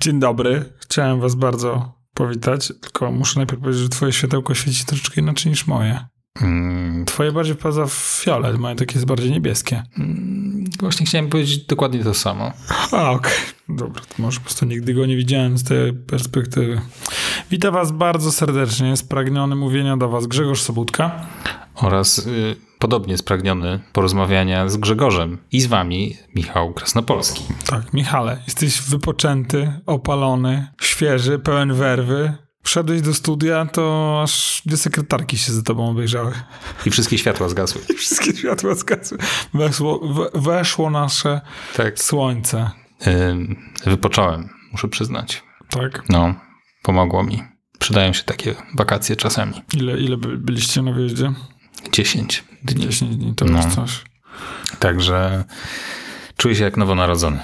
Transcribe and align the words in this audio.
Dzień 0.00 0.20
dobry. 0.20 0.64
Chciałem 0.78 1.20
was 1.20 1.34
bardzo 1.34 1.92
powitać, 2.14 2.72
tylko 2.80 3.12
muszę 3.12 3.38
najpierw 3.40 3.60
powiedzieć, 3.62 3.82
że 3.82 3.88
twoje 3.88 4.12
światełko 4.12 4.54
świeci 4.54 4.84
troszeczkę 4.84 5.20
inaczej 5.20 5.50
niż 5.50 5.66
moje. 5.66 6.00
Mm, 6.42 7.04
Twoje 7.04 7.32
bardziej 7.32 7.54
wpada 7.54 7.86
w 7.86 7.92
fiolet, 8.24 8.58
moje 8.58 8.76
takie 8.76 8.94
jest 8.94 9.06
bardziej 9.06 9.30
niebieskie. 9.30 9.82
mm, 9.98 10.64
właśnie 10.80 11.06
chciałem 11.06 11.28
powiedzieć 11.28 11.66
dokładnie 11.66 12.04
to 12.04 12.14
samo. 12.14 12.52
A, 12.92 13.10
okej. 13.10 13.32
Dobra, 13.68 14.02
to 14.02 14.22
może 14.22 14.38
po 14.38 14.44
prostu 14.44 14.66
nigdy 14.66 14.94
go 14.94 15.06
nie 15.06 15.16
widziałem 15.16 15.58
z 15.58 15.64
tej 15.64 15.92
perspektywy. 15.92 16.80
Witam 17.50 17.74
was 17.74 17.92
bardzo 17.92 18.32
serdecznie. 18.32 18.96
Spragniony 18.96 19.56
mówienia 19.56 19.96
do 19.96 20.08
was 20.08 20.26
Grzegorz 20.26 20.62
Sobutka. 20.62 21.26
Oraz 21.80 22.18
y, 22.18 22.56
podobnie 22.78 23.18
spragniony 23.18 23.80
porozmawiania 23.92 24.68
z 24.68 24.76
Grzegorzem 24.76 25.38
i 25.52 25.60
z 25.60 25.66
wami 25.66 26.16
Michał 26.34 26.72
Krasnopolski. 26.74 27.42
Tak, 27.66 27.92
Michale, 27.92 28.42
jesteś 28.46 28.82
wypoczęty, 28.82 29.72
opalony, 29.86 30.66
świeży, 30.82 31.38
pełen 31.38 31.72
werwy. 31.74 32.32
Wszedłeś 32.62 33.00
do 33.02 33.14
studia, 33.14 33.66
to 33.66 34.20
aż 34.22 34.62
dwie 34.66 34.76
sekretarki 34.76 35.38
się 35.38 35.52
za 35.52 35.62
tobą 35.62 35.90
obejrzały. 35.90 36.32
I 36.86 36.90
wszystkie 36.90 37.18
światła 37.18 37.48
zgasły. 37.48 37.80
I 37.94 37.94
wszystkie 37.94 38.36
światła 38.36 38.74
zgasły. 38.74 39.18
Weszło, 39.54 40.08
we- 40.14 40.40
weszło 40.40 40.90
nasze 40.90 41.40
Tak. 41.76 41.98
słońce. 41.98 42.70
Y, 43.06 43.90
wypocząłem, 43.90 44.48
muszę 44.72 44.88
przyznać. 44.88 45.42
Tak? 45.70 46.02
No, 46.08 46.34
pomogło 46.82 47.22
mi. 47.22 47.42
Przydają 47.78 48.12
się 48.12 48.22
takie 48.24 48.54
wakacje 48.74 49.16
czasami. 49.16 49.52
Ile, 49.74 49.98
ile 50.00 50.16
by, 50.16 50.38
byliście 50.38 50.82
na 50.82 50.92
wyjeździe? 50.92 51.32
10 51.92 52.44
dni. 52.62 52.86
10 52.88 53.16
dni, 53.16 53.34
to 53.34 53.44
No. 53.44 53.62
już 53.64 53.74
coś. 53.74 54.04
Także 54.78 55.44
czuję 56.36 56.54
się 56.54 56.64
jak 56.64 56.76
nowonarodzony. 56.76 57.38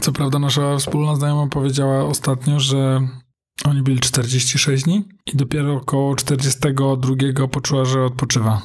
Co 0.00 0.12
prawda 0.12 0.38
nasza 0.38 0.76
wspólna 0.78 1.16
znajoma 1.16 1.46
powiedziała 1.46 2.04
ostatnio, 2.04 2.60
że 2.60 3.00
oni 3.64 3.82
byli 3.82 4.00
46 4.00 4.84
dni 4.84 5.04
i 5.26 5.36
dopiero 5.36 5.74
około 5.74 6.16
42 6.16 7.48
poczuła, 7.48 7.84
że 7.84 8.04
odpoczywa. 8.04 8.62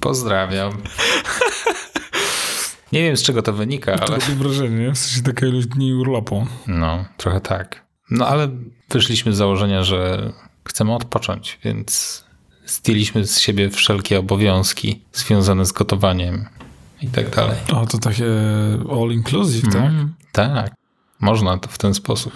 Pozdrawiam. 0.00 0.72
Nie 2.92 3.02
wiem 3.02 3.16
z 3.16 3.22
czego 3.22 3.42
to 3.42 3.52
wynika, 3.52 3.92
ale 3.92 4.00
To 4.00 4.12
robi 4.26 4.34
wrażenie, 4.34 4.76
nie? 4.86 4.92
W 4.92 4.98
sensie 4.98 5.22
taka 5.22 5.46
ilość 5.46 5.66
dni 5.66 5.94
urlopu. 5.94 6.46
no, 6.66 7.04
trochę 7.16 7.40
tak. 7.40 7.84
No 8.10 8.26
ale 8.26 8.48
wyszliśmy 8.90 9.32
z 9.32 9.36
założenia, 9.36 9.82
że 9.82 10.32
chcemy 10.64 10.94
odpocząć, 10.94 11.58
więc 11.64 12.24
zdjęliśmy 12.66 13.26
z 13.26 13.40
siebie 13.40 13.70
wszelkie 13.70 14.18
obowiązki 14.18 15.02
związane 15.12 15.66
z 15.66 15.72
gotowaniem 15.72 16.48
i 17.02 17.08
tak 17.08 17.30
dalej. 17.36 17.56
O, 17.72 17.86
to 17.86 17.98
takie 17.98 18.26
all 18.90 19.10
inclusive, 19.12 19.72
tak? 19.72 19.90
Mm, 19.90 20.14
tak. 20.32 20.74
Można 21.20 21.58
to 21.58 21.68
w 21.68 21.78
ten 21.78 21.94
sposób. 21.94 22.32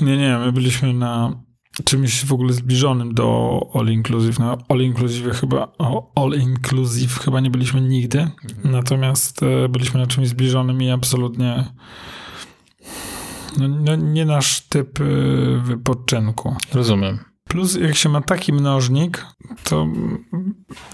Nie, 0.00 0.16
nie, 0.16 0.38
my 0.38 0.52
byliśmy 0.52 0.94
na 0.94 1.40
czymś 1.84 2.24
w 2.24 2.32
ogóle 2.32 2.52
zbliżonym 2.52 3.14
do 3.14 3.60
all 3.74 3.86
inclusive. 3.86 4.38
Na 4.38 4.56
all 4.68 4.80
inclusive 4.80 5.40
chyba, 5.40 5.72
all 6.14 6.32
inclusive 6.40 7.18
chyba 7.18 7.40
nie 7.40 7.50
byliśmy 7.50 7.80
nigdy. 7.80 8.30
Natomiast 8.64 9.42
e, 9.42 9.68
byliśmy 9.68 10.00
na 10.00 10.06
czymś 10.06 10.28
zbliżonym 10.28 10.82
i 10.82 10.90
absolutnie 10.90 11.64
no, 13.58 13.68
no, 13.68 13.96
nie 13.96 14.24
nasz 14.24 14.60
typ 14.60 15.00
e, 15.00 15.04
wypoczynku. 15.58 16.56
Rozumiem. 16.72 17.31
Plus 17.52 17.74
jak 17.80 17.94
się 17.94 18.08
ma 18.08 18.20
taki 18.20 18.52
mnożnik, 18.52 19.26
to 19.64 19.86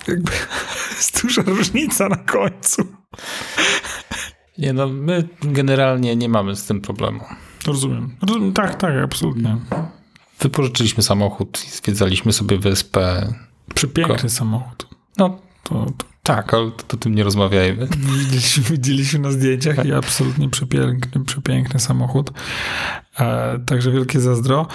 jakby 0.09 0.33
jest 0.97 1.23
duża 1.23 1.43
różnica 1.43 2.09
na 2.09 2.17
końcu. 2.17 2.83
Nie 4.59 4.73
no, 4.73 4.89
my 4.89 5.29
generalnie 5.43 6.17
nie 6.17 6.29
mamy 6.29 6.57
z 6.57 6.67
tym 6.67 6.81
problemu. 6.81 7.21
Rozumiem. 7.67 8.53
Tak, 8.53 8.75
tak, 8.75 8.95
absolutnie. 9.05 9.57
Wypożyczyliśmy 10.41 11.03
samochód 11.03 11.65
i 11.67 11.71
zwiedzaliśmy 11.71 12.33
sobie 12.33 12.59
wyspę. 12.59 13.35
Przepiękny 13.75 14.31
samochód. 14.31 14.87
No 15.17 15.39
To, 15.63 15.87
to 15.99 16.07
tak, 16.23 16.55
ale 16.55 16.71
to 16.71 16.97
o 16.97 17.01
tym 17.01 17.15
nie 17.15 17.25
rozmawiajmy. 17.25 17.89
Widzieliśmy, 17.97 18.63
widzieliśmy 18.63 19.19
na 19.19 19.31
zdjęciach 19.31 19.87
i 19.87 19.93
absolutnie 19.93 20.49
przepiękny, 20.49 21.25
przepiękny 21.25 21.81
samochód. 21.81 22.31
E, 23.19 23.59
także 23.67 23.91
wielkie 23.91 24.21
zazdro. 24.21 24.67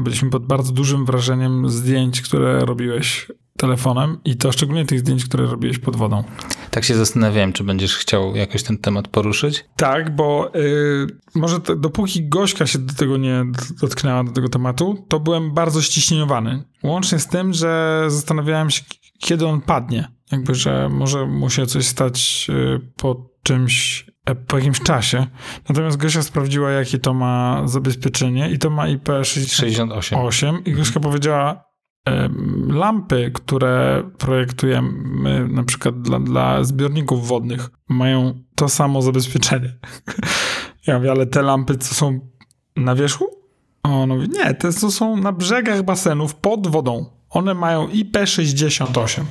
Byliśmy 0.00 0.30
pod 0.30 0.46
bardzo 0.46 0.72
dużym 0.72 1.04
wrażeniem 1.04 1.70
zdjęć, 1.70 2.22
które 2.22 2.60
robiłeś 2.60 3.26
telefonem 3.60 4.18
i 4.24 4.36
to 4.36 4.52
szczególnie 4.52 4.86
tych 4.86 5.00
zdjęć, 5.00 5.24
które 5.24 5.46
robiłeś 5.46 5.78
pod 5.78 5.96
wodą. 5.96 6.24
Tak 6.70 6.84
się 6.84 6.94
zastanawiałem, 6.94 7.52
czy 7.52 7.64
będziesz 7.64 7.96
chciał 7.96 8.36
jakoś 8.36 8.62
ten 8.62 8.78
temat 8.78 9.08
poruszyć. 9.08 9.64
Tak, 9.76 10.16
bo 10.16 10.54
y, 10.54 11.06
może 11.34 11.60
te, 11.60 11.76
dopóki 11.76 12.28
Gośka 12.28 12.66
się 12.66 12.78
do 12.78 12.94
tego 12.94 13.16
nie 13.16 13.44
dotknęła, 13.80 14.24
do 14.24 14.32
tego 14.32 14.48
tematu, 14.48 15.04
to 15.08 15.20
byłem 15.20 15.54
bardzo 15.54 15.82
ściśnieniowany. 15.82 16.62
Łącznie 16.82 17.18
z 17.18 17.26
tym, 17.26 17.52
że 17.52 18.04
zastanawiałem 18.08 18.70
się, 18.70 18.82
kiedy 19.18 19.46
on 19.46 19.60
padnie. 19.60 20.08
Jakby, 20.32 20.54
że 20.54 20.88
może 20.88 21.26
mu 21.26 21.50
się 21.50 21.66
coś 21.66 21.86
stać 21.86 22.46
y, 22.50 22.80
po 22.96 23.30
czymś, 23.42 24.06
po 24.46 24.58
jakimś 24.58 24.80
czasie. 24.80 25.26
Natomiast 25.68 25.96
Gosia 25.96 26.22
sprawdziła, 26.22 26.70
jakie 26.70 26.98
to 26.98 27.14
ma 27.14 27.62
zabezpieczenie 27.64 28.50
i 28.50 28.58
to 28.58 28.70
ma 28.70 28.86
IP68 28.86 29.24
68. 30.02 30.64
i 30.64 30.72
Gośka 30.72 31.00
powiedziała, 31.00 31.64
em, 32.04 32.68
lampy, 32.72 33.30
które 33.34 34.02
projektujemy 34.18 35.48
na 35.48 35.64
przykład 35.64 36.02
dla, 36.02 36.20
dla 36.20 36.64
zbiorników 36.64 37.28
wodnych 37.28 37.70
mają 37.88 38.42
to 38.54 38.68
samo 38.68 39.02
zabezpieczenie. 39.02 39.72
Ja 40.86 40.98
mówię, 40.98 41.10
ale 41.10 41.26
te 41.26 41.42
lampy, 41.42 41.76
co 41.76 41.94
są 41.94 42.20
na 42.76 42.94
wierzchu? 42.94 43.26
On 43.82 44.08
mówi, 44.08 44.28
nie, 44.28 44.54
te 44.54 44.72
co 44.72 44.90
są 44.90 45.16
na 45.16 45.32
brzegach 45.32 45.82
basenów 45.82 46.34
pod 46.34 46.66
wodą. 46.66 47.06
One 47.30 47.54
mają 47.54 47.88
IP68. 47.88 49.22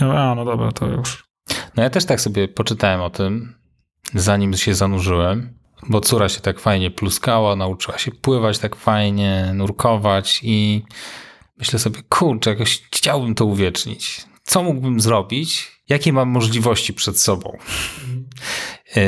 Ja 0.00 0.06
mówię, 0.06 0.18
a 0.18 0.34
no 0.34 0.44
dobra, 0.44 0.72
to 0.72 0.86
już. 0.86 1.24
No 1.76 1.82
ja 1.82 1.90
też 1.90 2.04
tak 2.04 2.20
sobie 2.20 2.48
poczytałem 2.48 3.00
o 3.00 3.10
tym, 3.10 3.54
zanim 4.14 4.54
się 4.54 4.74
zanurzyłem, 4.74 5.58
bo 5.88 6.00
córa 6.00 6.28
się 6.28 6.40
tak 6.40 6.60
fajnie 6.60 6.90
pluskała, 6.90 7.56
nauczyła 7.56 7.98
się 7.98 8.12
pływać 8.12 8.58
tak 8.58 8.76
fajnie, 8.76 9.52
nurkować 9.54 10.40
i 10.42 10.84
myślę 11.58 11.78
sobie, 11.78 12.02
kurczę, 12.08 12.50
jakoś 12.50 12.82
chciałbym 12.92 13.34
to 13.34 13.44
uwiecznić. 13.44 14.24
Co 14.42 14.62
mógłbym 14.62 15.00
zrobić? 15.00 15.72
Jakie 15.88 16.12
mam 16.12 16.28
możliwości 16.28 16.94
przed 16.94 17.20
sobą? 17.20 17.58
Yy, 18.96 19.02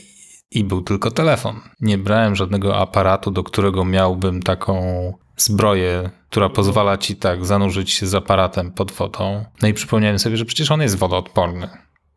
I 0.50 0.64
był 0.64 0.82
tylko 0.82 1.10
telefon. 1.10 1.60
Nie 1.80 1.98
brałem 1.98 2.36
żadnego 2.36 2.76
aparatu, 2.76 3.30
do 3.30 3.44
którego 3.44 3.84
miałbym 3.84 4.42
taką 4.42 5.12
zbroję, 5.36 6.10
która 6.30 6.48
pozwala 6.48 6.98
ci 6.98 7.16
tak 7.16 7.46
zanurzyć 7.46 7.90
się 7.90 8.06
z 8.06 8.14
aparatem 8.14 8.72
pod 8.72 8.92
wodą. 8.92 9.44
No 9.62 9.68
i 9.68 9.74
przypomniałem 9.74 10.18
sobie, 10.18 10.36
że 10.36 10.44
przecież 10.44 10.70
on 10.70 10.80
jest 10.80 10.96
wodoodporny. 10.96 11.68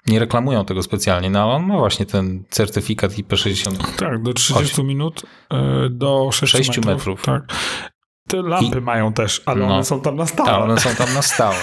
Nie 0.08 0.20
reklamują 0.20 0.66
tego 0.66 0.84
specjalnie, 0.84 1.30
no 1.30 1.44
ale 1.44 1.52
on 1.54 1.64
ma 1.68 1.78
właśnie 1.78 2.06
ten 2.06 2.44
certyfikat 2.50 3.12
IP60. 3.12 3.78
Tak, 3.98 4.22
do 4.24 4.34
30 4.34 4.84
minut 4.84 5.22
e, 5.52 5.90
do 5.90 6.30
6, 6.32 6.52
6 6.52 6.70
metrów. 6.70 6.86
metrów. 6.86 7.22
Tak. 7.22 7.44
Te 8.28 8.42
lampy 8.42 8.82
mają 8.82 9.14
też, 9.14 9.42
ale 9.46 9.66
No. 9.68 9.74
one 9.76 9.84
są 9.86 10.02
tam 10.02 10.16
na 10.16 10.26
stałe. 10.26 10.50
Tak, 10.50 10.62
one 10.62 10.80
są 10.80 10.96
tam 10.96 11.14
na 11.14 11.22
stałe. 11.22 11.56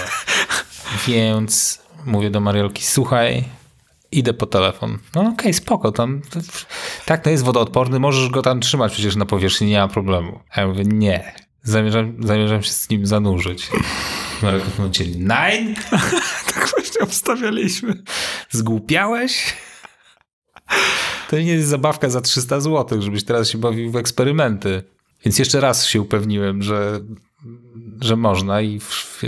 Więc 1.07 1.81
mówię 2.05 2.29
do 2.29 2.39
Mariolki, 2.39 2.83
słuchaj, 2.83 3.43
idę 4.11 4.33
po 4.33 4.45
telefon. 4.45 4.97
No 5.15 5.21
okej, 5.21 5.53
spoko, 5.53 5.91
tam 5.91 6.21
tak, 7.05 7.23
to 7.23 7.29
jest 7.29 7.43
wodoodporny, 7.43 7.99
możesz 7.99 8.29
go 8.29 8.41
tam 8.41 8.59
trzymać 8.59 8.93
przecież 8.93 9.15
na 9.15 9.25
powierzchni, 9.25 9.67
nie 9.67 9.79
ma 9.79 9.87
problemu. 9.87 10.39
A 10.51 10.61
ja 10.61 10.67
mówię, 10.67 10.83
nie, 10.85 11.33
zamierzam, 11.63 12.15
zamierzam 12.19 12.63
się 12.63 12.71
z 12.71 12.89
nim 12.89 13.05
zanurzyć. 13.05 13.69
Mariolka 14.41 14.67
mówi, 14.79 15.15
nein, 15.17 15.75
Właśnie 16.99 17.03
obstawialiśmy. 17.03 18.03
zgłupiałeś? 18.49 19.53
To 21.29 21.37
nie 21.37 21.51
jest 21.51 21.67
zabawka 21.67 22.09
za 22.09 22.21
300 22.21 22.59
zł, 22.59 23.01
żebyś 23.01 23.23
teraz 23.23 23.49
się 23.49 23.57
bawił 23.57 23.91
w 23.91 23.95
eksperymenty. 23.95 24.83
Więc 25.25 25.39
jeszcze 25.39 25.59
raz 25.59 25.85
się 25.85 26.01
upewniłem, 26.01 26.63
że, 26.63 26.99
że 28.01 28.15
można 28.15 28.61
i 28.61 28.79
w, 28.79 29.21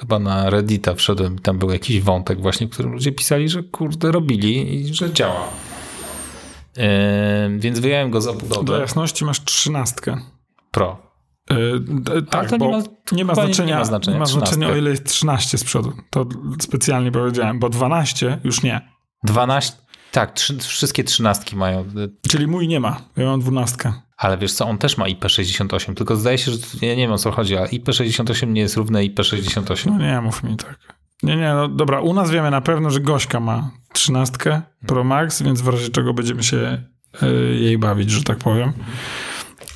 chyba 0.00 0.18
na 0.18 0.50
Reddita 0.50 0.94
wszedłem 0.94 1.36
i 1.36 1.38
tam 1.38 1.58
był 1.58 1.70
jakiś 1.70 2.00
wątek 2.00 2.40
właśnie, 2.40 2.66
w 2.66 2.70
którym 2.70 2.92
ludzie 2.92 3.12
pisali, 3.12 3.48
że 3.48 3.62
kurde 3.62 4.12
robili 4.12 4.74
i 4.74 4.94
że 4.94 5.12
działa. 5.12 5.48
Yy, 6.76 6.84
więc 7.58 7.78
wyjąłem 7.78 8.10
go 8.10 8.20
z 8.20 8.24
Dla 8.24 8.32
obudowy 8.32 8.80
jasności 8.80 9.24
masz 9.24 9.44
trzynastkę. 9.44 10.20
Pro. 10.70 11.07
Yy, 11.50 11.80
d- 11.80 12.22
tak, 12.22 12.48
to 12.50 12.56
nie 12.56 12.68
ma- 12.70 12.82
nie 13.12 13.24
ma 13.24 13.34
znaczenia, 13.34 13.74
nie 13.74 13.78
ma 13.78 13.84
znaczenia, 13.84 14.14
nie 14.16 14.20
ma 14.20 14.26
znaczenia 14.26 14.68
o 14.68 14.76
ile 14.76 14.90
jest 14.90 15.04
13 15.04 15.58
z 15.58 15.64
przodu. 15.64 15.92
To 16.10 16.26
specjalnie 16.60 17.12
powiedziałem, 17.12 17.58
bo 17.58 17.68
12 17.68 18.38
już 18.44 18.62
nie. 18.62 18.88
12, 19.24 19.76
tak, 20.12 20.32
trzy, 20.32 20.58
wszystkie 20.58 21.04
trzynastki 21.04 21.56
mają, 21.56 21.84
Czyli 22.28 22.46
mój 22.46 22.68
nie 22.68 22.80
ma. 22.80 23.00
Ja 23.16 23.24
mam 23.24 23.40
dwunastkę. 23.40 23.92
ale 24.16 24.38
wiesz 24.38 24.52
co, 24.52 24.66
on 24.68 24.78
też 24.78 24.98
ma 24.98 25.04
IP68, 25.04 25.94
tylko 25.94 26.16
zdaje 26.16 26.38
się, 26.38 26.50
że 26.52 26.58
ja 26.82 26.94
nie 26.94 27.02
wiem 27.02 27.12
o 27.12 27.18
co 27.18 27.30
chodzi, 27.32 27.56
ale 27.56 27.66
IP68 27.68 28.48
nie 28.48 28.60
jest 28.60 28.76
równe 28.76 29.00
IP68. 29.00 29.86
No 29.86 29.98
nie, 29.98 30.20
mów 30.20 30.42
mi 30.42 30.56
tak. 30.56 30.78
Nie, 31.22 31.36
nie, 31.36 31.54
no 31.54 31.68
dobra, 31.68 32.00
u 32.00 32.14
nas 32.14 32.30
wiemy 32.30 32.50
na 32.50 32.60
pewno, 32.60 32.90
że 32.90 33.00
Gośka 33.00 33.40
ma 33.40 33.70
trzynastkę 33.92 34.62
Pro 34.86 35.04
Max, 35.04 35.42
więc 35.42 35.60
w 35.60 35.68
razie 35.68 35.88
czego 35.88 36.14
będziemy 36.14 36.42
się 36.42 36.82
y, 37.22 37.56
jej 37.60 37.78
bawić, 37.78 38.10
że 38.10 38.22
tak 38.22 38.38
powiem. 38.38 38.72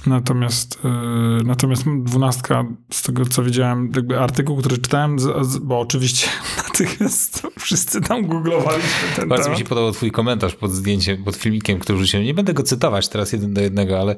Natomiast, 0.07 0.79
y, 0.85 1.45
natomiast 1.45 1.85
dwunastka, 2.05 2.65
z 2.93 3.03
tego 3.03 3.25
co 3.27 3.43
widziałem, 3.43 3.93
jakby 3.97 4.19
artykuł, 4.21 4.57
który 4.57 4.79
czytałem, 4.79 5.19
z, 5.19 5.47
z, 5.47 5.59
bo 5.59 5.81
oczywiście 5.81 6.29
natychmiast 6.69 7.47
wszyscy 7.59 8.01
tam 8.01 8.27
googlowaliśmy 8.27 8.91
ten 9.17 9.29
Bardzo 9.29 9.45
temat. 9.45 9.59
mi 9.59 9.65
się 9.65 9.69
podobał 9.69 9.93
twój 9.93 10.11
komentarz 10.11 10.55
pod 10.55 10.73
zdjęciem, 10.73 11.25
pod 11.25 11.37
filmikiem, 11.37 11.79
który 11.79 11.99
wrzuciłem. 11.99 12.27
Nie 12.27 12.35
będę 12.35 12.55
go 12.55 12.63
cytować 12.63 13.09
teraz 13.09 13.33
jeden 13.33 13.55
do 13.55 13.61
jednego, 13.61 14.01
ale 14.01 14.17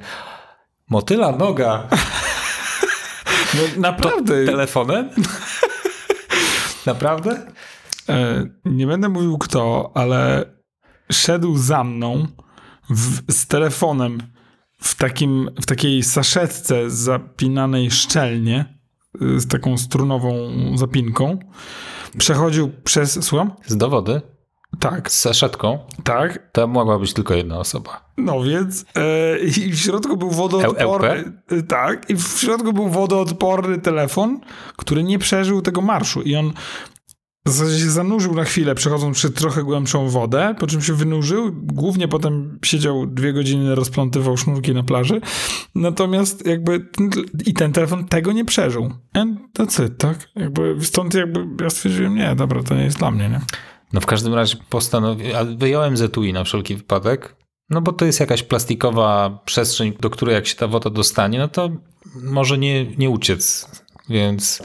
motyla 0.91 1.33
noga 1.33 1.89
No, 3.55 3.61
naprawdę. 3.81 4.45
telefonem? 4.47 5.09
Naprawdę? 6.87 7.47
E, 8.09 8.47
nie 8.65 8.87
będę 8.87 9.09
mówił 9.09 9.39
kto, 9.39 9.91
ale 9.95 10.45
szedł 11.13 11.57
za 11.57 11.85
mną 11.85 12.27
w, 12.91 13.33
z 13.33 13.47
telefonem 13.47 14.19
w, 14.85 14.95
takim, 14.95 15.51
w 15.63 15.67
takiej 15.67 16.03
saszetce 16.03 16.91
zapinanej 16.91 17.91
szczelnie, 17.91 18.79
y, 19.23 19.41
z 19.41 19.49
taką 19.49 19.79
strunową 19.79 20.51
zapinką. 20.75 21.39
Przechodził 22.19 22.71
przez. 22.85 23.25
Słucham? 23.25 23.53
Z 23.67 23.77
dowody? 23.77 24.21
Tak, 24.81 25.13
Z 25.13 25.19
saszetką? 25.21 25.79
tak. 26.05 26.51
To 26.53 26.67
mogła 26.67 26.99
być 26.99 27.13
tylko 27.13 27.35
jedna 27.35 27.59
osoba. 27.59 28.05
No 28.19 28.43
więc 28.43 28.85
e, 28.97 29.39
i 29.39 29.51
w 29.73 29.79
środku 29.79 30.17
był 30.17 30.31
wodoodporny. 30.31 31.33
e, 31.51 31.63
Tak, 31.63 32.11
i 32.11 32.17
w 32.17 32.23
środku 32.41 32.73
był 32.73 32.89
wodoodporny 32.89 33.79
telefon, 33.81 34.41
który 34.77 35.03
nie 35.03 35.19
przeżył 35.19 35.63
tego 35.63 35.81
marszu. 35.81 36.23
I 36.23 36.37
on 36.37 36.53
w 37.47 37.51
zasadzie 37.51 37.79
się 37.79 37.91
zanurzył 37.91 38.35
na 38.35 38.45
chwilę, 38.45 38.75
przechodząc 38.75 39.17
przez 39.17 39.33
trochę 39.33 39.63
głębszą 39.63 40.09
wodę, 40.09 40.55
po 40.59 40.67
czym 40.67 40.83
się 40.83 40.93
wynurzył. 40.93 41.51
Głównie 41.53 42.09
potem 42.09 42.59
siedział 42.65 43.07
dwie 43.07 43.33
godziny, 43.33 43.75
rozplątywał 43.75 44.37
sznurki 44.37 44.75
na 44.75 44.83
plaży. 44.83 45.21
Natomiast 45.75 46.47
jakby 46.47 46.89
i 47.47 47.55
ten 47.55 47.73
telefon 47.73 48.09
tego 48.09 48.33
nie 48.33 48.45
przeżył. 48.45 48.91
And 49.13 49.39
that's 49.59 49.87
it, 49.87 49.99
tak? 49.99 50.29
Jakby 50.37 50.77
stąd 50.81 51.15
jakby 51.15 51.65
ja 51.65 51.71
stwierdziłem, 51.71 52.15
nie, 52.15 52.35
dobra, 52.37 52.63
to 52.63 52.75
nie 52.75 52.85
jest 52.85 52.99
dla 52.99 53.11
mnie, 53.11 53.29
nie? 53.29 53.41
No 53.93 54.01
w 54.01 54.07
każdym 54.07 54.35
razie 54.35 54.57
postanowiłem, 54.71 55.59
wyjąłem 55.59 55.97
z 55.97 56.03
etui 56.03 56.33
na 56.33 56.45
wszelki 56.45 56.77
wypadek, 56.77 57.37
no 57.71 57.81
bo 57.81 57.93
to 57.93 58.05
jest 58.05 58.21
jakaś 58.21 58.43
plastikowa 58.43 59.41
przestrzeń, 59.45 59.93
do 60.01 60.11
której 60.11 60.35
jak 60.35 60.47
się 60.47 60.57
ta 60.57 60.69
woda 60.69 60.91
dostanie, 60.91 61.39
no 61.39 61.49
to 61.49 61.71
może 62.23 62.59
nie, 62.59 62.87
nie 62.87 63.11
uciec, 63.11 63.69
więc 64.09 64.63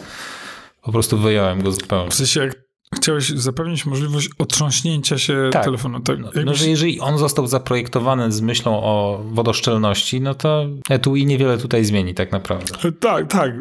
po 0.81 0.91
prostu 0.91 1.17
wyjąłem 1.17 1.63
go 1.63 1.71
zupełnie. 1.71 2.11
W 2.11 2.13
sensie, 2.13 2.39
jak 2.39 2.68
chciałeś 2.95 3.29
zapewnić 3.29 3.85
możliwość 3.85 4.29
otrząśnięcia 4.37 5.17
się 5.17 5.49
Tak. 5.53 5.63
telefonu. 5.63 5.99
Tak, 5.99 6.19
No, 6.19 6.29
no, 6.45 6.53
że 6.53 6.67
jeżeli 6.69 6.99
on 6.99 7.17
został 7.17 7.47
zaprojektowany 7.47 8.31
z 8.31 8.41
myślą 8.41 8.83
o 8.83 9.23
wodoszczelności, 9.25 10.21
no 10.21 10.35
to 10.35 10.65
etui 10.89 11.25
niewiele 11.25 11.57
tutaj 11.57 11.85
zmieni 11.85 12.13
tak 12.13 12.31
naprawdę. 12.31 12.91
Tak, 12.99 13.27
tak. 13.27 13.53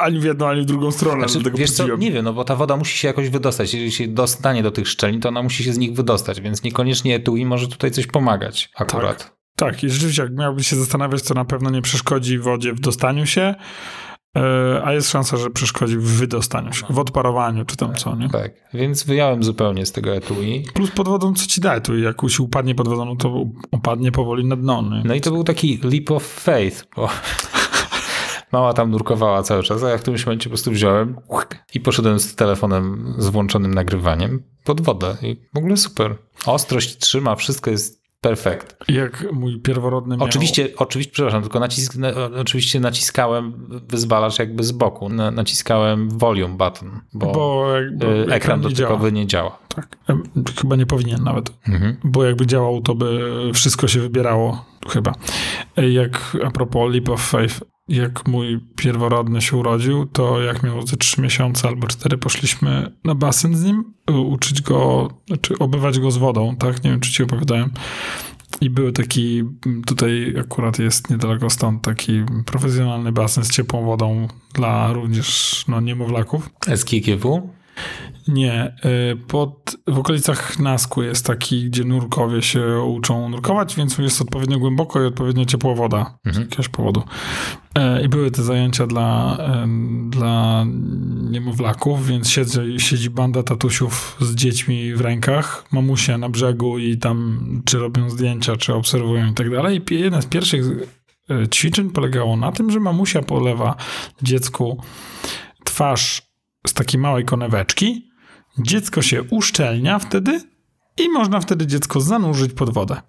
Ani 0.00 0.20
w 0.20 0.24
jedną, 0.24 0.46
ani 0.48 0.62
w 0.62 0.64
drugą 0.64 0.90
stronę. 0.90 1.18
Znaczy, 1.18 1.34
dlatego 1.34 1.58
wiesz 1.58 1.70
co, 1.70 1.96
nie 1.96 2.12
wiem, 2.12 2.24
no 2.24 2.32
bo 2.32 2.44
ta 2.44 2.56
woda 2.56 2.76
musi 2.76 2.98
się 2.98 3.08
jakoś 3.08 3.28
wydostać. 3.28 3.74
Jeżeli 3.74 3.92
się 3.92 4.08
dostanie 4.08 4.62
do 4.62 4.70
tych 4.70 4.88
szczelin, 4.88 5.20
to 5.20 5.28
ona 5.28 5.42
musi 5.42 5.64
się 5.64 5.72
z 5.72 5.78
nich 5.78 5.92
wydostać, 5.94 6.40
więc 6.40 6.62
niekoniecznie 6.62 7.14
etui 7.14 7.46
może 7.46 7.68
tutaj 7.68 7.90
coś 7.90 8.06
pomagać 8.06 8.70
akurat. 8.76 9.36
Tak, 9.56 9.84
i 9.84 9.90
rzeczywiście, 9.90 10.22
jak 10.22 10.32
miałbyś 10.32 10.66
się 10.66 10.76
zastanawiać, 10.76 11.22
to 11.22 11.34
na 11.34 11.44
pewno 11.44 11.70
nie 11.70 11.82
przeszkodzi 11.82 12.38
wodzie 12.38 12.72
w 12.72 12.80
dostaniu 12.80 13.26
się, 13.26 13.54
a 14.84 14.92
jest 14.92 15.10
szansa, 15.10 15.36
że 15.36 15.50
przeszkodzi 15.50 15.96
w 15.96 16.04
wydostaniu 16.04 16.72
się, 16.72 16.86
w 16.90 16.98
odparowaniu, 16.98 17.64
czy 17.64 17.76
tam 17.76 17.94
co, 17.94 18.16
nie? 18.16 18.28
Tak, 18.28 18.52
więc 18.74 19.04
wyjąłem 19.04 19.42
zupełnie 19.44 19.86
z 19.86 19.92
tego 19.92 20.14
etui. 20.14 20.64
Plus 20.74 20.90
pod 20.90 21.08
wodą, 21.08 21.34
co 21.34 21.46
ci 21.46 21.60
daje, 21.60 21.80
tu 21.80 21.98
jak 21.98 22.16
się 22.28 22.42
upadnie 22.42 22.74
pod 22.74 22.88
wodą, 22.88 23.04
no 23.04 23.16
to 23.16 23.44
upadnie 23.70 24.12
powoli 24.12 24.44
na 24.44 24.56
dno, 24.56 24.82
nie? 24.82 25.02
No 25.04 25.14
i 25.14 25.20
to 25.20 25.30
był 25.30 25.44
taki 25.44 25.80
leap 25.82 26.10
of 26.10 26.26
faith, 26.26 26.84
bo 26.96 27.08
mała 28.52 28.72
tam 28.72 28.90
nurkowała 28.90 29.42
cały 29.42 29.62
czas, 29.62 29.82
a 29.82 29.88
ja 29.88 29.98
w 29.98 30.00
którymś 30.00 30.26
momencie 30.26 30.44
po 30.44 30.50
prostu 30.50 30.70
wziąłem 30.70 31.16
i 31.74 31.80
poszedłem 31.80 32.20
z 32.20 32.34
telefonem 32.34 33.14
z 33.18 33.28
włączonym 33.28 33.74
nagrywaniem 33.74 34.42
pod 34.64 34.80
wodę 34.80 35.16
i 35.22 35.36
w 35.54 35.58
ogóle 35.58 35.76
super. 35.76 36.16
Ostrość 36.46 36.96
trzyma, 36.96 37.36
wszystko 37.36 37.70
jest 37.70 38.05
perfekt. 38.20 38.76
Jak 38.88 39.32
mój 39.32 39.60
pierworodny 39.60 40.16
miał... 40.16 40.26
Oczywiście, 40.26 40.68
oczywiście, 40.76 41.12
przepraszam, 41.12 41.42
tylko 41.42 41.60
nacisk, 41.60 41.96
na, 41.96 42.08
oczywiście 42.40 42.80
naciskałem 42.80 43.68
wyzwalacz 43.88 44.38
jakby 44.38 44.64
z 44.64 44.72
boku, 44.72 45.08
na, 45.08 45.30
naciskałem 45.30 46.18
volume 46.18 46.56
button, 46.56 47.00
bo, 47.12 47.32
Bo 47.32 47.66
jakby 47.76 48.06
y, 48.06 48.34
ekran 48.34 48.60
nie 48.60 48.74
działa. 48.74 48.88
dotykowy 48.90 49.12
nie 49.12 49.26
działa. 49.26 49.58
Tak. 49.68 49.96
Chyba 50.60 50.76
nie 50.76 50.86
powinien 50.86 51.22
nawet. 51.24 51.52
Mhm. 51.68 51.96
Bo 52.04 52.24
jakby 52.24 52.46
działał, 52.46 52.80
to 52.80 52.94
by 52.94 53.20
wszystko 53.54 53.88
się 53.88 54.00
wybierało, 54.00 54.64
chyba. 54.88 55.12
Jak 55.76 56.36
a 56.44 56.50
propos 56.50 56.92
Leap 56.92 57.08
of 57.08 57.20
Faith, 57.30 57.60
jak 57.88 58.28
mój 58.28 58.60
pierworodny 58.76 59.40
się 59.40 59.56
urodził, 59.56 60.06
to 60.06 60.42
jak 60.42 60.62
miał 60.62 60.86
ze 60.86 60.96
trzy 60.96 61.20
miesiące 61.20 61.68
albo 61.68 61.86
cztery, 61.86 62.18
poszliśmy 62.18 62.92
na 63.04 63.14
basen 63.14 63.56
z 63.56 63.64
nim, 63.64 63.94
u- 64.10 64.12
uczyć 64.32 64.62
go, 64.62 65.08
znaczy 65.26 65.58
obywać 65.58 66.00
go 66.00 66.10
z 66.10 66.16
wodą, 66.16 66.56
tak? 66.56 66.84
Nie 66.84 66.90
wiem, 66.90 67.00
czy 67.00 67.12
ci 67.12 67.22
opowiadałem. 67.22 67.70
I 68.60 68.70
był 68.70 68.92
taki, 68.92 69.42
tutaj 69.86 70.34
akurat 70.40 70.78
jest 70.78 71.10
niedaleko 71.10 71.50
stąd, 71.50 71.82
taki 71.82 72.24
profesjonalny 72.46 73.12
basen 73.12 73.44
z 73.44 73.50
ciepłą 73.50 73.84
wodą 73.84 74.28
dla 74.54 74.92
również 74.92 75.64
no, 75.68 75.80
niemowlaków. 75.80 76.50
SKGW? 76.76 77.50
Nie, 78.28 78.76
y, 79.12 79.16
pod, 79.16 79.76
w 79.86 79.98
okolicach 79.98 80.58
Nasku 80.58 81.02
jest 81.02 81.26
taki, 81.26 81.64
gdzie 81.64 81.84
nurkowie 81.84 82.42
się 82.42 82.80
uczą 82.80 83.28
nurkować, 83.28 83.76
więc 83.76 83.98
jest 83.98 84.22
odpowiednio 84.22 84.58
głęboko 84.58 85.02
i 85.02 85.06
odpowiednio 85.06 85.44
ciepła 85.44 85.74
woda 85.74 86.18
z 86.24 86.38
jakiegoś 86.38 86.68
powodu. 86.68 87.02
E, 87.74 88.02
I 88.04 88.08
były 88.08 88.30
te 88.30 88.42
zajęcia 88.42 88.86
dla, 88.86 89.38
dla 90.08 90.64
niemowlaków, 91.30 92.06
więc 92.06 92.30
siedzi, 92.30 92.60
siedzi 92.78 93.10
banda 93.10 93.42
tatusiów 93.42 94.16
z 94.20 94.34
dziećmi 94.34 94.94
w 94.94 95.00
rękach, 95.00 95.64
mamusie 95.72 96.18
na 96.18 96.28
brzegu 96.28 96.78
i 96.78 96.98
tam 96.98 97.40
czy 97.64 97.78
robią 97.78 98.10
zdjęcia, 98.10 98.56
czy 98.56 98.74
obserwują 98.74 99.26
i 99.30 99.34
tak 99.34 99.50
dalej. 99.50 99.82
I 99.90 100.00
jedne 100.00 100.22
z 100.22 100.26
pierwszych 100.26 100.64
e, 101.30 101.48
ćwiczeń 101.48 101.90
polegało 101.90 102.36
na 102.36 102.52
tym, 102.52 102.70
że 102.70 102.80
mamusia 102.80 103.22
polewa 103.22 103.76
dziecku 104.22 104.82
twarz 105.64 106.25
z 106.66 106.72
takiej 106.72 107.00
małej 107.00 107.24
koneweczki. 107.24 108.10
Dziecko 108.58 109.02
się 109.02 109.22
uszczelnia 109.22 109.98
wtedy 109.98 110.40
i 110.98 111.08
można 111.08 111.40
wtedy 111.40 111.66
dziecko 111.66 112.00
zanurzyć 112.00 112.52
pod 112.52 112.74
wodę. 112.74 113.02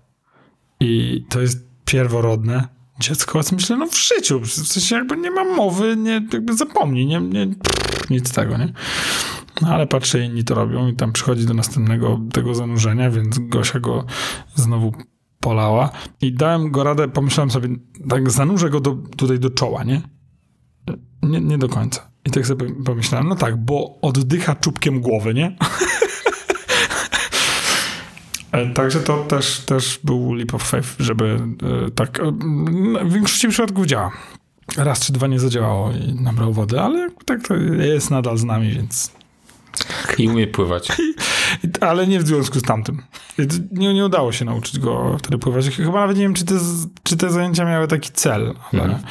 I 0.80 1.26
to 1.30 1.42
jest 1.42 1.68
pierworodne 1.86 2.68
dziecko, 3.00 3.34
więc 3.34 3.52
myślę, 3.52 3.78
no 3.78 3.88
w 3.88 3.98
życiu, 3.98 4.40
w 4.40 4.48
sensie 4.48 4.96
jakby 4.96 5.18
nie 5.18 5.32
ma 5.32 5.44
mowy, 5.44 5.96
nie, 5.98 6.22
jakby 6.34 6.54
zapomnij, 6.54 7.06
nie, 7.06 7.22
nie, 7.22 7.48
pff, 7.48 8.10
nic 8.10 8.32
tego, 8.32 8.58
nie? 8.58 8.74
No 9.62 9.68
ale 9.68 9.88
patrzę, 9.88 10.26
inni 10.26 10.44
to 10.44 10.56
robią 10.56 10.88
i 10.88 10.96
tam 10.96 11.14
przychodzi 11.14 11.46
do 11.46 11.54
następnego 11.54 12.20
tego 12.34 12.56
zanurzenia, 12.56 13.12
więc 13.12 13.40
Gosia 13.40 13.80
go 13.80 14.06
znowu 14.56 14.94
polała 15.40 15.90
i 16.22 16.34
dałem 16.34 16.72
go 16.72 16.84
radę, 16.84 17.08
pomyślałem 17.08 17.52
sobie, 17.52 17.70
tak 18.10 18.32
zanurzę 18.32 18.70
go 18.70 18.80
do, 18.80 18.98
tutaj 19.18 19.40
do 19.40 19.50
czoła, 19.50 19.84
nie? 19.84 20.02
Nie, 21.24 21.42
nie 21.42 21.58
do 21.58 21.70
końca. 21.70 22.12
I 22.28 22.32
tak 22.32 22.48
sobie 22.48 22.66
pomyślałem, 22.86 23.28
no 23.28 23.36
tak, 23.36 23.58
bo 23.58 23.98
oddycha 24.02 24.56
czubkiem 24.56 25.02
głowy, 25.02 25.34
nie? 25.34 25.56
E, 28.52 28.74
Także 28.74 29.00
to 29.00 29.24
też, 29.24 29.60
też 29.60 30.00
był 30.04 30.34
leap 30.34 30.54
of 30.54 30.64
faith, 30.64 30.88
żeby 31.00 31.40
e, 31.88 31.92
tak. 31.92 32.20
e, 32.20 32.32
W 33.06 33.14
większości 33.14 33.48
przypadków 33.50 33.86
działa. 33.86 34.12
Raz 34.78 35.06
czy 35.06 35.14
dwa 35.14 35.28
nie 35.28 35.40
zadziałało 35.40 35.92
i 35.92 36.14
nabrał 36.22 36.54
wody, 36.54 36.82
ale 36.82 37.10
tak 37.26 37.48
to 37.48 37.56
jest 37.56 38.12
nadal 38.12 38.38
z 38.38 38.44
nami, 38.44 38.70
więc. 38.72 39.12
I 40.18 40.30
umie 40.30 40.48
pływać. 40.48 40.88
Ale 41.82 42.08
nie 42.08 42.20
w 42.20 42.28
związku 42.28 42.60
z 42.60 42.62
tamtym. 42.64 43.02
Nie, 43.72 43.94
nie 43.94 44.06
udało 44.06 44.32
się 44.32 44.46
nauczyć 44.46 44.80
go 44.80 45.16
wtedy 45.20 45.38
pływać. 45.38 45.70
Chyba 45.70 46.00
nawet 46.00 46.18
nie 46.18 46.24
wiem, 46.24 46.34
czy 46.34 46.46
te, 46.46 46.56
czy 47.04 47.18
te 47.18 47.30
zajęcia 47.30 47.66
miały 47.66 47.88
taki 47.88 48.12
cel, 48.12 48.54
ale, 48.74 48.84
Mhm. 48.84 49.04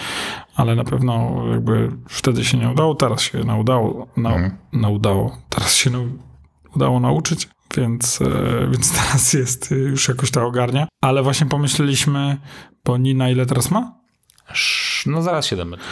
ale 0.57 0.75
na 0.75 0.85
pewno 0.85 1.43
jakby 1.51 1.91
wtedy 2.09 2.45
się 2.45 2.59
nie 2.59 2.69
udało, 2.69 2.95
teraz 2.95 3.21
się 3.23 3.39
naudało. 3.45 4.07
Na, 4.17 4.51
naudało. 4.73 5.39
Teraz 5.49 5.75
się 5.75 5.91
nau, 5.91 6.07
udało 6.77 7.01
nauczyć, 7.01 7.49
więc, 7.77 8.21
e, 8.23 8.69
więc 8.71 8.93
teraz 8.93 9.33
jest, 9.33 9.73
e, 9.73 9.75
już 9.75 10.09
jakoś 10.09 10.31
to 10.31 10.47
ogarnia. 10.47 10.87
Ale 11.01 11.23
właśnie 11.23 11.47
pomyśleliśmy, 11.47 12.37
bo 12.85 12.97
Nina 12.99 13.31
ile 13.31 13.47
teraz 13.47 13.71
ma? 13.71 13.93
No 15.07 15.23
zaraz 15.23 15.47
7 15.47 15.69
metrów. 15.69 15.89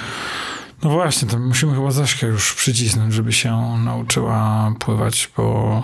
No 0.82 0.90
właśnie, 0.90 1.28
to 1.28 1.38
musimy 1.38 1.74
chyba 1.74 1.90
Zaśkę 1.90 2.26
już 2.26 2.54
przycisnąć, 2.54 3.14
żeby 3.14 3.32
się 3.32 3.78
nauczyła 3.84 4.72
pływać, 4.78 5.30
bo 5.36 5.82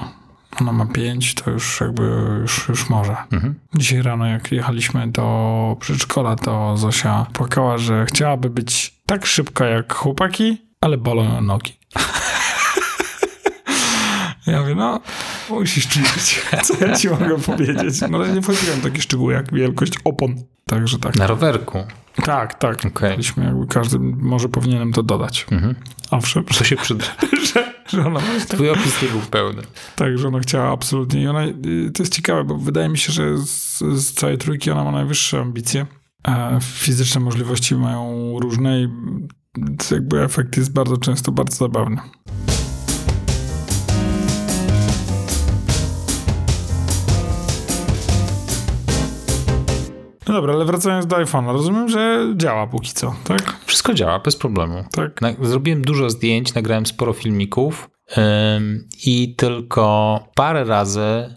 ona 0.60 0.72
ma 0.72 0.86
pięć, 0.86 1.34
to 1.34 1.50
już 1.50 1.80
jakby 1.80 2.02
już, 2.40 2.68
już 2.68 2.90
może. 2.90 3.16
Mhm. 3.32 3.54
Dzisiaj 3.74 4.02
rano, 4.02 4.26
jak 4.26 4.52
jechaliśmy 4.52 5.08
do 5.08 5.76
przedszkola, 5.80 6.36
to 6.36 6.76
Zosia 6.76 7.26
płakała, 7.32 7.78
że 7.78 8.06
chciałaby 8.06 8.50
być 8.50 8.94
tak 9.06 9.26
szybka 9.26 9.66
jak 9.66 9.94
chłopaki, 9.94 10.62
ale 10.80 10.96
bolą 10.96 11.24
ją 11.24 11.40
nogi. 11.40 11.72
Ja 14.46 14.60
mówię, 14.60 14.74
no, 14.74 15.00
musisz 15.50 15.88
czuć, 15.88 16.42
co 16.64 16.86
ja 16.86 16.96
ci 16.96 17.08
mogę 17.08 17.38
powiedzieć. 17.38 18.00
No 18.10 18.18
ale 18.18 18.32
nie 18.32 18.42
wchodziłem 18.42 18.80
w 18.80 18.82
takie 18.82 19.02
szczegóły 19.02 19.32
jak 19.32 19.54
wielkość 19.54 19.92
opon. 20.04 20.34
Także 20.66 20.98
tak. 20.98 21.16
Na 21.16 21.26
rowerku. 21.26 21.78
Tak, 22.24 22.54
tak. 22.58 22.82
Byliśmy 23.00 23.44
jakby 23.44 23.66
każdy, 23.66 23.98
może 24.00 24.48
powinienem 24.48 24.92
to 24.92 25.02
dodać. 25.02 25.46
Mhm. 25.50 25.74
Owszem, 26.10 26.44
To 26.44 26.64
się 26.64 26.76
przyda. 26.76 27.04
że, 27.54 27.74
że 27.88 28.06
ona 28.06 28.20
Twój 28.48 28.70
opis 28.70 29.02
nie 29.02 29.08
był 29.08 29.20
pełny. 29.20 29.62
tak, 29.96 30.18
że 30.18 30.28
ona 30.28 30.40
chciała 30.40 30.72
absolutnie. 30.72 31.22
I 31.22 31.26
ona, 31.26 31.44
y, 31.46 31.90
to 31.94 32.02
jest 32.02 32.14
ciekawe, 32.14 32.44
bo 32.44 32.56
wydaje 32.58 32.88
mi 32.88 32.98
się, 32.98 33.12
że 33.12 33.38
z, 33.38 33.78
z 33.78 34.12
całej 34.12 34.38
trójki 34.38 34.70
ona 34.70 34.84
ma 34.84 34.92
najwyższe 34.92 35.40
ambicje. 35.40 35.86
A 36.22 36.50
fizyczne 36.62 37.20
możliwości 37.20 37.74
mają 37.76 38.34
różne 38.40 38.80
i 38.80 38.88
jakby 39.90 40.22
efekt 40.22 40.56
jest 40.56 40.72
bardzo 40.72 40.96
często 40.96 41.32
bardzo 41.32 41.56
zabawny. 41.56 41.96
No 50.30 50.36
dobra, 50.36 50.54
ale 50.54 50.64
wracając 50.64 51.06
do 51.06 51.16
iPhone'a, 51.16 51.52
rozumiem, 51.52 51.88
że 51.88 52.26
działa 52.36 52.66
póki 52.66 52.92
co, 52.92 53.14
tak? 53.24 53.56
Wszystko 53.66 53.94
działa 53.94 54.18
bez 54.18 54.36
problemu. 54.36 54.84
Tak. 54.92 55.20
Zrobiłem 55.42 55.82
dużo 55.82 56.10
zdjęć, 56.10 56.54
nagrałem 56.54 56.86
sporo 56.86 57.12
filmików 57.12 57.90
ym, 58.56 58.88
i 59.06 59.34
tylko 59.34 60.18
parę 60.34 60.64
razy 60.64 61.34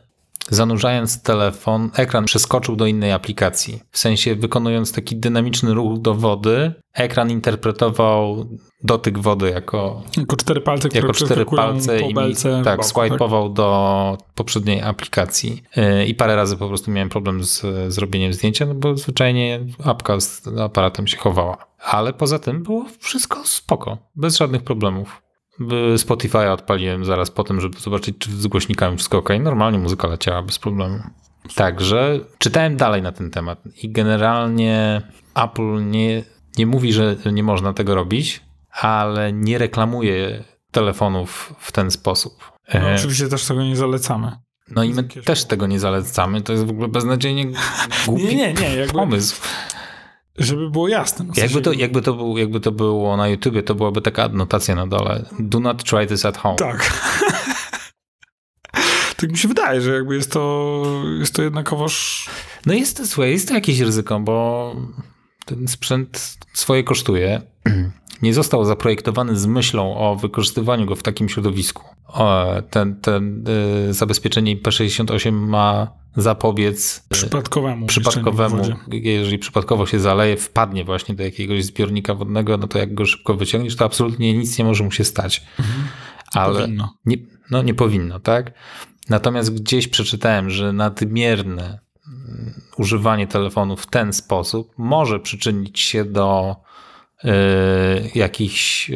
zanurzając 0.50 1.22
telefon, 1.22 1.90
ekran 1.96 2.26
przeskoczył 2.26 2.76
do 2.76 2.86
innej 2.86 3.12
aplikacji. 3.12 3.80
W 3.92 3.98
sensie 3.98 4.36
wykonując 4.36 4.92
taki 4.92 5.16
dynamiczny 5.16 5.74
ruch 5.74 6.00
do 6.00 6.14
wody, 6.14 6.74
ekran 6.94 7.32
interpretował 7.32 8.46
dotyk 8.84 9.20
wody 9.20 9.50
jako, 9.50 10.04
Jako 10.18 10.38
cztery 10.38 10.62
palce, 10.62 10.90
które 10.90 11.08
jako 11.08 11.14
cztery 11.14 11.46
palce 11.46 12.00
po 12.00 12.10
i 12.10 12.14
belce 12.14 12.62
w 12.62 12.66
tak, 12.66 12.78
bok, 12.78 12.86
swipeował 12.86 13.50
do 13.50 14.18
poprzedniej 14.36 14.82
aplikacji. 14.82 15.64
Yy, 15.76 16.06
I 16.06 16.16
parę 16.16 16.36
razy 16.36 16.58
po 16.58 16.68
prostu 16.68 16.92
miałem 16.92 17.10
problem 17.10 17.44
z 17.44 17.66
zrobieniem 17.94 18.34
zdjęcia, 18.34 18.66
no 18.66 18.74
bo 18.74 18.98
zwyczajnie 18.98 19.60
apka 19.84 20.20
z 20.20 20.48
aparatem 20.48 21.08
się 21.08 21.18
chowała. 21.18 21.58
Ale 21.80 22.14
poza 22.14 22.40
tym 22.40 22.64
było 22.64 22.86
wszystko 23.00 23.42
spoko, 23.46 23.98
bez 24.16 24.38
żadnych 24.38 24.64
problemów. 24.64 25.22
By 25.60 25.96
Spotify'a 25.96 26.52
odpaliłem 26.52 27.06
zaraz 27.06 27.32
po 27.32 27.44
tym, 27.44 27.62
żeby 27.62 27.80
zobaczyć, 27.80 28.18
czy 28.18 28.32
z 28.32 28.48
głośnikami 28.48 28.98
wszystko 28.98 29.18
ok. 29.18 29.30
Normalnie 29.40 29.80
muzyka 29.80 30.08
leciała 30.08 30.44
bez 30.44 30.60
problemu. 30.60 31.00
Także 31.56 32.20
czytałem 32.38 32.78
dalej 32.78 33.02
na 33.02 33.12
ten 33.12 33.32
temat 33.32 33.60
i 33.84 33.92
generalnie 33.92 35.02
Apple 35.36 35.90
nie, 35.90 36.24
nie 36.58 36.66
mówi, 36.66 36.94
że 36.94 37.16
nie 37.32 37.44
można 37.44 37.74
tego 37.74 37.96
robić, 37.96 38.42
ale 38.72 39.34
nie 39.34 39.58
reklamuje 39.58 40.44
telefonów 40.72 41.54
w 41.60 41.72
ten 41.72 41.92
sposób. 41.92 42.52
No, 42.74 42.80
E, 42.80 42.96
oczywiście 42.96 43.28
też 43.28 43.46
tego 43.46 43.64
nie 43.64 43.76
zalecamy. 43.76 44.32
No 44.72 44.84
i 44.84 44.94
my 44.94 45.04
też 45.04 45.46
tego 45.46 45.68
nie 45.68 45.80
zalecamy. 45.80 46.42
To 46.42 46.54
jest 46.54 46.66
w 46.66 46.70
ogóle 46.70 46.88
beznadziejnie 46.88 47.46
głupi 48.06 48.24
Nie, 48.24 48.36
nie, 48.36 48.54
nie, 48.54 48.76
jakby, 48.76 48.94
pomysł. 48.94 49.42
Żeby 50.38 50.70
było 50.70 50.88
jasne. 50.88 51.26
No, 51.26 51.34
Jakby 51.38 51.62
to, 51.62 51.74
jakby, 51.74 52.02
to 52.02 52.14
był, 52.14 52.38
jakby 52.38 52.60
to 52.60 52.72
było 52.72 53.18
na 53.18 53.28
YouTubie, 53.28 53.64
to 53.64 53.76
byłaby 53.76 54.02
taka 54.02 54.24
adnotacja 54.24 54.76
na 54.76 54.88
dole. 54.88 55.26
Do 55.40 55.60
not 55.60 55.84
try 55.84 56.08
this 56.08 56.26
at 56.26 56.38
home. 56.38 56.56
Tak. 56.56 56.94
tak 59.18 59.32
mi 59.32 59.38
się 59.38 59.48
wydaje, 59.48 59.82
że 59.82 59.94
jakby 59.94 60.16
jest 60.16 60.32
to, 60.32 60.84
jest 61.20 61.36
to 61.36 61.44
jednakowoż... 61.44 62.30
No 62.66 62.74
jest 62.74 62.98
to, 62.98 63.08
słuchaj, 63.08 63.32
jest 63.32 63.48
to 63.48 63.54
jakieś 63.54 63.80
ryzyko, 63.80 64.20
bo 64.20 64.76
ten 65.46 65.68
sprzęt 65.68 66.38
swoje 66.54 66.84
kosztuje. 66.84 67.42
Nie 68.24 68.34
został 68.34 68.66
zaprojektowany 68.66 69.38
z 69.38 69.46
myślą 69.46 69.98
o 69.98 70.16
wykorzystywaniu 70.16 70.86
go 70.86 70.96
w 70.96 71.04
takim 71.04 71.30
środowisku. 71.30 71.84
O, 72.08 72.46
ten, 72.70 72.96
ten 73.02 73.46
y, 73.90 73.94
zabezpieczenie 73.94 74.58
IP68 74.58 75.32
ma 75.32 75.88
zapobiec 76.16 76.98
y, 76.98 77.10
Przypadkowemu. 77.10 77.86
przypadkowemu, 77.86 78.64
jeżeli 78.92 79.40
przypadkowo 79.40 79.86
się 79.86 80.00
zaleje, 80.00 80.38
wpadnie 80.38 80.84
właśnie 80.86 81.16
do 81.16 81.24
jakiegoś 81.24 81.66
zbiornika 81.66 82.14
wodnego, 82.14 82.58
no 82.58 82.68
to 82.68 82.80
jak 82.80 82.94
go 82.94 83.06
szybko 83.06 83.34
wyciągniesz, 83.34 83.76
to 83.76 83.86
absolutnie 83.86 84.34
nic 84.34 84.58
nie 84.58 84.66
może 84.66 84.84
mu 84.84 84.92
się 84.92 85.04
stać. 85.04 85.44
Ale 86.34 86.62
Powinno. 86.62 86.94
nie, 87.06 87.18
no 87.52 87.62
nie 87.62 87.74
powinno, 87.74 88.20
tak? 88.20 88.52
Natomiast 89.10 89.54
gdzieś 89.62 89.88
przeczytałem, 89.88 90.50
że 90.50 90.74
nadmierne 90.74 91.80
mm, 92.08 92.62
używanie 92.78 93.28
telefonu 93.28 93.78
w 93.78 93.88
ten 93.88 94.14
sposób 94.14 94.72
może 94.78 95.20
przyczynić 95.20 95.80
się 95.80 96.06
do 96.06 96.56
jakichś, 98.16 98.90
y, 98.90 98.94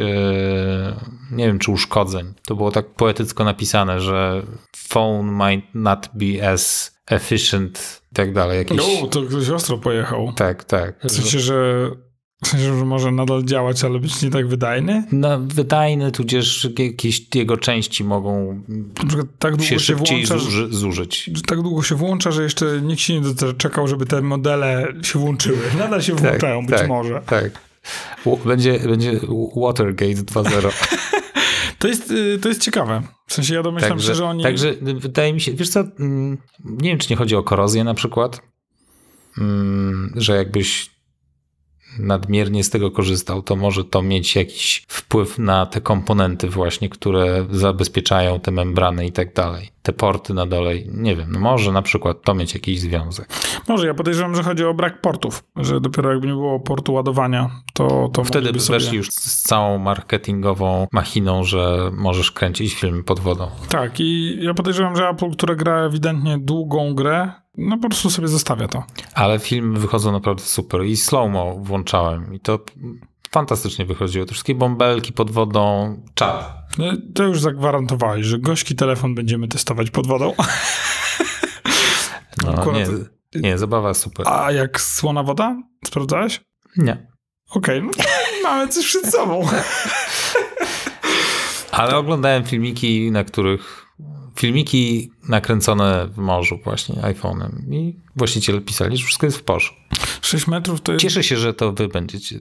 nie 1.31 1.47
wiem, 1.47 1.59
czy 1.59 1.71
uszkodzeń. 1.71 2.33
To 2.45 2.55
było 2.55 2.71
tak 2.71 2.85
poetycko 2.89 3.43
napisane, 3.43 4.01
że 4.01 4.41
phone 4.77 5.31
might 5.31 5.67
not 5.73 6.09
be 6.13 6.49
as 6.49 6.97
efficient 7.07 8.01
i 8.11 8.15
tak 8.15 8.33
dalej. 8.33 8.57
Jakieś, 8.57 8.77
No, 9.01 9.07
to 9.07 9.21
ktoś 9.21 9.49
ostro 9.49 9.77
pojechał. 9.77 10.33
tak, 10.35 10.63
tak. 10.63 10.99
W 11.03 11.11
sensie, 11.11 11.39
że, 11.39 11.89
w 12.43 12.47
sensie, 12.47 12.65
że 12.79 12.85
może 12.85 13.11
nadal 13.11 13.43
działać, 13.43 13.83
ale 13.83 13.99
być 13.99 14.21
nie 14.21 14.29
tak 14.29 14.47
wydajny. 14.47 15.03
No, 15.11 15.39
wydajny, 15.39 16.11
tudzież 16.11 16.69
jakieś 16.79 17.35
jego 17.35 17.57
części 17.57 18.03
mogą 18.03 18.61
tak 19.39 19.61
się 19.61 19.67
się, 19.67 19.79
szybciej 19.79 20.17
włącza, 20.25 20.37
że, 20.37 20.43
zuży, 20.45 20.67
zużyć. 20.73 21.29
tak 21.47 21.61
długo 21.61 21.83
się 21.83 21.95
włącza, 21.95 22.31
że 22.31 22.43
jeszcze 22.43 22.81
nikt 22.81 23.01
się 23.01 23.13
nie 23.21 23.33
doczekał, 23.33 23.87
żeby 23.87 24.05
te 24.05 24.21
modele 24.21 24.93
się 25.03 25.19
włączyły. 25.19 25.57
Nadal 25.79 26.01
się 26.01 26.13
włączają, 26.13 26.65
być 26.65 26.77
tak, 26.77 26.87
może. 26.87 27.21
Tak. 27.25 27.66
Będzie, 28.45 28.79
będzie 28.79 29.19
Watergate 29.55 30.13
2.0. 30.13 30.71
To 31.79 31.87
jest, 31.87 32.11
y, 32.11 32.39
to 32.41 32.49
jest 32.49 32.61
ciekawe. 32.61 33.01
W 33.27 33.33
sensie 33.33 33.55
ja 33.55 33.63
domyślam 33.63 33.91
Także, 33.91 34.07
się, 34.07 34.15
że 34.15 34.25
oni... 34.25 34.43
także 34.43 34.73
wydaje 34.81 35.33
mi 35.33 35.41
się, 35.41 35.53
wiesz 35.53 35.69
co, 35.69 35.79
mm, 35.79 36.37
nie 36.65 36.89
wiem, 36.89 36.97
czy 36.97 37.09
nie 37.09 37.15
chodzi 37.15 37.35
o 37.35 37.43
korozję 37.43 37.83
na 37.83 37.93
przykład, 37.93 38.41
Mm, 39.37 40.13
że 40.15 40.35
jakbyś 40.35 40.96
nadmiernie 41.99 42.63
z 42.63 42.69
tego 42.69 42.91
korzystał, 42.91 43.41
to 43.41 43.55
może 43.55 43.83
to 43.83 44.01
mieć 44.01 44.35
jakiś 44.35 44.85
wpływ 44.87 45.39
na 45.39 45.65
te 45.65 45.81
komponenty 45.81 46.49
właśnie, 46.49 46.89
które 46.89 47.45
zabezpieczają 47.51 48.39
te 48.39 48.51
membrany 48.51 49.05
i 49.05 49.11
tak 49.11 49.33
dalej. 49.33 49.69
Te 49.81 49.93
porty 49.93 50.33
na 50.33 50.45
dole, 50.45 50.73
nie 50.91 51.15
wiem, 51.15 51.31
no 51.31 51.39
może 51.39 51.71
na 51.71 51.81
przykład 51.81 52.21
to 52.21 52.35
mieć 52.35 52.53
jakiś 52.53 52.79
związek. 52.79 53.27
Może, 53.67 53.87
ja 53.87 53.93
podejrzewam, 53.93 54.35
że 54.35 54.43
chodzi 54.43 54.65
o 54.65 54.73
brak 54.73 55.01
portów. 55.01 55.43
Że 55.55 55.81
dopiero 55.81 56.11
jakby 56.11 56.27
nie 56.27 56.33
było 56.33 56.59
portu 56.59 56.93
ładowania, 56.93 57.49
to, 57.73 58.09
to 58.13 58.23
Wtedy 58.23 58.45
mogliby 58.45 58.59
sobie... 58.59 58.79
weszli 58.79 58.97
już 58.97 59.09
z 59.09 59.41
całą 59.41 59.77
marketingową 59.77 60.87
machiną, 60.91 61.43
że 61.43 61.91
możesz 61.93 62.31
kręcić 62.31 62.73
filmy 62.73 63.03
pod 63.03 63.19
wodą. 63.19 63.47
Tak, 63.69 63.99
i 63.99 64.37
ja 64.41 64.53
podejrzewam, 64.53 64.95
że 64.95 65.09
Apple, 65.09 65.31
które 65.31 65.55
gra 65.55 65.85
ewidentnie 65.85 66.37
długą 66.37 66.95
grę, 66.95 67.31
no 67.57 67.77
po 67.77 67.89
prostu 67.89 68.09
sobie 68.09 68.27
zostawia 68.27 68.67
to. 68.67 68.83
Ale 69.13 69.39
filmy 69.39 69.79
wychodzą 69.79 70.11
naprawdę 70.11 70.43
super. 70.43 70.85
I 70.85 70.97
slow-mo 70.97 71.55
włączałem 71.55 72.33
i 72.33 72.39
to 72.39 72.59
fantastycznie 73.31 73.85
wychodziło. 73.85 74.25
Te 74.25 74.31
wszystkie 74.31 74.55
bąbelki 74.55 75.13
pod 75.13 75.31
wodą, 75.31 75.95
czad. 76.13 76.53
No, 76.77 76.85
to 77.15 77.23
już 77.23 77.41
zagwarantowałeś, 77.41 78.25
że 78.25 78.39
gorzki 78.39 78.75
telefon 78.75 79.15
będziemy 79.15 79.47
testować 79.47 79.91
pod 79.91 80.07
wodą. 80.07 80.33
No, 82.45 82.51
Akurat- 82.53 82.89
nie, 83.35 83.41
nie, 83.41 83.57
zabawa 83.57 83.93
super. 83.93 84.27
A 84.29 84.51
jak 84.51 84.81
słona 84.81 85.23
woda? 85.23 85.61
Sprawdzałeś? 85.85 86.41
Nie. 86.77 87.07
Okej, 87.49 87.83
no 87.83 87.91
mamy 88.43 88.67
coś 88.67 88.85
przed 88.85 89.11
sobą. 89.11 89.47
Ale 91.71 91.97
oglądałem 91.97 92.43
filmiki, 92.43 93.11
na 93.11 93.23
których 93.23 93.85
filmiki 94.35 95.11
nakręcone 95.27 96.07
w 96.07 96.17
morzu 96.17 96.59
właśnie 96.63 96.95
iPhone'em 96.95 97.73
i 97.73 97.99
właściciele 98.15 98.61
pisali, 98.61 98.97
że 98.97 99.05
wszystko 99.05 99.25
jest 99.25 99.37
w 99.37 99.43
porządku. 99.43 99.77
6 100.21 100.47
metrów 100.47 100.81
to 100.81 100.91
jest... 100.91 101.03
Cieszę 101.03 101.23
się, 101.23 101.37
że 101.37 101.53
to 101.53 101.73
wy 101.73 101.87
będziecie. 101.87 102.39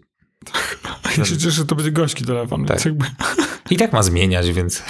Ja 1.19 1.25
się 1.25 1.37
cieszę, 1.37 1.51
że 1.51 1.67
to 1.67 1.75
będzie 1.75 1.93
gorzki 1.93 2.25
telefon, 2.25 2.65
Tak. 2.65 2.85
jakby... 2.85 3.07
I 3.71 3.77
tak 3.77 3.93
ma 3.93 4.03
zmieniać, 4.03 4.53
więc 4.53 4.83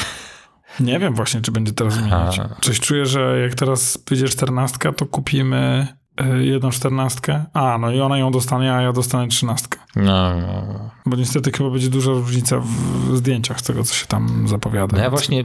Nie 0.81 0.99
wiem 0.99 1.15
właśnie, 1.15 1.41
czy 1.41 1.53
będzie 1.53 1.73
teraz 1.73 1.95
zmieniać. 1.95 2.39
A. 2.39 2.57
Coś 2.63 2.81
czuję, 2.81 3.07
że 3.07 3.41
jak 3.41 3.55
teraz 3.55 3.99
wyjdzie 4.09 4.29
czternastka, 4.29 4.93
to 4.93 5.07
kupimy 5.07 5.87
jedną 6.41 6.71
czternastkę. 6.71 7.45
A, 7.53 7.79
no 7.79 7.93
i 7.93 8.01
ona 8.01 8.19
ją 8.19 8.31
dostanie, 8.31 8.75
a 8.75 8.83
ja 8.83 8.93
dostanę 8.93 9.29
trzynastkę. 9.29 9.79
no, 9.97 10.41
no. 10.41 10.91
Bo 11.07 11.17
niestety 11.17 11.53
chyba 11.53 11.71
będzie 11.71 11.89
duża 11.89 12.11
różnica 12.11 12.59
w 12.59 13.17
zdjęciach 13.17 13.61
z 13.61 13.63
tego, 13.63 13.85
co 13.85 13.95
się 13.95 14.07
tam 14.07 14.49
zapowiada. 14.49 14.97
No 14.97 15.03
ja 15.03 15.11
właśnie 15.11 15.45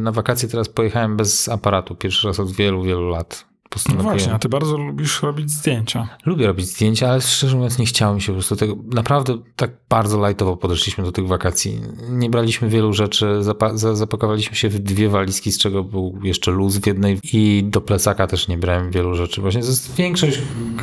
na 0.00 0.12
wakacje 0.12 0.48
teraz 0.48 0.68
pojechałem 0.68 1.16
bez 1.16 1.48
aparatu. 1.48 1.94
Pierwszy 1.94 2.26
raz 2.26 2.40
od 2.40 2.52
wielu, 2.52 2.82
wielu 2.82 3.08
lat. 3.08 3.51
No 3.72 3.74
Postanowiłem. 3.74 4.12
właśnie, 4.18 4.32
a 4.32 4.38
ty 4.38 4.48
bardzo 4.48 4.78
lubisz 4.78 5.22
robić 5.22 5.50
zdjęcia. 5.50 6.08
Lubię 6.26 6.46
robić 6.46 6.66
zdjęcia, 6.66 7.10
ale 7.10 7.20
szczerze 7.20 7.56
mówiąc 7.56 7.78
nie 7.78 7.86
chciało 7.86 8.14
mi 8.14 8.20
się 8.20 8.26
po 8.26 8.32
prostu 8.32 8.56
tego. 8.56 8.76
Naprawdę 8.92 9.38
tak 9.56 9.70
bardzo 9.88 10.18
lajtowo 10.18 10.56
podeszliśmy 10.56 11.04
do 11.04 11.12
tych 11.12 11.26
wakacji. 11.26 11.80
Nie 12.10 12.30
braliśmy 12.30 12.68
wielu 12.68 12.92
rzeczy, 12.92 13.26
zapa- 13.40 13.76
za- 13.76 13.96
zapakowaliśmy 13.96 14.56
się 14.56 14.68
w 14.68 14.78
dwie 14.78 15.08
walizki, 15.08 15.52
z 15.52 15.58
czego 15.58 15.84
był 15.84 16.18
jeszcze 16.22 16.50
luz 16.50 16.76
w 16.76 16.86
jednej 16.86 17.18
i 17.32 17.64
do 17.66 17.80
plecaka 17.80 18.26
też 18.26 18.48
nie 18.48 18.58
brałem 18.58 18.90
wielu 18.90 19.14
rzeczy. 19.14 19.40
Właśnie 19.40 19.62
większość 19.96 20.38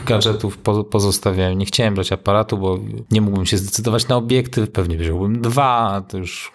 gadżetów 0.06 0.58
po- 0.58 0.84
pozostawiałem. 0.84 1.58
Nie 1.58 1.66
chciałem 1.66 1.94
brać 1.96 2.12
aparatu, 2.12 2.58
bo 2.58 2.80
nie 3.12 3.22
mógłbym 3.22 3.46
się 3.46 3.58
zdecydować 3.58 4.08
na 4.08 4.16
obiektyw, 4.16 4.72
pewnie 4.72 4.98
wziąłbym 4.98 5.42
dwa, 5.42 5.92
a 5.92 6.02
to 6.02 6.18
już 6.18 6.52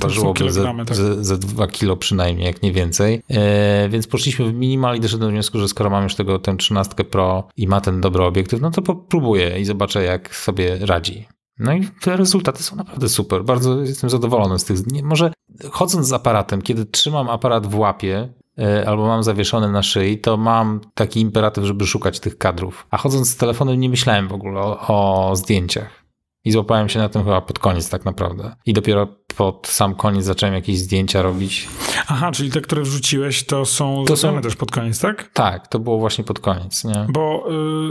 ważyłoby 0.00 0.52
ze, 0.52 0.64
tak. 0.64 0.96
ze, 0.96 1.24
ze 1.24 1.38
2 1.38 1.66
kilo 1.66 1.96
przynajmniej, 1.96 2.46
jak 2.46 2.62
nie 2.62 2.72
więcej. 2.72 3.22
E, 3.30 3.88
więc 3.88 4.06
poszliśmy 4.06 4.52
w 4.52 4.54
minimal 4.54 4.96
i 4.96 5.00
doszedłem 5.00 5.28
do 5.28 5.32
wniosku, 5.32 5.58
że 5.58 5.68
skoro 5.68 5.90
mam 5.90 6.02
już 6.02 6.14
tego 6.14 6.38
tę 6.38 6.56
13 6.56 7.04
Pro 7.04 7.48
i 7.56 7.68
ma 7.68 7.80
ten 7.80 8.00
dobry 8.00 8.24
obiektyw, 8.24 8.60
no 8.60 8.70
to 8.70 8.82
popróbuję 8.82 9.60
i 9.60 9.64
zobaczę, 9.64 10.04
jak 10.04 10.36
sobie 10.36 10.78
radzi. 10.80 11.28
No 11.58 11.72
i 11.72 11.88
te 12.00 12.16
rezultaty 12.16 12.62
są 12.62 12.76
naprawdę 12.76 13.08
super. 13.08 13.44
Bardzo 13.44 13.80
jestem 13.80 14.10
zadowolony 14.10 14.58
z 14.58 14.64
tych. 14.64 14.86
Nie, 14.86 15.02
może 15.02 15.32
chodząc 15.70 16.06
z 16.06 16.12
aparatem, 16.12 16.62
kiedy 16.62 16.86
trzymam 16.86 17.28
aparat 17.30 17.66
w 17.66 17.78
łapie, 17.78 18.28
e, 18.58 18.88
albo 18.88 19.06
mam 19.06 19.22
zawieszony 19.22 19.72
na 19.72 19.82
szyi, 19.82 20.18
to 20.18 20.36
mam 20.36 20.80
taki 20.94 21.20
imperatyw, 21.20 21.64
żeby 21.64 21.86
szukać 21.86 22.20
tych 22.20 22.38
kadrów. 22.38 22.86
A 22.90 22.96
chodząc 22.96 23.30
z 23.30 23.36
telefonem 23.36 23.80
nie 23.80 23.88
myślałem 23.88 24.28
w 24.28 24.32
ogóle 24.32 24.60
o, 24.60 25.28
o 25.30 25.36
zdjęciach. 25.36 26.07
I 26.44 26.52
złapałem 26.52 26.88
się 26.88 26.98
na 26.98 27.08
tym 27.08 27.24
chyba 27.24 27.40
pod 27.40 27.58
koniec 27.58 27.90
tak 27.90 28.04
naprawdę. 28.04 28.56
I 28.66 28.72
dopiero 28.72 29.06
pod 29.36 29.66
sam 29.66 29.94
koniec 29.94 30.24
zacząłem 30.24 30.54
jakieś 30.54 30.78
zdjęcia 30.78 31.22
robić. 31.22 31.68
Aha, 32.08 32.30
czyli 32.32 32.50
te, 32.50 32.60
które 32.60 32.82
wrzuciłeś, 32.82 33.44
to 33.44 33.64
są 33.66 34.04
To 34.06 34.16
są- 34.16 34.40
też 34.42 34.56
pod 34.56 34.70
koniec, 34.70 35.00
tak? 35.00 35.30
Tak, 35.32 35.68
to 35.68 35.78
było 35.78 35.98
właśnie 35.98 36.24
pod 36.24 36.38
koniec, 36.40 36.84
nie? 36.84 37.06
Bo 37.08 37.44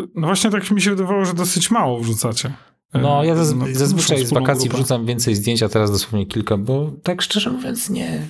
y, 0.04 0.08
no 0.16 0.28
właśnie 0.28 0.50
tak 0.50 0.72
mi 0.72 0.82
się 0.82 0.90
wydawało, 0.90 1.26
że 1.26 1.34
dosyć 1.34 1.72
mało 1.72 2.00
wrzucacie. 2.00 2.48
Y, 2.96 3.00
No, 3.00 3.24
ja 3.24 3.36
zaz- 3.36 3.56
na 3.56 3.66
zazwyczaj 3.74 4.26
z 4.26 4.34
wakacji 4.34 4.70
grupę. 4.70 4.84
wrzucam 4.84 5.06
więcej 5.06 5.36
zdjęć, 5.36 5.64
a 5.64 5.70
teraz 5.70 5.92
dosłownie 5.92 6.26
kilka, 6.26 6.58
bo 6.58 6.92
tak 7.04 7.22
szczerze 7.22 7.50
mówiąc 7.52 7.90
nie... 7.90 8.28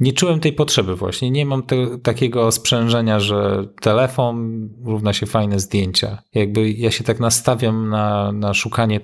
Nie 0.00 0.12
czułem 0.12 0.40
tej 0.40 0.52
potrzeby 0.52 0.96
właśnie. 0.96 1.30
Nie 1.30 1.46
mam 1.46 1.62
te, 1.62 1.98
takiego 1.98 2.52
sprzężenia, 2.52 3.20
że 3.20 3.68
telefon 3.80 4.68
równa 4.84 5.12
się 5.12 5.26
fajne 5.26 5.60
zdjęcia. 5.60 6.22
Jakby 6.34 6.70
ja 6.70 6.90
się 6.90 7.04
tak 7.04 7.20
nastawiam 7.20 7.88
na, 7.88 8.32
na 8.32 8.54
szukanie 8.54 9.00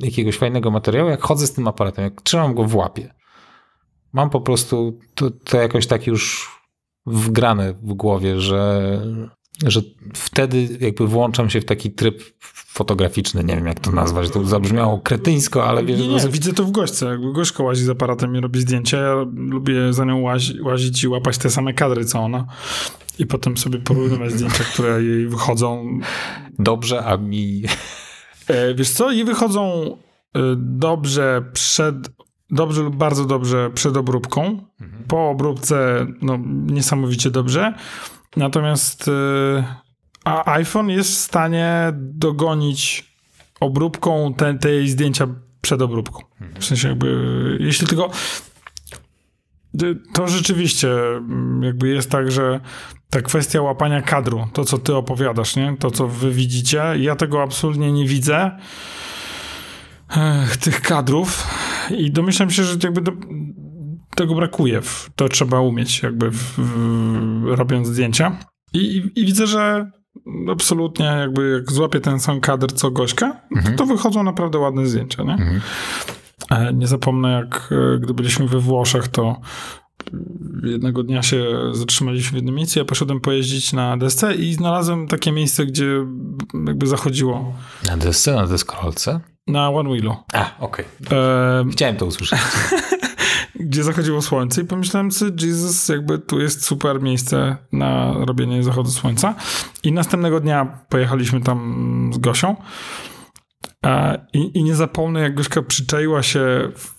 jakiegoś 0.00 0.36
fajnego 0.36 0.70
materiału, 0.70 1.10
jak 1.10 1.22
chodzę 1.22 1.46
z 1.46 1.52
tym 1.52 1.68
aparatem, 1.68 2.04
jak 2.04 2.22
trzymam 2.22 2.54
go 2.54 2.64
w 2.64 2.74
łapie. 2.74 3.14
Mam 4.12 4.30
po 4.30 4.40
prostu 4.40 4.98
to, 5.14 5.30
to 5.30 5.56
jakoś 5.56 5.86
tak 5.86 6.06
już 6.06 6.50
wgrane 7.06 7.72
w 7.72 7.94
głowie, 7.94 8.40
że, 8.40 9.00
że 9.66 9.80
wtedy 10.14 10.68
jakby 10.80 11.06
włączam 11.06 11.50
się 11.50 11.60
w 11.60 11.64
taki 11.64 11.90
tryb 11.90 12.22
fotograficzny, 12.74 13.44
nie 13.44 13.56
wiem 13.56 13.66
jak 13.66 13.80
to 13.80 13.92
nazwać, 13.92 14.30
to 14.30 14.44
zabrzmiało 14.44 14.98
kretyńsko, 14.98 15.64
ale 15.64 15.84
wiesz, 15.84 16.00
Nie, 16.00 16.08
nie, 16.08 16.28
widzę 16.28 16.52
to 16.52 16.64
w 16.64 16.70
gośce. 16.70 17.06
Jakby 17.06 17.32
gośka 17.32 17.62
łazi 17.62 17.84
z 17.84 17.88
aparatem 17.88 18.36
i 18.36 18.40
robi 18.40 18.60
zdjęcia. 18.60 18.98
Ja 18.98 19.14
lubię 19.36 19.92
za 19.92 20.04
nią 20.04 20.20
łazi, 20.20 20.60
łazić 20.62 21.04
i 21.04 21.08
łapać 21.08 21.38
te 21.38 21.50
same 21.50 21.74
kadry, 21.74 22.04
co 22.04 22.18
ona. 22.18 22.46
I 23.18 23.26
potem 23.26 23.56
sobie 23.56 23.78
porównywać 23.78 24.32
zdjęcia, 24.32 24.64
które 24.64 25.02
jej 25.02 25.28
wychodzą. 25.28 25.98
dobrze, 26.58 27.04
a 27.04 27.16
mi 27.16 27.62
E, 28.48 28.74
wiesz 28.74 28.90
co? 28.90 29.12
Jej 29.12 29.24
wychodzą 29.24 29.96
e, 30.34 30.40
dobrze 30.56 31.44
przed... 31.52 31.96
Dobrze 32.50 32.82
lub 32.82 32.96
bardzo 32.96 33.24
dobrze 33.24 33.70
przed 33.74 33.96
obróbką. 33.96 34.58
Po 35.08 35.30
obróbce 35.30 36.06
no, 36.22 36.38
niesamowicie 36.66 37.30
dobrze. 37.30 37.74
Natomiast 38.36 39.08
e, 39.08 39.64
a 40.24 40.52
iPhone 40.52 40.90
jest 40.90 41.10
w 41.10 41.18
stanie 41.18 41.92
dogonić 41.94 43.14
obróbką 43.60 44.34
te, 44.34 44.58
te 44.58 44.70
jej 44.70 44.88
zdjęcia 44.88 45.26
przed 45.60 45.82
obróbką. 45.82 46.22
W 46.58 46.64
sensie 46.64 46.88
jakby, 46.88 47.58
jeśli 47.60 47.86
tylko 47.86 48.10
y, 49.82 49.96
to 50.12 50.28
rzeczywiście 50.28 50.90
mm, 50.92 51.62
jakby 51.62 51.88
jest 51.88 52.10
tak, 52.10 52.32
że 52.32 52.60
ta 53.10 53.22
kwestia 53.22 53.62
łapania 53.62 54.02
kadru, 54.02 54.48
to 54.52 54.64
co 54.64 54.78
ty 54.78 54.94
opowiadasz, 54.96 55.56
nie? 55.56 55.76
To 55.78 55.90
co 55.90 56.08
wy 56.08 56.30
widzicie, 56.30 56.82
ja 56.98 57.16
tego 57.16 57.42
absolutnie 57.42 57.92
nie 57.92 58.06
widzę. 58.08 58.50
Ech, 60.16 60.56
tych 60.56 60.80
kadrów 60.80 61.46
i 61.90 62.10
domyślam 62.10 62.50
się, 62.50 62.64
że 62.64 62.76
jakby 62.82 63.00
do, 63.00 63.12
tego 64.16 64.34
brakuje. 64.34 64.82
W, 64.82 65.10
to 65.16 65.28
trzeba 65.28 65.60
umieć 65.60 66.02
jakby 66.02 66.30
w, 66.30 66.36
w, 66.58 67.44
robiąc 67.46 67.88
zdjęcia. 67.88 68.38
I, 68.72 68.78
i, 68.78 69.20
I 69.20 69.26
widzę, 69.26 69.46
że 69.46 69.90
absolutnie 70.52 71.06
jakby 71.06 71.50
jak 71.50 71.72
złapię 71.72 72.00
ten 72.00 72.20
sam 72.20 72.40
kadr 72.40 72.72
co 72.72 72.90
Gośka, 72.90 73.40
to, 73.64 73.72
to 73.76 73.86
wychodzą 73.86 74.22
naprawdę 74.22 74.58
ładne 74.58 74.86
zdjęcia, 74.86 75.22
nie? 75.22 75.60
E, 76.50 76.72
Nie 76.72 76.86
zapomnę, 76.86 77.30
jak 77.32 77.70
e, 77.72 77.98
gdy 77.98 78.14
byliśmy 78.14 78.48
we 78.48 78.58
Włoszech, 78.58 79.08
to 79.08 79.40
jednego 80.64 81.02
dnia 81.02 81.22
się 81.22 81.44
zatrzymaliśmy 81.72 82.30
w 82.30 82.34
jednym 82.34 82.54
miejscu, 82.54 82.78
ja 82.78 82.84
poszedłem 82.84 83.20
pojeździć 83.20 83.72
na 83.72 83.96
desce 83.96 84.34
i 84.34 84.54
znalazłem 84.54 85.08
takie 85.08 85.32
miejsce, 85.32 85.66
gdzie 85.66 85.86
jakby 86.66 86.86
zachodziło 86.86 87.54
na 87.86 87.96
desce, 87.96 88.34
na 88.34 88.46
deskorolce. 88.46 89.20
na 89.46 89.70
One 89.70 89.90
Wheelu, 89.90 90.16
A, 90.32 90.50
okej. 90.58 90.84
e, 91.12 91.64
Chciałem 91.72 91.96
to 91.96 92.06
usłyszeć. 92.06 92.38
gdzie 93.64 93.84
zachodziło 93.84 94.22
słońce 94.22 94.60
i 94.60 94.64
pomyślałem 94.64 95.12
sobie, 95.12 95.46
Jesus, 95.46 95.88
jakby 95.88 96.18
tu 96.18 96.40
jest 96.40 96.64
super 96.64 97.02
miejsce 97.02 97.56
na 97.72 98.14
robienie 98.18 98.62
zachodu 98.62 98.90
słońca. 98.90 99.34
I 99.82 99.92
następnego 99.92 100.40
dnia 100.40 100.78
pojechaliśmy 100.88 101.40
tam 101.40 102.10
z 102.14 102.18
Gosią 102.18 102.56
e, 103.86 104.26
i, 104.32 104.58
i 104.58 104.64
nie 104.64 104.74
zapomnę, 104.74 105.20
jak 105.20 105.34
Gośka 105.34 105.62
przyczaiła 105.62 106.22
się 106.22 106.72
w, 106.76 106.94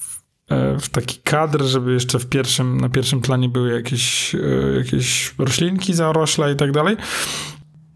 e, 0.50 0.80
w 0.80 0.90
taki 0.90 1.20
kadr, 1.24 1.64
żeby 1.64 1.94
jeszcze 1.94 2.20
w 2.20 2.30
pierwszym, 2.30 2.82
na 2.82 2.90
pierwszym 2.90 3.22
planie 3.22 3.50
były 3.50 3.74
jakieś, 3.74 4.36
e, 4.36 4.78
jakieś 4.78 5.34
roślinki, 5.38 5.94
zarośla 5.94 6.52
i 6.52 6.56
tak 6.56 6.72
dalej. 6.72 6.98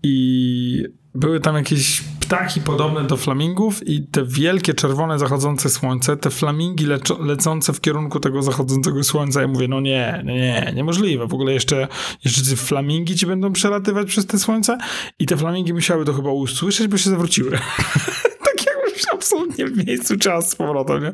I 0.04 0.84
były 1.16 1.40
tam 1.40 1.56
jakieś 1.56 2.04
ptaki 2.30 2.62
podobne 2.62 3.04
do 3.04 3.18
flamingów 3.18 3.88
i 3.88 4.08
te 4.08 4.26
wielkie 4.26 4.74
czerwone 4.74 5.20
zachodzące 5.20 5.70
słońce, 5.70 6.18
te 6.18 6.30
flamingi 6.30 6.86
lecące 7.20 7.74
w 7.74 7.82
kierunku 7.82 8.20
tego 8.20 8.42
zachodzącego 8.44 9.04
słońca. 9.04 9.42
Ja 9.42 9.48
mówię, 9.48 9.68
no 9.68 9.80
nie, 9.80 10.24
nie, 10.26 10.34
nie, 10.34 10.74
niemożliwe. 10.76 11.28
W 11.28 11.34
ogóle 11.34 11.54
jeszcze, 11.54 11.88
jeszcze 12.26 12.42
te 12.42 12.56
flamingi 12.56 13.16
ci 13.16 13.26
będą 13.26 13.54
przelatywać 13.54 14.08
przez 14.08 14.26
te 14.26 14.40
słońce 14.40 14.78
i 15.20 15.26
te 15.26 15.38
flamingi 15.38 15.74
musiały 15.74 16.06
to 16.06 16.14
chyba 16.14 16.32
usłyszeć, 16.32 16.88
bo 16.88 16.98
się 16.98 17.10
zawróciły. 17.10 17.52
tak 18.46 18.66
jakbyś 18.66 19.04
absolutnie 19.14 19.66
w 19.66 19.88
miejscu 19.88 20.18
czas 20.18 20.50
z 20.50 20.56
powrotem, 20.56 21.04
nie? 21.04 21.14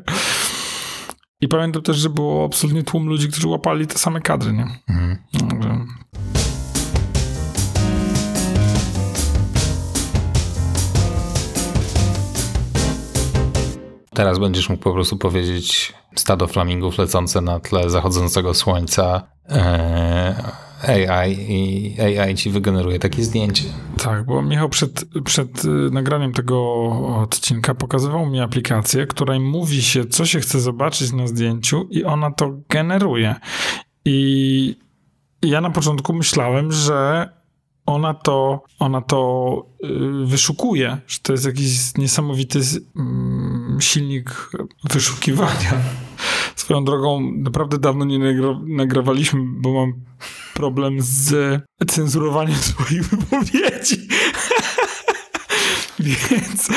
I 1.40 1.48
pamiętam 1.48 1.82
też, 1.82 1.96
że 1.96 2.10
było 2.10 2.44
absolutnie 2.44 2.82
tłum 2.82 3.08
ludzi, 3.08 3.28
którzy 3.28 3.48
łapali 3.48 3.86
te 3.86 3.98
same 3.98 4.20
kadry, 4.20 4.52
nie? 4.52 4.66
Mhm. 4.88 5.16
Teraz 14.16 14.38
będziesz 14.38 14.68
mógł 14.68 14.82
po 14.82 14.92
prostu 14.92 15.16
powiedzieć 15.16 15.94
stado 16.14 16.46
flamingów 16.46 16.98
lecące 16.98 17.40
na 17.40 17.60
tle 17.60 17.90
zachodzącego 17.90 18.54
słońca. 18.54 19.22
Eee, 19.48 20.34
AI 21.10 21.36
i 21.48 21.96
AI 22.00 22.34
ci 22.34 22.50
wygeneruje 22.50 22.98
takie 22.98 23.24
zdjęcie. 23.24 23.64
Tak, 24.04 24.26
bo 24.26 24.42
Michał 24.42 24.68
przed, 24.68 25.04
przed 25.24 25.64
y, 25.64 25.68
nagraniem 25.68 26.32
tego 26.32 26.60
odcinka 27.22 27.74
pokazywał 27.74 28.26
mi 28.26 28.40
aplikację, 28.40 29.06
której 29.06 29.40
mówi 29.40 29.82
się, 29.82 30.04
co 30.04 30.26
się 30.26 30.40
chce 30.40 30.60
zobaczyć 30.60 31.12
na 31.12 31.26
zdjęciu 31.26 31.86
i 31.90 32.04
ona 32.04 32.30
to 32.30 32.56
generuje. 32.68 33.34
I 34.04 34.76
ja 35.42 35.60
na 35.60 35.70
początku 35.70 36.12
myślałem, 36.12 36.72
że 36.72 37.28
ona 37.86 38.14
to, 38.14 38.62
ona 38.78 39.00
to 39.00 39.62
y, 39.84 40.26
wyszukuje, 40.26 40.98
że 41.06 41.18
to 41.22 41.32
jest 41.32 41.46
jakiś 41.46 41.94
niesamowity 41.98 42.60
mm, 42.96 43.78
silnik 43.80 44.50
wyszukiwania. 44.84 45.72
Swoją 46.56 46.84
drogą, 46.84 47.32
naprawdę 47.36 47.78
dawno 47.78 48.04
nie 48.04 48.18
nagra- 48.18 48.68
nagrywaliśmy, 48.68 49.40
bo 49.60 49.72
mam 49.72 49.92
problem 50.54 50.96
z 50.98 51.60
cenzurowaniem 51.86 52.56
swoich 52.72 53.04
wypowiedzi. 53.04 54.08
Więc 55.98 56.68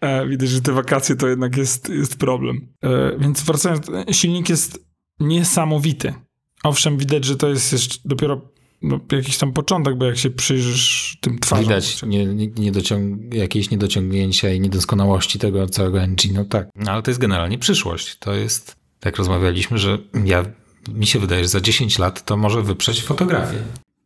e, 0.00 0.28
widać, 0.28 0.48
że 0.48 0.60
te 0.60 0.72
wakacje 0.72 1.16
to 1.16 1.28
jednak 1.28 1.56
jest, 1.56 1.88
jest 1.88 2.16
problem. 2.16 2.68
E, 2.82 3.18
więc 3.18 3.42
wracając, 3.42 3.86
silnik 4.10 4.48
jest 4.48 4.86
niesamowity. 5.20 6.14
Owszem, 6.62 6.98
widać, 6.98 7.24
że 7.24 7.36
to 7.36 7.48
jest 7.48 7.72
jeszcze 7.72 7.98
dopiero 8.04 8.51
no, 8.82 9.00
jakiś 9.12 9.38
tam 9.38 9.52
początek, 9.52 9.98
bo 9.98 10.04
jak 10.04 10.18
się 10.18 10.30
przyjrzysz 10.30 11.16
tym 11.20 11.38
twarzom. 11.38 11.64
Widać 11.64 12.02
nie, 12.02 12.26
nie, 12.26 12.48
niedociąg- 12.50 13.34
jakieś 13.34 13.70
niedociągnięcia 13.70 14.50
i 14.50 14.60
niedoskonałości 14.60 15.38
tego 15.38 15.66
całego 15.68 16.00
engine. 16.00 16.34
No 16.34 16.44
tak. 16.44 16.68
No, 16.76 16.92
ale 16.92 17.02
to 17.02 17.10
jest 17.10 17.20
generalnie 17.20 17.58
przyszłość. 17.58 18.16
To 18.18 18.32
jest, 18.34 18.76
tak 19.00 19.16
rozmawialiśmy, 19.16 19.78
że 19.78 19.98
ja, 20.24 20.44
mi 20.88 21.06
się 21.06 21.18
wydaje, 21.18 21.42
że 21.42 21.48
za 21.48 21.60
10 21.60 21.98
lat 21.98 22.24
to 22.24 22.36
może 22.36 22.62
wyprzeć 22.62 23.02
fotografię. 23.02 23.58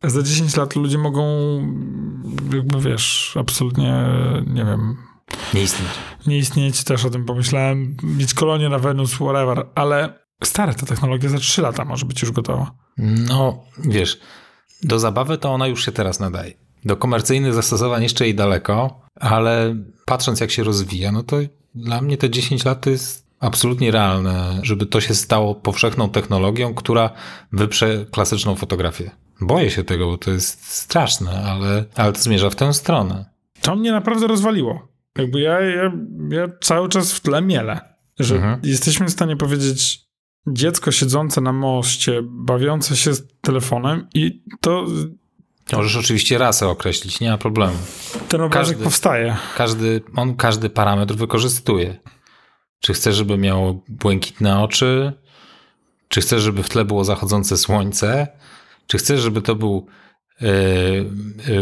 Za 0.03 0.23
10 0.23 0.55
lat 0.55 0.75
ludzie 0.75 0.97
mogą, 0.97 1.23
jakby 2.53 2.81
wiesz, 2.81 3.33
absolutnie, 3.39 4.05
nie 4.47 4.65
wiem, 4.65 4.97
Nie 5.53 5.61
istnieć. 5.63 5.89
nie 6.27 6.37
istnieć, 6.37 6.83
też 6.83 7.05
o 7.05 7.09
tym 7.09 7.25
pomyślałem, 7.25 7.97
mieć 8.03 8.33
kolonię 8.33 8.69
na 8.69 8.79
Wenus, 8.79 9.13
whatever, 9.13 9.65
ale 9.75 10.19
stare, 10.43 10.73
ta 10.73 10.85
technologia 10.85 11.29
za 11.29 11.37
3 11.37 11.61
lata 11.61 11.85
może 11.85 12.05
być 12.05 12.21
już 12.21 12.31
gotowa. 12.31 12.71
No, 12.97 13.63
wiesz, 13.79 14.19
do 14.83 14.99
zabawy 14.99 15.37
to 15.37 15.53
ona 15.53 15.67
już 15.67 15.85
się 15.85 15.91
teraz 15.91 16.19
nadaje. 16.19 16.53
Do 16.85 16.97
komercyjnych 16.97 17.53
zastosowań 17.53 18.03
jeszcze 18.03 18.25
jej 18.25 18.35
daleko, 18.35 19.01
ale 19.15 19.75
patrząc 20.05 20.39
jak 20.39 20.51
się 20.51 20.63
rozwija, 20.63 21.11
no 21.11 21.23
to 21.23 21.37
dla 21.75 22.01
mnie 22.01 22.17
te 22.17 22.29
10 22.29 22.65
lat 22.65 22.81
to 22.81 22.89
jest 22.89 23.27
absolutnie 23.39 23.91
realne, 23.91 24.59
żeby 24.61 24.85
to 24.85 25.01
się 25.01 25.15
stało 25.15 25.55
powszechną 25.55 26.09
technologią, 26.09 26.73
która 26.73 27.09
wyprze 27.51 28.05
klasyczną 28.11 28.55
fotografię. 28.55 29.11
Boję 29.41 29.71
się 29.71 29.83
tego, 29.83 30.07
bo 30.07 30.17
to 30.17 30.31
jest 30.31 30.71
straszne, 30.71 31.43
ale, 31.43 31.85
ale 31.95 32.13
to 32.13 32.19
zmierza 32.19 32.49
w 32.49 32.55
tę 32.55 32.73
stronę. 32.73 33.25
To 33.61 33.75
mnie 33.75 33.91
naprawdę 33.91 34.27
rozwaliło. 34.27 34.87
Jakby 35.17 35.41
ja, 35.41 35.61
ja, 35.61 35.91
ja 36.29 36.47
cały 36.61 36.89
czas 36.89 37.13
w 37.13 37.19
tle 37.19 37.41
miele, 37.41 37.79
że 38.19 38.35
mhm. 38.35 38.59
jesteśmy 38.63 39.05
w 39.05 39.11
stanie 39.11 39.37
powiedzieć 39.37 40.06
dziecko 40.47 40.91
siedzące 40.91 41.41
na 41.41 41.53
moście, 41.53 42.21
bawiące 42.23 42.97
się 42.97 43.13
z 43.13 43.27
telefonem 43.41 44.07
i 44.13 44.41
to... 44.61 44.85
Możesz 45.73 45.95
oczywiście 45.95 46.37
rasę 46.37 46.67
określić, 46.67 47.19
nie 47.19 47.29
ma 47.29 47.37
problemu. 47.37 47.77
Ten 48.29 48.41
obrazek 48.41 48.75
każdy, 48.75 48.83
powstaje. 48.83 49.37
Każdy, 49.57 50.01
on 50.15 50.35
każdy 50.35 50.69
parametr 50.69 51.15
wykorzystuje. 51.15 51.99
Czy 52.79 52.93
chcesz, 52.93 53.15
żeby 53.15 53.37
miało 53.37 53.81
błękitne 53.87 54.59
oczy? 54.59 55.13
Czy 56.07 56.21
chcesz, 56.21 56.41
żeby 56.41 56.63
w 56.63 56.69
tle 56.69 56.85
było 56.85 57.03
zachodzące 57.03 57.57
słońce? 57.57 58.27
Czy 58.87 58.97
chcesz, 58.97 59.21
żeby 59.21 59.41
to 59.41 59.55
był 59.55 59.87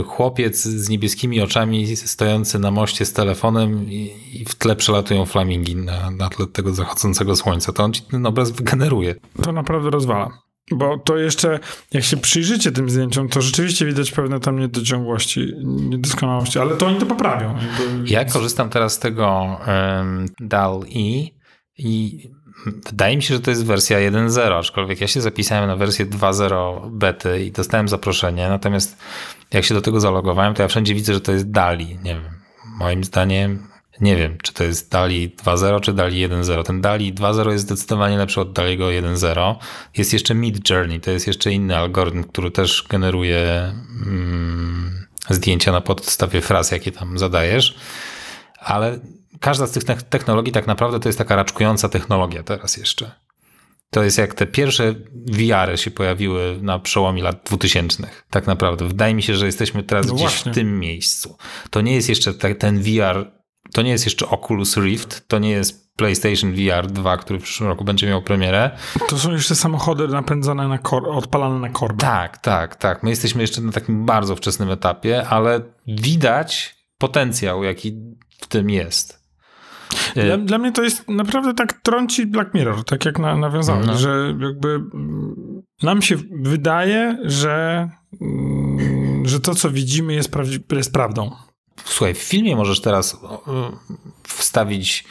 chłopiec 0.05 0.63
z 0.63 0.89
niebieskimi 0.89 1.41
oczami 1.41 1.95
stojący 1.95 2.59
na 2.59 2.71
moście 2.71 3.05
z 3.05 3.13
telefonem 3.13 3.91
i, 3.91 4.45
w 4.47 4.55
tle 4.55 4.75
przelatują 4.75 5.25
flamingi 5.25 5.75
na, 5.75 6.11
na 6.11 6.29
tle 6.29 6.47
tego 6.47 6.73
zachodzącego 6.73 7.35
słońca? 7.35 7.73
To 7.73 7.83
on 7.83 7.93
ci 7.93 8.01
ten 8.01 8.25
obraz 8.25 8.51
wygeneruje. 8.51 9.15
To 9.43 9.51
naprawdę 9.51 9.89
rozwala. 9.89 10.29
Bo 10.71 10.97
to 10.97 11.17
jeszcze, 11.17 11.59
jak 11.93 12.03
się 12.03 12.17
przyjrzycie 12.17 12.71
tym 12.71 12.89
zdjęciom, 12.89 13.29
to 13.29 13.41
rzeczywiście 13.41 13.85
widać 13.85 14.11
pewne 14.11 14.39
tam 14.39 14.59
niedociągłości, 14.59 15.53
niedoskonałości, 15.63 16.59
ale 16.59 16.75
to 16.75 16.85
oni 16.85 16.99
to 16.99 17.05
poprawią. 17.05 17.55
Jakby... 17.55 18.09
Ja 18.09 18.25
korzystam 18.25 18.69
teraz 18.69 18.93
z 18.93 18.99
tego 18.99 19.57
um, 19.67 20.25
DAL-E 20.39 21.29
i 21.77 22.29
wydaje 22.65 23.15
mi 23.15 23.23
się, 23.23 23.33
że 23.33 23.39
to 23.39 23.49
jest 23.49 23.65
wersja 23.65 23.97
1.0, 23.97 24.59
aczkolwiek 24.59 25.01
ja 25.01 25.07
się 25.07 25.21
zapisałem 25.21 25.67
na 25.67 25.75
wersję 25.75 26.05
2.0 26.05 26.91
bety 26.91 27.45
i 27.45 27.51
dostałem 27.51 27.87
zaproszenie, 27.87 28.49
natomiast 28.49 28.97
jak 29.53 29.65
się 29.65 29.73
do 29.73 29.81
tego 29.81 29.99
zalogowałem, 29.99 30.53
to 30.53 30.61
ja 30.61 30.67
wszędzie 30.67 30.95
widzę, 30.95 31.13
że 31.13 31.21
to 31.21 31.31
jest 31.31 31.51
DALI. 31.51 31.99
Nie 32.03 32.13
wiem, 32.13 32.23
moim 32.79 33.03
zdaniem 33.03 33.67
nie 34.01 34.15
wiem, 34.15 34.37
czy 34.41 34.53
to 34.53 34.63
jest 34.63 34.91
DALI 34.91 35.29
2.0 35.29 35.81
czy 35.81 35.93
DALI 35.93 36.29
1.0. 36.29 36.63
Ten 36.63 36.81
DALI 36.81 37.13
2.0 37.13 37.51
jest 37.51 37.65
zdecydowanie 37.65 38.17
lepszy 38.17 38.41
od 38.41 38.53
DALIego 38.53 38.85
1.0. 38.85 39.55
Jest 39.97 40.13
jeszcze 40.13 40.35
Mid 40.35 40.69
Journey, 40.69 40.99
to 40.99 41.11
jest 41.11 41.27
jeszcze 41.27 41.51
inny 41.51 41.77
algorytm, 41.77 42.23
który 42.23 42.51
też 42.51 42.85
generuje 42.89 43.73
mm, 44.05 45.07
zdjęcia 45.29 45.71
na 45.71 45.81
podstawie 45.81 46.41
fraz, 46.41 46.71
jakie 46.71 46.91
tam 46.91 47.17
zadajesz. 47.17 47.75
Ale 48.65 48.99
każda 49.39 49.67
z 49.67 49.71
tych 49.71 49.83
technologii 50.03 50.53
tak 50.53 50.67
naprawdę 50.67 50.99
to 50.99 51.09
jest 51.09 51.17
taka 51.17 51.35
raczkująca 51.35 51.89
technologia 51.89 52.43
teraz 52.43 52.77
jeszcze. 52.77 53.11
To 53.89 54.03
jest 54.03 54.17
jak 54.17 54.33
te 54.33 54.47
pierwsze 54.47 54.95
VR-y 55.25 55.77
się 55.77 55.91
pojawiły 55.91 56.59
na 56.61 56.79
przełomie 56.79 57.23
lat 57.23 57.41
2000. 57.45 58.07
Tak 58.29 58.47
naprawdę. 58.47 58.87
Wydaje 58.87 59.13
mi 59.13 59.23
się, 59.23 59.35
że 59.35 59.45
jesteśmy 59.45 59.83
teraz 59.83 60.07
no 60.07 60.13
gdzieś 60.13 60.27
właśnie. 60.27 60.51
w 60.51 60.55
tym 60.55 60.79
miejscu. 60.79 61.37
To 61.69 61.81
nie 61.81 61.95
jest 61.95 62.09
jeszcze 62.09 62.33
ten 62.33 62.81
VR 62.81 63.35
to 63.73 63.81
nie 63.81 63.91
jest 63.91 64.05
jeszcze 64.05 64.29
Oculus 64.29 64.77
Rift, 64.77 65.27
to 65.27 65.39
nie 65.39 65.49
jest 65.49 65.95
PlayStation 65.95 66.53
VR 66.53 66.87
2, 66.87 67.17
który 67.17 67.39
w 67.39 67.43
przyszłym 67.43 67.69
roku 67.69 67.83
będzie 67.83 68.07
miał 68.07 68.21
premierę. 68.21 68.71
To 69.09 69.17
są 69.17 69.31
jeszcze 69.31 69.55
samochody 69.55 70.07
napędzane 70.07 70.67
na 70.67 70.77
kor, 70.77 71.09
odpalane 71.09 71.59
na 71.59 71.69
korbę. 71.69 72.01
Tak, 72.01 72.37
tak, 72.37 72.75
tak. 72.75 73.03
My 73.03 73.09
jesteśmy 73.09 73.41
jeszcze 73.41 73.61
na 73.61 73.71
takim 73.71 74.05
bardzo 74.05 74.35
wczesnym 74.35 74.71
etapie, 74.71 75.27
ale 75.27 75.61
widać 75.87 76.75
potencjał, 76.97 77.63
jaki 77.63 77.93
w 78.41 78.47
tym 78.47 78.69
jest. 78.69 79.25
Dla, 80.15 80.37
dla, 80.37 80.57
mnie 80.57 80.71
to 80.71 80.83
jest 80.83 81.09
naprawdę 81.09 81.53
tak 81.53 81.73
trąci 81.73 82.25
Black 82.25 82.53
Mirror, 82.53 82.83
tak 82.83 83.05
jak 83.05 83.19
na, 83.19 83.37
nawiązałeś, 83.37 83.87
no. 83.87 83.97
że 83.97 84.35
jakby 84.39 84.81
nam 85.83 86.01
się 86.01 86.15
wydaje, 86.41 87.17
że, 87.23 87.89
mm, 88.21 89.27
że 89.27 89.39
to, 89.39 89.55
co 89.55 89.69
widzimy 89.69 90.13
jest, 90.13 90.31
jest 90.71 90.93
prawdą. 90.93 91.31
Słuchaj, 91.85 92.13
w 92.13 92.17
filmie 92.17 92.55
możesz 92.55 92.81
teraz 92.81 93.19
wstawić 94.23 95.05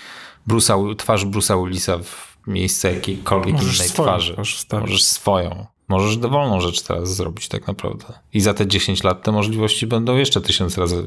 Bruce'a, 0.49 0.97
twarz 0.97 1.27
Bruce'a 1.27 1.65
Willisa 1.65 1.99
w 1.99 2.35
miejsce 2.47 2.95
jakiejkolwiek 2.95 3.55
możesz 3.55 3.77
innej 3.77 3.89
swoją, 3.89 4.09
twarzy. 4.09 4.35
Możesz, 4.37 4.67
możesz 4.73 5.05
swoją. 5.05 5.67
Możesz 5.89 6.17
dowolną 6.17 6.61
rzecz 6.61 6.83
teraz 6.83 7.17
zrobić 7.17 7.49
tak 7.49 7.67
naprawdę. 7.67 8.05
I 8.33 8.41
za 8.41 8.55
te 8.55 8.67
10 8.67 9.05
lat 9.05 9.23
te 9.23 9.33
możliwości 9.33 9.87
będą 9.87 10.17
jeszcze 10.17 10.41
tysiąc 10.41 10.79
razy 10.79 11.07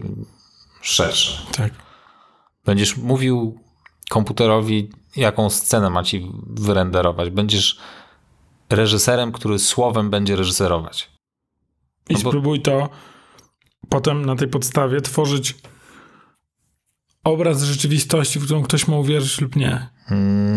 szersze. 0.82 1.42
Tak. 1.58 1.87
Będziesz 2.68 2.98
mówił 2.98 3.60
komputerowi, 4.10 4.90
jaką 5.16 5.50
scenę 5.50 5.90
ma 5.90 6.04
ci 6.04 6.32
wyrenderować. 6.48 7.30
Będziesz 7.30 7.78
reżyserem, 8.70 9.32
który 9.32 9.60
słowem 9.60 10.10
będzie 10.10 10.36
reżyserować. 10.36 11.10
I 12.10 12.14
no 12.14 12.20
spróbuj 12.20 12.62
to 12.62 12.90
potem 13.90 14.26
na 14.26 14.36
tej 14.36 14.48
podstawie 14.48 15.02
tworzyć 15.02 15.56
obraz 17.24 17.64
rzeczywistości, 17.64 18.40
w 18.40 18.46
którą 18.46 18.64
ktoś 18.64 18.88
ma 18.88 18.98
uwierzyć 18.98 19.42
lub 19.42 19.56
nie. 19.56 19.90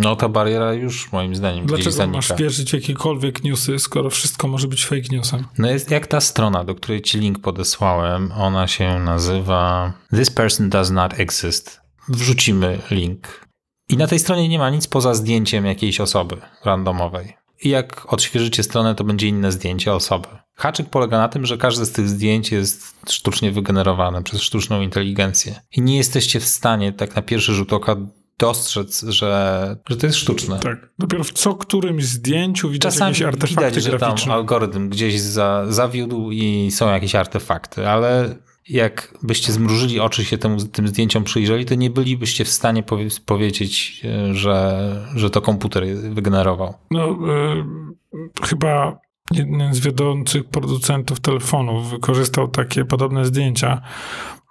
No 0.01 0.17
ta 0.17 0.29
bariera 0.29 0.73
już 0.73 1.13
moim 1.13 1.35
zdaniem 1.35 1.67
Dlaczego 1.67 1.91
zanika. 1.91 2.17
masz 2.17 2.35
wierzyć 2.37 2.71
w 2.71 2.75
jakiekolwiek 2.75 3.45
newsy, 3.45 3.79
skoro 3.79 4.11
wszystko 4.11 4.49
może 4.49 4.69
być 4.69 4.87
fake 4.87 5.09
newsem? 5.11 5.45
No 5.59 5.71
jest 5.71 5.91
jak 5.91 6.07
ta 6.07 6.21
strona, 6.21 6.65
do 6.65 6.75
której 6.75 7.03
ci 7.03 7.19
link 7.19 7.39
podesłałem, 7.39 8.33
ona 8.33 8.67
się 8.67 8.99
nazywa 8.99 9.93
This 10.17 10.31
person 10.31 10.71
does 10.71 10.91
not 10.91 11.21
exist. 11.21 11.80
Wrzucimy 12.11 12.79
link. 12.91 13.47
I 13.89 13.97
na 13.97 14.07
tej 14.07 14.19
stronie 14.19 14.49
nie 14.49 14.59
ma 14.59 14.71
nic 14.71 14.87
poza 14.87 15.15
zdjęciem 15.15 15.67
jakiejś 15.67 16.01
osoby 16.01 16.37
randomowej. 16.65 17.37
I 17.63 17.69
jak 17.69 18.13
odświeżycie 18.13 18.63
stronę, 18.63 18.95
to 18.95 19.05
będzie 19.05 19.29
inne 19.29 19.53
zdjęcie 19.53 19.95
osoby. 19.95 20.29
Haczyk 20.55 20.89
polega 20.89 21.19
na 21.19 21.29
tym, 21.29 21.47
że 21.47 21.59
każde 21.59 21.87
z 21.87 21.93
tych 21.93 22.09
zdjęć 22.09 22.53
jest 22.53 22.95
sztucznie 23.09 23.53
wygenerowane 23.53 24.23
przez 24.23 24.43
sztuczną 24.43 24.81
inteligencję. 24.81 25.61
I 25.77 25.81
nie 25.81 25.97
jesteście 25.97 26.41
w 26.41 26.45
stanie 26.45 26.93
tak 26.93 27.17
na 27.17 27.23
pierwszy 27.23 27.55
rzut 27.55 27.73
oka 27.73 27.97
dostrzec, 28.39 29.03
że, 29.03 29.77
że 29.89 29.97
to 29.97 30.07
jest 30.07 30.19
sztuczne. 30.19 30.59
Tak. 30.59 30.91
Dopiero 30.99 31.25
w 31.25 31.33
co 31.33 31.55
którymś 31.55 32.05
zdjęciu 32.05 32.71
widać 32.71 32.93
Czasami 32.93 33.09
jakieś 33.09 33.23
artefakty 33.23 33.81
widać, 33.81 33.85
że 33.85 33.99
tam 33.99 34.17
algorytm 34.31 34.89
gdzieś 34.89 35.21
za, 35.21 35.67
zawiódł 35.69 36.31
i 36.31 36.71
są 36.71 36.89
jakieś 36.89 37.15
artefakty, 37.15 37.89
ale 37.89 38.37
jak 38.71 39.15
byście 39.23 39.53
zmrużyli 39.53 40.01
oczy 40.01 40.25
się 40.25 40.39
temu, 40.39 40.65
tym 40.65 40.89
zdjęciom 40.89 41.25
przyjrzeli, 41.25 41.65
to 41.65 41.75
nie 41.75 41.91
bylibyście 41.91 42.45
w 42.45 42.49
stanie 42.49 42.83
powie 42.83 43.09
powiedzieć, 43.27 44.03
e, 44.05 44.35
że, 44.35 45.07
że 45.15 45.31
to 45.31 45.41
komputer 45.43 45.87
wygenerował. 45.97 46.75
No, 46.91 47.11
y, 47.11 48.47
chyba 48.47 49.01
jeden 49.31 49.75
z 49.75 49.81
wiodących 49.81 50.45
producentów 50.45 51.21
telefonów 51.21 51.91
wykorzystał 51.91 52.49
takie 52.49 52.85
podobne 52.85 53.25
zdjęcia 53.25 53.83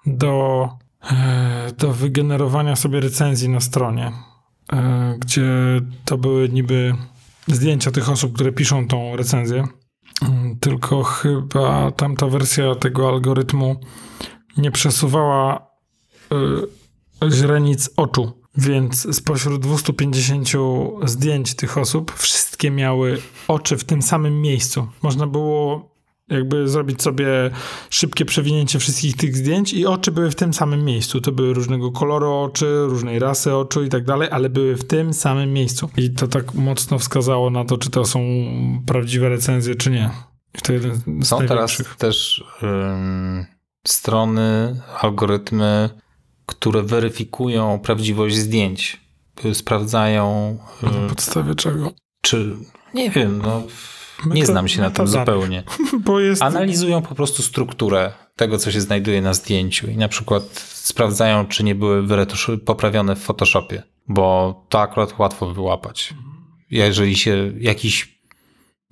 do, 0.06 0.70
y, 1.04 1.74
do 1.74 1.94
wygenerowania 1.94 2.76
sobie 2.76 3.00
recenzji 3.00 3.50
na 3.50 3.60
stronie, 3.60 4.12
y, 4.74 4.76
gdzie 5.20 5.46
to 6.06 6.18
były 6.18 6.50
niby 6.50 6.96
zdjęcia 7.48 7.92
tych 7.92 8.10
osób, 8.10 8.34
które 8.34 8.52
piszą 8.52 8.88
tą 8.88 9.16
recenzję. 9.16 9.68
Tylko 10.60 11.04
chyba 11.04 11.92
tamta 11.92 12.28
wersja 12.28 12.76
tego 12.76 13.10
algorytmu 13.10 13.76
nie 14.58 14.72
przesuwała 14.72 15.68
y, 17.24 17.30
źrenic 17.32 17.90
oczu. 17.98 18.40
Więc 18.58 19.16
spośród 19.16 19.62
250 19.62 20.50
zdjęć 21.04 21.56
tych 21.56 21.78
osób, 21.78 22.14
wszystkie 22.18 22.72
miały 22.72 23.22
oczy 23.48 23.78
w 23.78 23.84
tym 23.84 24.02
samym 24.02 24.42
miejscu. 24.42 24.88
Można 25.02 25.28
było 25.28 25.89
jakby 26.30 26.68
zrobić 26.68 27.02
sobie 27.02 27.28
szybkie 27.90 28.26
przewinięcie 28.26 28.80
wszystkich 28.80 29.18
tych 29.18 29.38
zdjęć 29.38 29.74
i 29.74 29.86
oczy 29.86 30.12
były 30.12 30.32
w 30.32 30.36
tym 30.36 30.54
samym 30.54 30.86
miejscu. 30.86 31.22
To 31.22 31.32
były 31.32 31.54
różnego 31.54 31.92
koloru 31.92 32.34
oczy, 32.34 32.86
różnej 32.86 33.20
rasy 33.20 33.56
oczu 33.56 33.84
i 33.84 33.90
tak 33.90 34.06
dalej, 34.06 34.30
ale 34.32 34.50
były 34.50 34.76
w 34.76 34.88
tym 34.88 35.14
samym 35.14 35.54
miejscu. 35.54 35.90
I 35.98 36.10
to 36.10 36.28
tak 36.28 36.54
mocno 36.54 37.00
wskazało 37.00 37.50
na 37.50 37.66
to, 37.66 37.78
czy 37.78 37.90
to 37.90 38.06
są 38.06 38.20
prawdziwe 38.86 39.30
recenzje, 39.30 39.76
czy 39.76 39.92
nie. 39.92 40.10
są 41.24 41.48
teraz 41.48 41.84
też 41.98 42.44
strony, 43.88 44.82
algorytmy, 45.02 45.90
które 46.46 46.84
weryfikują 46.84 47.80
prawdziwość 47.80 48.36
zdjęć. 48.36 49.02
Sprawdzają. 49.54 50.58
Na 50.84 51.10
podstawie 51.10 51.56
czego? 51.56 51.92
Czy. 52.22 52.56
Nie 52.94 53.10
wiem, 53.10 53.42
no. 53.42 53.64
Nie 54.26 54.46
znam 54.46 54.68
się 54.68 54.82
na 54.82 54.90
tym 54.90 55.08
zupełnie. 55.08 55.64
Jest... 56.20 56.42
Analizują 56.42 57.02
po 57.02 57.16
prostu 57.16 57.44
strukturę 57.44 58.12
tego, 58.36 58.58
co 58.58 58.72
się 58.72 58.82
znajduje 58.82 59.22
na 59.22 59.34
zdjęciu 59.34 59.88
i 59.88 59.98
na 59.98 60.08
przykład 60.08 60.44
sprawdzają, 60.74 61.46
czy 61.46 61.64
nie 61.64 61.76
były 61.76 62.08
poprawione 62.66 63.16
w 63.16 63.20
Photoshopie, 63.20 63.84
bo 64.08 64.56
to 64.70 64.82
akurat 64.82 65.20
łatwo 65.20 65.54
wyłapać. 65.54 66.14
Jeżeli 66.72 67.16
się 67.16 67.52
jakiś, 67.60 68.22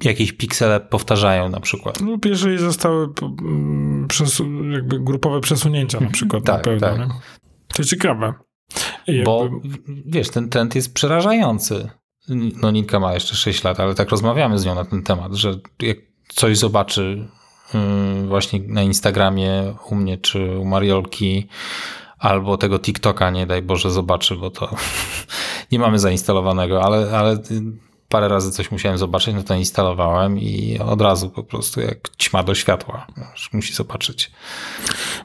jakieś 0.04 0.32
piksele 0.32 0.80
powtarzają 0.80 1.50
na 1.50 1.60
przykład. 1.60 2.02
Lub 2.02 2.26
jeżeli 2.26 2.58
zostały 2.58 3.08
mm, 3.42 4.08
jakby 4.72 5.00
grupowe 5.00 5.42
przesunięcia 5.42 6.00
na 6.00 6.10
przykład 6.10 6.44
tak, 6.44 6.58
na 6.58 6.64
pewno. 6.64 7.08
Tak. 7.08 7.08
To 7.68 7.84
ciekawe. 7.84 8.34
I 9.08 9.24
Bo 9.24 9.44
jakby- 9.44 9.80
wiesz, 10.06 10.30
ten 10.30 10.50
trend 10.50 10.76
jest 10.76 10.94
przerażający. 10.94 11.90
No 12.30 12.72
Ninka 12.72 13.00
ma 13.00 13.14
jeszcze 13.14 13.36
6 13.36 13.64
lat, 13.64 13.80
ale 13.80 13.96
tak 13.96 14.10
rozmawiamy 14.10 14.60
z 14.60 14.66
nią 14.66 14.76
na 14.76 14.86
ten 14.86 15.04
temat, 15.04 15.34
że 15.34 15.60
jak 15.82 15.98
coś 16.28 16.58
zobaczy 16.58 17.28
yy, 17.74 18.28
właśnie 18.28 18.60
na 18.68 18.84
Instagramie 18.84 19.76
u 19.90 19.96
mnie 19.96 20.18
czy 20.18 20.60
u 20.60 20.66
Mariolki 20.66 21.48
albo 22.20 22.58
tego 22.58 22.80
TikToka, 22.80 23.30
nie 23.30 23.48
daj 23.48 23.62
Boże, 23.62 23.92
zobaczy, 23.92 24.36
bo 24.36 24.50
to 24.52 24.76
nie 25.72 25.80
mamy 25.80 26.00
zainstalowanego, 26.00 26.84
ale, 26.84 27.18
ale 27.18 27.38
parę 28.10 28.28
razy 28.28 28.52
coś 28.52 28.72
musiałem 28.72 28.98
zobaczyć, 28.98 29.36
no 29.36 29.44
to 29.44 29.56
instalowałem 29.56 30.40
i 30.40 30.80
od 30.80 31.02
razu 31.02 31.30
po 31.30 31.44
prostu 31.44 31.82
jak 31.82 32.10
ćma 32.18 32.44
do 32.44 32.56
światła, 32.56 33.08
już 33.32 33.54
musi 33.54 33.74
zobaczyć. 33.74 34.32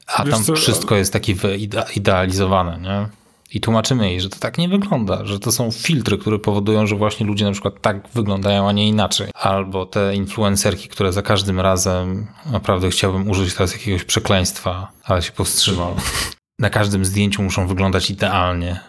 A 0.07 0.23
Wiesz 0.23 0.33
tam 0.33 0.43
co, 0.43 0.55
wszystko 0.55 0.95
jest 0.95 1.13
takie 1.13 1.35
wyidealizowane, 1.35 2.79
nie? 2.81 3.22
I 3.53 3.61
tłumaczymy 3.61 4.09
jej, 4.09 4.21
że 4.21 4.29
to 4.29 4.39
tak 4.39 4.57
nie 4.57 4.69
wygląda, 4.69 5.25
że 5.25 5.39
to 5.39 5.51
są 5.51 5.71
filtry, 5.71 6.17
które 6.17 6.39
powodują, 6.39 6.87
że 6.87 6.95
właśnie 6.95 7.25
ludzie 7.25 7.45
na 7.45 7.51
przykład 7.51 7.81
tak 7.81 8.09
wyglądają, 8.13 8.69
a 8.69 8.71
nie 8.71 8.87
inaczej. 8.87 9.27
Albo 9.33 9.85
te 9.85 10.15
influencerki, 10.15 10.89
które 10.89 11.13
za 11.13 11.21
każdym 11.21 11.59
razem, 11.59 12.27
naprawdę 12.51 12.89
chciałbym 12.89 13.29
użyć 13.29 13.53
teraz 13.53 13.73
jakiegoś 13.73 14.03
przekleństwa, 14.03 14.91
ale 15.03 15.21
się 15.21 15.31
powstrzymał. 15.31 15.95
Na 16.59 16.69
każdym 16.69 17.05
zdjęciu 17.05 17.43
muszą 17.43 17.67
wyglądać 17.67 18.09
idealnie. 18.09 18.79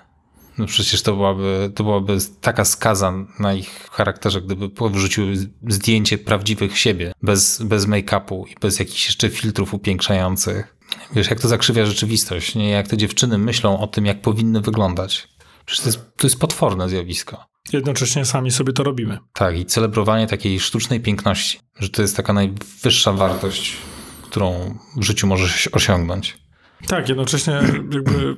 No 0.58 0.66
przecież 0.66 1.02
to 1.02 1.14
byłaby, 1.14 1.72
to 1.74 1.84
byłaby 1.84 2.18
taka 2.40 2.64
skaza 2.64 3.12
na 3.38 3.54
ich 3.54 3.88
charakterze, 3.92 4.42
gdyby 4.42 4.70
wrzuciły 4.90 5.36
zdjęcie 5.68 6.18
prawdziwych 6.18 6.78
siebie, 6.78 7.12
bez, 7.22 7.62
bez 7.62 7.86
make-upu 7.86 8.48
i 8.48 8.54
bez 8.60 8.78
jakichś 8.78 9.06
jeszcze 9.06 9.30
filtrów 9.30 9.74
upiększających. 9.74 10.76
Wiesz, 11.12 11.30
jak 11.30 11.40
to 11.40 11.48
zakrzywia 11.48 11.86
rzeczywistość, 11.86 12.54
nie? 12.54 12.68
Jak 12.70 12.88
te 12.88 12.96
dziewczyny 12.96 13.38
myślą 13.38 13.80
o 13.80 13.86
tym, 13.86 14.06
jak 14.06 14.22
powinny 14.22 14.60
wyglądać. 14.60 15.28
Przecież 15.66 15.82
to 15.82 15.88
jest, 15.88 16.16
to 16.16 16.26
jest 16.26 16.38
potworne 16.38 16.88
zjawisko. 16.88 17.44
Jednocześnie 17.72 18.24
sami 18.24 18.50
sobie 18.50 18.72
to 18.72 18.82
robimy. 18.82 19.18
Tak, 19.32 19.58
i 19.58 19.66
celebrowanie 19.66 20.26
takiej 20.26 20.60
sztucznej 20.60 21.00
piękności, 21.00 21.58
że 21.78 21.88
to 21.88 22.02
jest 22.02 22.16
taka 22.16 22.32
najwyższa 22.32 23.12
wartość, 23.12 23.76
którą 24.22 24.78
w 24.96 25.02
życiu 25.02 25.26
możesz 25.26 25.68
osiągnąć. 25.72 26.38
Tak, 26.86 27.08
jednocześnie 27.08 27.52
jakby 27.92 28.36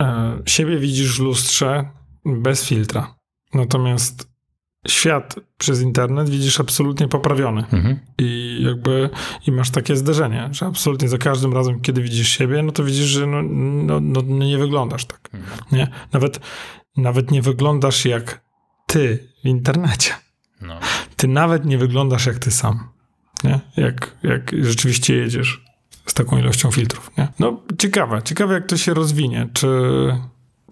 e, 0.00 0.38
siebie 0.46 0.78
widzisz 0.78 1.16
w 1.16 1.20
lustrze 1.20 1.90
bez 2.24 2.64
filtra. 2.64 3.14
Natomiast 3.54 4.35
świat 4.88 5.34
przez 5.58 5.80
internet 5.80 6.28
widzisz 6.28 6.60
absolutnie 6.60 7.08
poprawiony. 7.08 7.64
Mhm. 7.72 7.98
I 8.18 8.58
jakby 8.66 9.10
i 9.46 9.52
masz 9.52 9.70
takie 9.70 9.96
zderzenie, 9.96 10.48
że 10.52 10.66
absolutnie 10.66 11.08
za 11.08 11.18
każdym 11.18 11.52
razem, 11.52 11.80
kiedy 11.80 12.02
widzisz 12.02 12.28
siebie, 12.28 12.62
no 12.62 12.72
to 12.72 12.84
widzisz, 12.84 13.06
że 13.06 13.26
no, 13.26 13.42
no, 13.42 14.00
no 14.00 14.44
nie 14.44 14.58
wyglądasz 14.58 15.04
tak. 15.04 15.30
Nie? 15.72 15.88
Nawet, 16.12 16.40
nawet 16.96 17.30
nie 17.30 17.42
wyglądasz 17.42 18.04
jak 18.04 18.40
ty 18.86 19.28
w 19.44 19.48
internecie. 19.48 20.14
No. 20.60 20.78
Ty 21.16 21.28
nawet 21.28 21.64
nie 21.64 21.78
wyglądasz 21.78 22.26
jak 22.26 22.38
ty 22.38 22.50
sam. 22.50 22.88
Nie? 23.44 23.60
Jak, 23.76 24.16
jak 24.22 24.50
rzeczywiście 24.64 25.14
jedziesz 25.14 25.64
z 26.06 26.14
taką 26.14 26.38
ilością 26.38 26.70
filtrów. 26.70 27.10
Nie? 27.18 27.28
No 27.38 27.62
ciekawe, 27.78 28.22
ciekawe 28.22 28.54
jak 28.54 28.66
to 28.66 28.76
się 28.76 28.94
rozwinie. 28.94 29.48
Czy, 29.52 29.68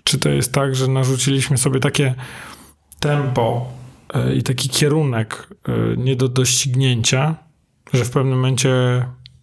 czy 0.04 0.18
to 0.18 0.28
jest 0.28 0.52
tak, 0.52 0.74
że 0.74 0.88
narzuciliśmy 0.88 1.58
sobie 1.58 1.80
takie 1.80 2.14
tempo 3.00 3.72
i 4.36 4.42
taki 4.42 4.68
kierunek 4.68 5.48
y, 5.68 5.96
nie 5.96 6.16
do 6.16 6.28
doścignięcia, 6.28 7.36
że 7.92 8.04
w 8.04 8.10
pewnym 8.10 8.34
momencie 8.34 8.70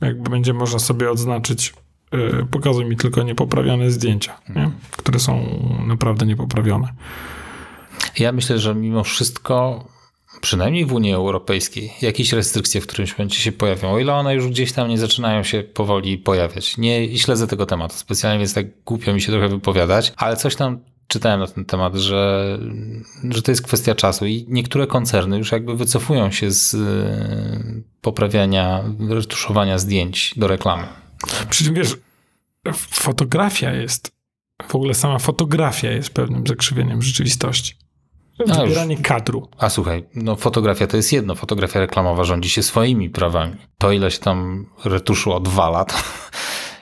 jakby 0.01 0.29
będzie 0.29 0.53
można 0.53 0.79
sobie 0.79 1.11
odznaczyć 1.11 1.73
y, 2.13 2.45
pokazuj 2.51 2.85
mi 2.85 2.97
tylko 2.97 3.23
niepoprawione 3.23 3.91
zdjęcia, 3.91 4.37
nie? 4.55 4.71
które 4.91 5.19
są 5.19 5.59
naprawdę 5.87 6.25
niepoprawione. 6.25 6.87
Ja 8.19 8.31
myślę, 8.31 8.59
że 8.59 8.75
mimo 8.75 9.03
wszystko, 9.03 9.87
przynajmniej 10.41 10.85
w 10.85 10.93
Unii 10.93 11.13
Europejskiej, 11.13 11.91
jakieś 12.01 12.33
restrykcje 12.33 12.81
w 12.81 12.87
którymś 12.87 13.17
momencie 13.17 13.39
się 13.39 13.51
pojawią, 13.51 13.91
o 13.91 13.99
ile 13.99 14.13
one 14.13 14.35
już 14.35 14.47
gdzieś 14.47 14.71
tam 14.71 14.89
nie 14.89 14.97
zaczynają 14.97 15.43
się 15.43 15.63
powoli 15.63 16.17
pojawiać. 16.17 16.77
Nie 16.77 17.17
śledzę 17.17 17.47
tego 17.47 17.65
tematu 17.65 17.95
specjalnie, 17.95 18.39
więc 18.39 18.53
tak 18.53 18.83
głupio 18.83 19.13
mi 19.13 19.21
się 19.21 19.31
trochę 19.31 19.49
wypowiadać, 19.49 20.13
ale 20.17 20.35
coś 20.35 20.55
tam 20.55 20.79
czytałem 21.11 21.39
na 21.39 21.47
ten 21.47 21.65
temat, 21.65 21.95
że, 21.95 22.59
że 23.29 23.41
to 23.41 23.51
jest 23.51 23.61
kwestia 23.61 23.95
czasu 23.95 24.25
i 24.25 24.45
niektóre 24.49 24.87
koncerny 24.87 25.37
już 25.37 25.51
jakby 25.51 25.75
wycofują 25.75 26.31
się 26.31 26.51
z 26.51 26.73
y, 26.73 27.83
poprawiania, 28.01 28.83
retuszowania 29.09 29.77
zdjęć 29.77 30.33
do 30.37 30.47
reklamy. 30.47 30.87
Przy 31.49 31.63
czym 31.63 31.73
wiesz, 31.73 31.97
fotografia 32.75 33.73
jest, 33.73 34.11
w 34.67 34.75
ogóle 34.75 34.93
sama 34.93 35.19
fotografia 35.19 35.91
jest 35.91 36.09
pewnym 36.09 36.47
zakrzywieniem 36.47 37.01
rzeczywistości. 37.01 37.75
już. 38.39 38.57
Wybieranie 38.57 38.97
kadru. 38.97 39.47
A 39.57 39.69
słuchaj, 39.69 40.05
no 40.15 40.35
fotografia 40.35 40.87
to 40.87 40.97
jest 40.97 41.13
jedno, 41.13 41.35
fotografia 41.35 41.79
reklamowa 41.79 42.23
rządzi 42.23 42.49
się 42.49 42.63
swoimi 42.63 43.09
prawami. 43.09 43.55
To 43.77 43.91
ile 43.91 44.11
się 44.11 44.19
tam 44.19 44.65
retuszu 44.85 45.33
odwala, 45.33 45.85
to 45.85 45.95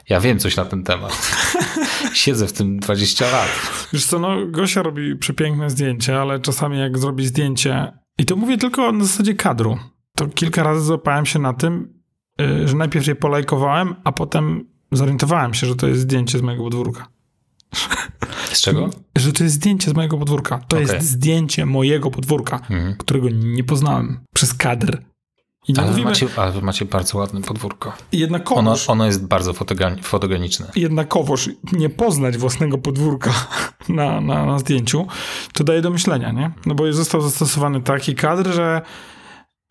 ja 0.10 0.20
wiem 0.20 0.40
coś 0.40 0.58
na 0.58 0.66
ten 0.66 0.84
temat. 0.84 1.32
Siedzę 2.14 2.48
w 2.48 2.54
tym 2.54 2.80
20 2.80 3.32
lat. 3.32 3.50
Wiesz 3.94 4.06
co, 4.06 4.20
no 4.20 4.48
Gosia 4.48 4.84
robi 4.84 5.16
przepiękne 5.16 5.70
zdjęcie, 5.70 6.22
ale 6.22 6.40
czasami 6.40 6.80
jak 6.80 6.98
zrobi 6.98 7.28
zdjęcie, 7.28 7.92
i 8.20 8.26
to 8.26 8.36
mówię 8.36 8.58
tylko 8.58 8.92
na 8.92 9.04
zasadzie 9.06 9.34
kadru, 9.34 9.78
to 10.18 10.28
kilka 10.28 10.64
razy 10.64 10.86
złapałem 10.86 11.26
się 11.26 11.40
na 11.40 11.54
tym, 11.54 11.94
y, 12.42 12.68
że 12.68 12.76
najpierw 12.76 13.08
je 13.08 13.16
polajkowałem, 13.16 13.96
a 14.04 14.12
potem 14.12 14.66
zorientowałem 14.92 15.54
się, 15.54 15.68
że 15.68 15.76
to 15.76 15.88
jest 15.88 16.02
zdjęcie 16.02 16.38
z 16.40 16.42
mojego 16.42 16.64
podwórka. 16.64 17.08
Z 18.54 18.62
czego? 18.62 18.90
Że 19.18 19.34
to 19.34 19.44
jest 19.44 19.56
zdjęcie 19.56 19.92
z 19.92 19.94
mojego 19.94 20.18
podwórka. 20.18 20.58
To 20.68 20.78
Okej. 20.78 20.88
jest 20.96 21.08
zdjęcie 21.10 21.66
mojego 21.66 22.12
podwórka, 22.12 22.56
Mhm. 22.56 22.96
którego 22.98 23.30
nie 23.30 23.64
poznałem 23.64 24.20
przez 24.36 24.54
kadr. 24.54 24.98
I 25.70 25.74
nie 25.74 25.80
Ale, 25.80 25.90
mówimy, 25.90 26.10
macie, 26.10 26.28
ale 26.36 26.62
macie 26.62 26.86
bardzo 26.86 27.18
ładne 27.18 27.42
podwórko. 27.42 27.94
jednakowoż, 28.12 28.60
Ono, 28.90 28.94
ono 28.94 29.06
jest 29.06 29.28
bardzo 29.28 29.54
fotogeni- 29.54 30.04
fotogeniczne. 30.04 30.72
jednakowoż 30.76 31.50
nie 31.74 31.90
poznać 31.90 32.38
własnego 32.38 32.78
podwórka 32.78 33.32
na, 33.90 34.22
na, 34.22 34.46
na 34.46 34.60
zdjęciu, 34.60 35.08
to 35.54 35.64
daje 35.64 35.82
do 35.82 35.90
myślenia, 35.90 36.32
nie? 36.32 36.52
No 36.66 36.76
bo 36.76 36.94
został 36.94 37.22
zastosowany 37.22 37.82
taki 37.82 38.16
kadr, 38.16 38.54
że 38.54 38.82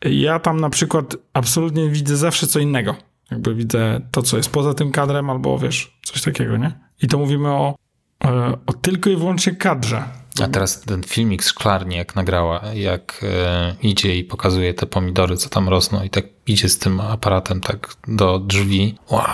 ja 0.05 0.39
tam 0.39 0.61
na 0.61 0.71
przykład 0.71 1.17
absolutnie 1.33 1.89
widzę 1.91 2.17
zawsze 2.17 2.47
co 2.47 2.59
innego. 2.61 2.95
Jakby 3.31 3.55
widzę 3.55 4.01
to, 4.11 4.23
co 4.23 4.37
jest 4.37 4.51
poza 4.51 4.75
tym 4.75 4.93
kadrem, 4.93 5.31
albo 5.31 5.59
wiesz, 5.59 5.99
coś 6.05 6.23
takiego, 6.23 6.57
nie? 6.57 6.79
I 7.03 7.07
to 7.07 7.19
mówimy 7.19 7.49
o, 7.49 7.75
e, 8.25 8.57
o 8.67 8.73
tylko 8.73 9.11
i 9.11 9.17
wyłącznie 9.17 9.55
kadrze. 9.55 10.05
A 10.45 10.49
teraz 10.49 10.81
ten 10.81 11.03
filmik 11.03 11.45
z 11.45 11.49
szklarni, 11.49 11.97
jak 11.97 12.17
nagrała, 12.17 12.61
jak 12.75 13.21
e, 13.23 13.77
idzie 13.83 14.17
i 14.17 14.25
pokazuje 14.25 14.75
te 14.75 14.87
pomidory, 14.87 15.37
co 15.37 15.49
tam 15.49 15.69
rosną 15.69 16.03
i 16.03 16.11
tak 16.11 16.25
idzie 16.47 16.69
z 16.69 16.79
tym 16.79 17.01
aparatem 17.01 17.61
tak 17.61 17.95
do 18.09 18.39
drzwi. 18.39 18.95
Wow. 19.11 19.25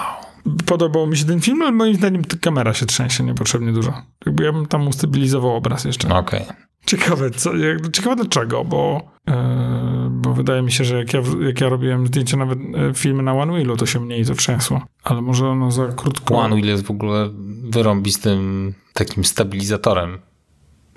Podobał 0.67 1.07
mi 1.07 1.17
się 1.17 1.25
ten 1.25 1.40
film, 1.40 1.62
ale 1.62 1.73
moim 1.73 1.95
zdaniem 1.95 2.25
kamera 2.40 2.75
się 2.75 2.87
trzęsie 2.87 3.25
niepotrzebnie 3.25 3.73
dużo. 3.73 3.93
Jakby 4.27 4.45
ja 4.45 4.53
bym 4.53 4.67
tam 4.67 4.88
ustabilizował 4.88 5.57
obraz 5.57 5.85
jeszcze. 5.85 6.09
No 6.09 6.19
Okej. 6.19 6.45
Ciekawe, 6.87 7.31
co, 7.31 7.51
ciekawe 7.93 8.17
dlaczego, 8.17 8.64
bo, 8.64 9.11
e, 9.29 10.09
bo 10.11 10.35
wydaje 10.35 10.62
mi 10.62 10.73
się, 10.73 10.85
że 10.85 10.99
jak 10.99 11.14
ja, 11.14 11.23
jak 11.47 11.61
ja 11.61 11.69
robiłem 11.69 12.07
zdjęcia, 12.07 12.37
nawet 12.37 12.59
e, 12.59 12.95
filmy 12.95 13.23
na 13.23 13.33
One 13.33 13.53
Wheelu, 13.53 13.77
to 13.77 13.87
się 13.87 14.01
mniej 14.01 14.27
to 14.27 14.35
trzęsło. 14.35 14.83
Ale 15.05 15.23
może 15.23 15.49
ono 15.49 15.71
za 15.71 15.87
krótko... 15.87 16.38
One 16.38 16.55
Wheel 16.57 16.69
jest 16.69 16.85
w 16.85 16.90
ogóle 16.90 17.31
wyrąbistym 17.71 18.75
takim 18.93 19.25
stabilizatorem. 19.25 20.19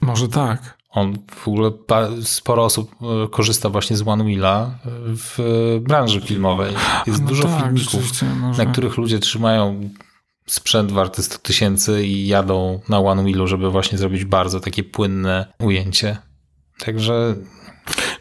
Może 0.01 0.27
tak. 0.27 0.77
On 0.89 1.17
w 1.31 1.47
ogóle 1.47 1.71
sporo 2.23 2.63
osób 2.65 2.91
e, 3.01 3.27
korzysta 3.27 3.69
właśnie 3.69 3.97
z 3.97 4.07
One 4.07 4.23
Wheela 4.23 4.62
e, 4.86 4.89
w 5.05 5.38
branży 5.81 6.21
filmowej. 6.21 6.73
Jest 7.07 7.21
No 7.21 7.27
dużo 7.27 7.43
tak, 7.43 7.63
filmików, 7.63 8.21
może. 8.39 8.65
na 8.65 8.71
których 8.71 8.97
ludzie 8.97 9.19
trzymają 9.19 9.89
sprzęt 10.47 10.91
warty 10.91 11.23
100 11.23 11.38
tysięcy 11.38 12.05
i 12.05 12.27
jadą 12.27 12.79
na 12.89 12.99
One 12.99 13.23
Wheelu, 13.23 13.47
żeby 13.47 13.71
właśnie 13.71 13.97
zrobić 13.97 14.25
bardzo 14.25 14.60
takie 14.60 14.83
płynne 14.83 15.53
ujęcie. 15.60 16.17
Także 16.79 17.36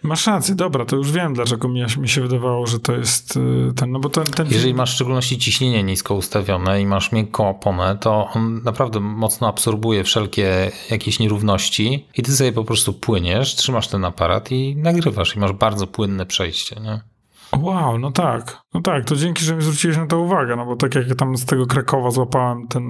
Masz 0.02 0.26
rację, 0.26 0.54
dobra, 0.54 0.84
to 0.84 0.96
już 0.96 1.12
wiem, 1.12 1.34
dlaczego 1.34 1.68
mi, 1.68 2.08
się 2.08 2.20
wydawało, 2.20 2.66
że 2.66 2.80
to 2.80 2.92
jest 2.92 3.36
y, 3.36 3.72
ten, 3.76 3.90
no 3.90 3.98
bo 4.00 4.08
ten, 4.08 4.24
ten 4.24 4.46
jeżeli 4.50 4.74
masz 4.74 4.92
w 4.92 4.94
szczególności 4.94 5.38
ciśnienie 5.38 5.82
nisko 5.82 6.14
ustawione 6.14 6.80
i 6.80 6.86
masz 6.86 7.12
miękką 7.12 7.48
oponę, 7.48 7.98
to 8.00 8.28
on 8.34 8.62
naprawdę 8.62 9.00
mocno 9.00 9.48
absorbuje 9.48 10.04
wszelkie 10.04 10.70
jakieś 10.90 11.18
nierówności 11.18 12.06
i 12.16 12.22
ty 12.22 12.32
sobie 12.32 12.52
po 12.52 12.64
prostu 12.64 12.92
płyniesz, 12.92 13.54
trzymasz 13.54 13.88
ten 13.88 14.04
aparat 14.04 14.52
i 14.52 14.76
nagrywasz 14.76 15.36
i 15.36 15.38
masz 15.38 15.52
bardzo 15.52 15.86
płynne 15.86 16.26
przejście. 16.26 16.76
Nie? 16.80 17.15
Wow, 17.52 17.98
no 17.98 18.10
tak, 18.12 18.60
no 18.74 18.80
tak, 18.80 19.04
to 19.04 19.16
dzięki, 19.16 19.44
że 19.44 19.56
mi 19.56 19.62
zwróciłeś 19.62 19.96
na 19.96 20.06
to 20.06 20.18
uwagę, 20.20 20.56
no 20.56 20.66
bo 20.66 20.76
tak 20.76 20.94
jak 20.94 21.08
ja 21.08 21.14
tam 21.14 21.36
z 21.36 21.44
tego 21.44 21.66
Krakowa 21.66 22.10
złapałem 22.10 22.68
ten 22.68 22.84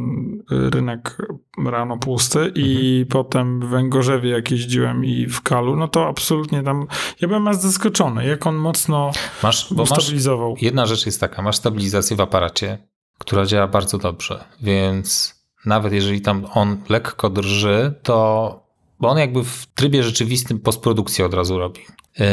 y, 0.53 0.71
rynek 0.71 1.19
rano 1.66 1.99
pusty 1.99 2.53
i 2.55 2.99
Mhm. 3.01 3.07
potem 3.07 3.61
w 3.61 3.64
Węgorzewie 3.69 4.31
jak 4.31 4.51
jeździłem 4.51 5.05
i 5.05 5.27
w 5.27 5.42
Kalu, 5.42 5.77
no 5.77 5.88
to 5.88 6.09
absolutnie 6.09 6.62
tam, 6.62 6.87
ja 7.21 7.29
byłem 7.29 7.49
aż 7.49 7.57
zaskoczony, 7.57 8.27
jak 8.27 8.47
on 8.47 8.55
mocno 8.57 9.11
Masz, 9.42 9.75
bo 9.75 9.83
masz, 9.83 9.90
ustabilizował. 9.90 10.55
jedna 10.61 10.87
rzecz 10.87 11.07
jest 11.07 11.21
taka, 11.21 11.42
masz 11.42 11.57
stabilizację 11.57 12.16
w 12.16 12.21
aparacie, 12.21 12.79
która 13.19 13.47
działa 13.47 13.69
bardzo 13.69 13.99
dobrze, 13.99 14.45
więc 14.62 15.37
nawet 15.66 15.92
jeżeli 15.92 16.21
tam 16.21 16.47
on 16.55 16.77
lekko 16.88 17.31
drży, 17.31 17.95
to 18.03 18.65
bo 19.01 19.09
on 19.09 19.19
jakby 19.19 19.45
w 19.45 19.67
trybie 19.75 20.03
rzeczywistym 20.03 20.61
postprodukcję 20.61 21.27
od 21.27 21.35
razu 21.35 21.59
robi. 21.59 21.81
Yy, 22.19 22.27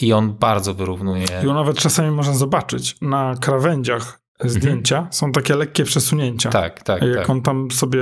I 0.00 0.12
on 0.12 0.32
bardzo 0.32 0.74
wyrównuje. 0.74 1.26
I 1.44 1.48
on 1.48 1.54
nawet 1.54 1.78
czasami 1.78 2.10
można 2.10 2.34
zobaczyć 2.34 2.96
na 3.00 3.34
krawędziach 3.40 4.22
zdjęcia 4.44 4.96
mhm. 4.96 5.12
są 5.12 5.32
takie 5.32 5.56
lekkie 5.56 5.84
przesunięcia. 5.84 6.50
Tak, 6.50 6.82
tak. 6.82 7.02
Jak 7.02 7.16
tak. 7.16 7.30
on 7.30 7.42
tam 7.42 7.70
sobie 7.70 7.98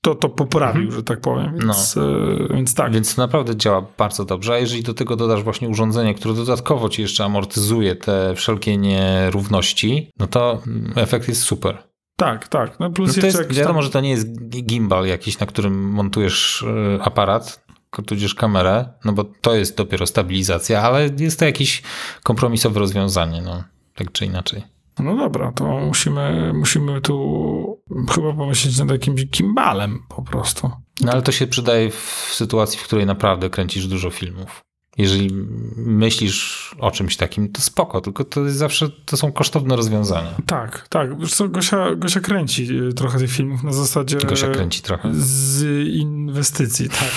to, 0.00 0.14
to 0.14 0.28
poprawił, 0.28 0.82
mhm. 0.82 0.96
że 0.96 1.02
tak 1.02 1.20
powiem. 1.20 1.56
Więc, 1.58 1.96
no. 1.96 2.02
e, 2.02 2.54
więc 2.54 2.74
tak. 2.74 2.92
Więc 2.92 3.16
naprawdę 3.16 3.56
działa 3.56 3.86
bardzo 3.98 4.24
dobrze. 4.24 4.52
A 4.52 4.58
jeżeli 4.58 4.82
do 4.82 4.94
tego 4.94 5.16
dodasz 5.16 5.42
właśnie 5.42 5.68
urządzenie, 5.68 6.14
które 6.14 6.34
dodatkowo 6.34 6.88
ci 6.88 7.02
jeszcze 7.02 7.24
amortyzuje 7.24 7.96
te 7.96 8.34
wszelkie 8.34 8.76
nierówności, 8.76 10.10
no 10.18 10.26
to 10.26 10.62
efekt 10.96 11.28
jest 11.28 11.42
super. 11.42 11.89
Tak, 12.20 12.48
tak. 12.48 12.80
No 12.80 12.90
plus 12.90 13.16
no 13.16 13.20
to 13.20 13.26
jest, 13.26 13.52
wiadomo, 13.52 13.74
tam... 13.74 13.82
że 13.82 13.90
to 13.90 14.00
nie 14.00 14.10
jest 14.10 14.48
gimbal 14.48 15.06
jakiś, 15.06 15.38
na 15.38 15.46
którym 15.46 15.90
montujesz 15.90 16.64
e, 16.98 17.02
aparat, 17.02 17.64
tudzież 18.06 18.34
kamerę, 18.34 18.88
no 19.04 19.12
bo 19.12 19.24
to 19.24 19.54
jest 19.54 19.76
dopiero 19.76 20.06
stabilizacja, 20.06 20.82
ale 20.82 21.10
jest 21.18 21.38
to 21.38 21.44
jakieś 21.44 21.82
kompromisowe 22.22 22.80
rozwiązanie, 22.80 23.42
no, 23.42 23.64
tak 23.94 24.12
czy 24.12 24.26
inaczej. 24.26 24.62
No 24.98 25.16
dobra, 25.16 25.52
to 25.52 25.64
musimy, 25.64 26.52
musimy 26.54 27.00
tu 27.00 27.82
chyba 28.14 28.32
pomyśleć 28.32 28.78
nad 28.78 28.90
jakimś 28.90 29.26
gimbalem 29.26 29.98
po 30.08 30.22
prostu. 30.22 30.70
No 31.00 31.12
ale 31.12 31.22
to 31.22 31.32
się 31.32 31.46
przydaje 31.46 31.90
w 31.90 32.28
sytuacji, 32.32 32.78
w 32.78 32.84
której 32.84 33.06
naprawdę 33.06 33.50
kręcisz 33.50 33.86
dużo 33.86 34.10
filmów. 34.10 34.60
Jeżeli 34.98 35.30
myślisz 35.76 36.70
o 36.78 36.90
czymś 36.90 37.16
takim, 37.16 37.52
to 37.52 37.60
spoko, 37.60 38.00
tylko 38.00 38.24
to 38.24 38.44
jest 38.44 38.56
zawsze, 38.56 38.88
to 39.04 39.16
są 39.16 39.32
kosztowne 39.32 39.76
rozwiązania. 39.76 40.34
Tak, 40.46 40.88
tak. 40.88 41.20
Wiesz 41.20 41.34
co, 41.34 41.48
Gosia, 41.48 41.94
Gosia 41.94 42.20
kręci 42.20 42.68
trochę 42.96 43.18
tych 43.18 43.30
filmów 43.30 43.62
na 43.62 43.72
zasadzie... 43.72 44.16
Gosia 44.16 44.48
kręci 44.48 44.82
trochę. 44.82 45.10
Z 45.12 45.62
inwestycji, 45.88 46.88
tak. 47.00 47.10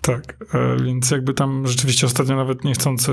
Tak, 0.00 0.36
e, 0.54 0.76
więc 0.84 1.10
jakby 1.10 1.34
tam 1.34 1.66
rzeczywiście 1.66 2.06
ostatnio 2.06 2.36
nawet 2.36 2.64
niechcący 2.64 3.12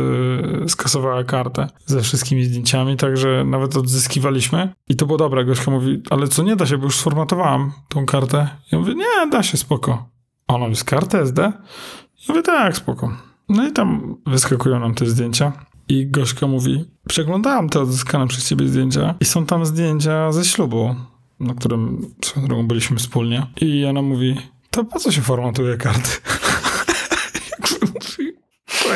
skasowała 0.67 1.23
kartę 1.23 1.67
ze 1.85 2.01
wszystkimi 2.01 2.43
zdjęciami, 2.43 2.97
także 2.97 3.43
nawet 3.45 3.77
odzyskiwaliśmy. 3.77 4.73
I 4.89 4.95
to 4.95 5.05
było 5.05 5.17
dobre. 5.17 5.45
Gośka 5.45 5.71
mówi, 5.71 6.01
ale 6.09 6.27
co 6.27 6.43
nie 6.43 6.55
da 6.55 6.65
się, 6.65 6.77
bo 6.77 6.83
już 6.83 6.95
sformatowałam 6.95 7.71
tą 7.89 8.05
kartę. 8.05 8.49
Ja 8.71 8.79
mówię, 8.79 8.95
nie, 8.95 9.29
da 9.31 9.43
się, 9.43 9.57
spoko. 9.57 10.09
Ona 10.47 10.65
mówi, 10.65 10.75
z 10.75 10.83
kartę 10.83 11.21
SD? 11.21 11.41
Ja 11.41 12.25
mówię, 12.29 12.41
tak, 12.41 12.77
spoko. 12.77 13.26
No 13.49 13.67
i 13.67 13.71
tam 13.71 14.15
wyskakują 14.25 14.79
nam 14.79 14.95
te 14.95 15.05
zdjęcia. 15.05 15.51
I 15.89 16.07
Gośka 16.07 16.47
mówi, 16.47 16.85
przeglądałam 17.07 17.69
te 17.69 17.79
odzyskane 17.79 18.27
przez 18.27 18.49
ciebie 18.49 18.67
zdjęcia 18.67 19.15
i 19.19 19.25
są 19.25 19.45
tam 19.45 19.65
zdjęcia 19.65 20.31
ze 20.31 20.45
ślubu, 20.45 20.95
na 21.39 21.53
którym 21.53 22.11
swoją 22.25 22.47
drogą 22.47 22.67
byliśmy 22.67 22.97
wspólnie. 22.97 23.47
I 23.61 23.85
ona 23.85 24.01
mówi, 24.01 24.37
to 24.71 24.83
po 24.83 24.99
co 24.99 25.11
się 25.11 25.21
formatuje 25.21 25.77
karty? 25.77 26.09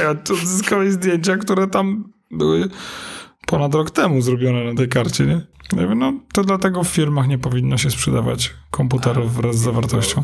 ja 0.04 0.10
odzyskałeś 0.10 0.92
zdjęcia, 0.92 1.38
które 1.38 1.68
tam 1.68 2.12
były 2.32 2.70
ponad 3.48 3.74
rok 3.74 3.92
temu 3.92 4.22
zrobione 4.22 4.64
na 4.64 4.76
tej 4.76 4.90
karcie, 4.90 5.26
nie? 5.26 5.42
Ja 5.76 5.82
mówię, 5.84 5.96
no 5.96 6.14
to 6.34 6.44
dlatego 6.44 6.84
w 6.84 6.88
firmach 6.88 7.28
nie 7.28 7.38
powinno 7.38 7.78
się 7.78 7.92
sprzedawać 7.92 8.54
komputerów 8.72 9.36
wraz 9.36 9.56
z 9.56 9.60
zawartością. 9.60 10.24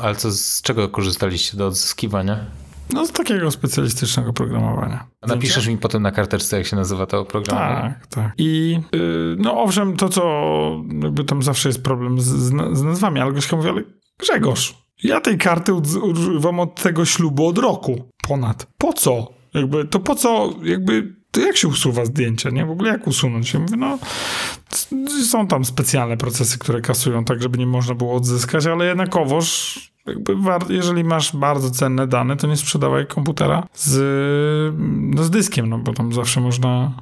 Ale 0.00 0.14
co, 0.16 0.30
z 0.32 0.62
czego 0.62 0.88
korzystaliście 0.88 1.56
do 1.56 1.66
odzyskiwania? 1.66 2.46
No 2.92 3.06
z 3.06 3.12
takiego 3.12 3.50
specjalistycznego 3.50 4.32
programowania. 4.32 5.06
Napiszesz 5.26 5.68
mi 5.68 5.78
potem 5.78 6.02
na 6.02 6.10
karteczce, 6.10 6.56
jak 6.58 6.66
się 6.66 6.76
nazywa 6.76 7.06
to 7.06 7.20
oprogramowanie. 7.20 7.94
Tak, 8.00 8.06
tak. 8.06 8.32
I 8.38 8.80
yy, 8.92 9.36
no 9.38 9.62
owszem, 9.62 9.96
to 9.96 10.08
co 10.08 10.22
jakby 11.02 11.24
tam 11.24 11.42
zawsze 11.42 11.68
jest 11.68 11.82
problem 11.82 12.20
z, 12.20 12.26
z 12.72 12.82
nazwami, 12.82 13.20
ale 13.20 13.32
Gośka 13.32 13.56
mówi, 13.56 13.68
ale 13.68 13.82
Grzegorz, 14.18 14.84
ja 15.02 15.20
tej 15.20 15.38
karty 15.38 15.72
używam 15.72 16.60
od 16.60 16.82
tego 16.82 17.04
ślubu 17.04 17.46
od 17.46 17.58
roku 17.58 18.08
ponad. 18.28 18.66
Po 18.78 18.92
co? 18.92 19.28
Jakby, 19.54 19.84
to 19.84 20.00
po 20.00 20.14
co, 20.14 20.54
jakby, 20.62 21.14
to 21.30 21.40
jak 21.40 21.56
się 21.56 21.68
usuwa 21.68 22.04
zdjęcia, 22.04 22.50
nie? 22.50 22.66
W 22.66 22.70
ogóle 22.70 22.90
jak 22.90 23.06
usunąć? 23.06 23.54
Ja 23.54 23.60
mówię, 23.60 23.76
no, 23.76 23.98
są 25.24 25.46
tam 25.46 25.64
specjalne 25.64 26.16
procesy, 26.16 26.58
które 26.58 26.80
kasują 26.80 27.24
tak, 27.24 27.42
żeby 27.42 27.58
nie 27.58 27.66
można 27.66 27.94
było 27.94 28.14
odzyskać, 28.14 28.66
ale 28.66 28.86
jednakowoż 28.86 29.78
jakby 30.06 30.36
jeżeli 30.68 31.04
masz 31.04 31.36
bardzo 31.36 31.70
cenne 31.70 32.06
dane, 32.06 32.36
to 32.36 32.46
nie 32.46 32.56
sprzedawaj 32.56 33.06
komputera 33.06 33.66
z, 33.74 34.74
no 35.14 35.24
z 35.24 35.30
dyskiem, 35.30 35.68
no 35.68 35.78
bo 35.78 35.92
tam 35.92 36.12
zawsze 36.12 36.40
można 36.40 36.92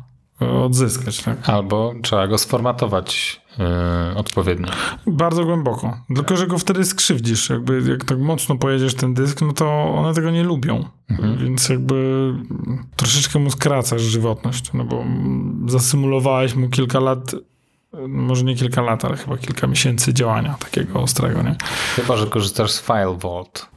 odzyskać. 0.40 1.22
Tak? 1.22 1.48
Albo 1.48 1.94
trzeba 2.02 2.26
go 2.26 2.38
sformatować 2.38 3.40
yy, 3.58 4.16
odpowiednio. 4.16 4.68
Bardzo 5.06 5.44
głęboko. 5.44 5.96
Tylko, 6.14 6.36
że 6.36 6.46
go 6.46 6.58
wtedy 6.58 6.84
skrzywdzisz. 6.84 7.50
Jakby 7.50 7.82
jak 7.90 8.04
tak 8.04 8.18
mocno 8.18 8.58
pojedziesz 8.58 8.94
ten 8.94 9.14
dysk, 9.14 9.40
no 9.40 9.52
to 9.52 9.94
one 9.94 10.14
tego 10.14 10.30
nie 10.30 10.44
lubią. 10.44 10.84
Mhm. 11.10 11.38
Więc 11.38 11.68
jakby 11.68 12.32
troszeczkę 12.96 13.38
mu 13.38 13.50
skracasz 13.50 14.02
żywotność. 14.02 14.72
No 14.72 14.84
bo 14.84 15.04
zasymulowałeś 15.66 16.54
mu 16.54 16.68
kilka 16.68 17.00
lat 17.00 17.34
może 18.08 18.44
nie 18.44 18.56
kilka 18.56 18.82
lat, 18.82 19.04
ale 19.04 19.16
chyba 19.16 19.36
kilka 19.36 19.66
miesięcy 19.66 20.14
działania 20.14 20.54
takiego 20.54 21.00
ostrego, 21.00 21.42
nie? 21.42 21.56
Chyba, 21.96 22.16
że 22.16 22.26
korzystasz 22.26 22.70
z 22.70 22.80
File 22.80 23.16
Vault. 23.18 23.68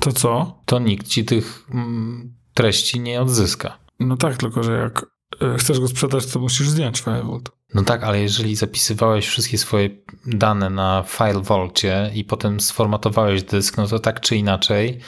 To 0.00 0.12
co? 0.12 0.58
To 0.64 0.78
nikt 0.78 1.08
ci 1.08 1.24
tych 1.24 1.66
mm, 1.74 2.34
treści 2.54 3.00
nie 3.00 3.20
odzyska. 3.20 3.78
No 4.00 4.16
tak, 4.16 4.36
tylko 4.36 4.62
że 4.62 4.72
jak 4.72 5.06
E, 5.42 5.58
chcesz 5.58 5.80
go 5.80 5.88
sprzedać, 5.88 6.26
to 6.26 6.40
musisz 6.40 6.68
zdjąć 6.68 7.00
FileVault. 7.00 7.50
No 7.74 7.82
tak, 7.82 8.04
ale 8.04 8.20
jeżeli 8.20 8.56
zapisywałeś 8.56 9.26
wszystkie 9.26 9.58
swoje 9.58 9.90
dane 10.26 10.70
na 10.70 11.04
FileVaultie 11.06 12.10
i 12.14 12.24
potem 12.24 12.60
sformatowałeś 12.60 13.42
dysk, 13.42 13.76
no 13.76 13.86
to 13.86 13.98
tak 13.98 14.20
czy 14.20 14.36
inaczej 14.36 15.00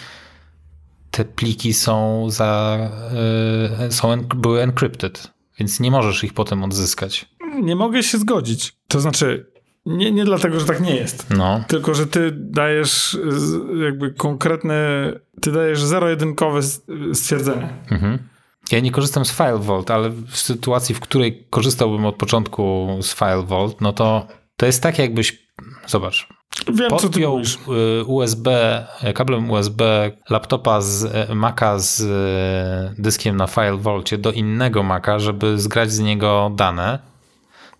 te 1.11 1.25
pliki 1.25 1.75
są 1.75 2.27
za, 2.31 2.79
yy, 3.81 3.93
są, 3.93 4.23
były 4.23 4.63
encrypted, 4.63 5.31
więc 5.59 5.81
nie 5.81 5.91
możesz 5.91 6.25
ich 6.25 6.35
potem 6.35 6.65
odzyskać. 6.65 7.27
Nie 7.63 7.77
mogę 7.77 8.03
się 8.03 8.19
zgodzić. 8.19 8.77
To 8.89 9.01
znaczy, 9.01 9.47
nie, 9.87 10.13
nie 10.13 10.25
dlatego, 10.25 10.61
że 10.61 10.67
tak 10.67 10.81
nie 10.81 10.97
jest. 10.97 11.31
No. 11.31 11.65
Tylko, 11.69 11.95
że 11.95 12.07
ty 12.07 12.31
dajesz 12.35 13.19
jakby 13.85 14.11
konkretne, 14.11 14.75
ty 15.41 15.53
dajesz 15.53 15.83
zero-jedynkowe 15.83 16.61
stwierdzenie. 17.15 17.69
Mhm. 17.91 18.19
Ja 18.73 18.81
nie 18.81 18.91
korzystam 18.91 19.25
z 19.25 19.33
FileVault, 19.33 19.91
ale 19.91 20.11
w 20.11 20.37
sytuacji, 20.37 20.95
w 20.95 21.01
której 21.01 21.47
korzystałbym 21.51 22.07
od 22.07 22.17
początku 22.17 22.89
z 23.03 23.15
FileVault, 23.15 23.81
no 23.81 23.93
to 23.93 24.27
to 24.57 24.67
jest 24.67 24.83
tak 24.83 24.99
jakbyś, 24.99 25.49
zobacz, 25.87 26.29
Wiem, 26.73 26.91
podpiął 26.91 27.41
y, 27.41 28.05
USB, 28.05 28.51
kablem 29.15 29.51
USB 29.51 30.11
laptopa 30.31 30.81
z 30.81 31.05
e, 31.05 31.35
Maca 31.35 31.79
z 31.79 32.01
e, 32.01 33.03
dyskiem 33.03 33.37
na 33.37 33.47
FileVaultie 33.47 34.19
do 34.19 34.33
innego 34.33 34.83
Maca, 34.83 35.19
żeby 35.19 35.61
zgrać 35.61 35.93
z 35.93 36.01
niego 36.01 36.51
dane, 36.55 36.99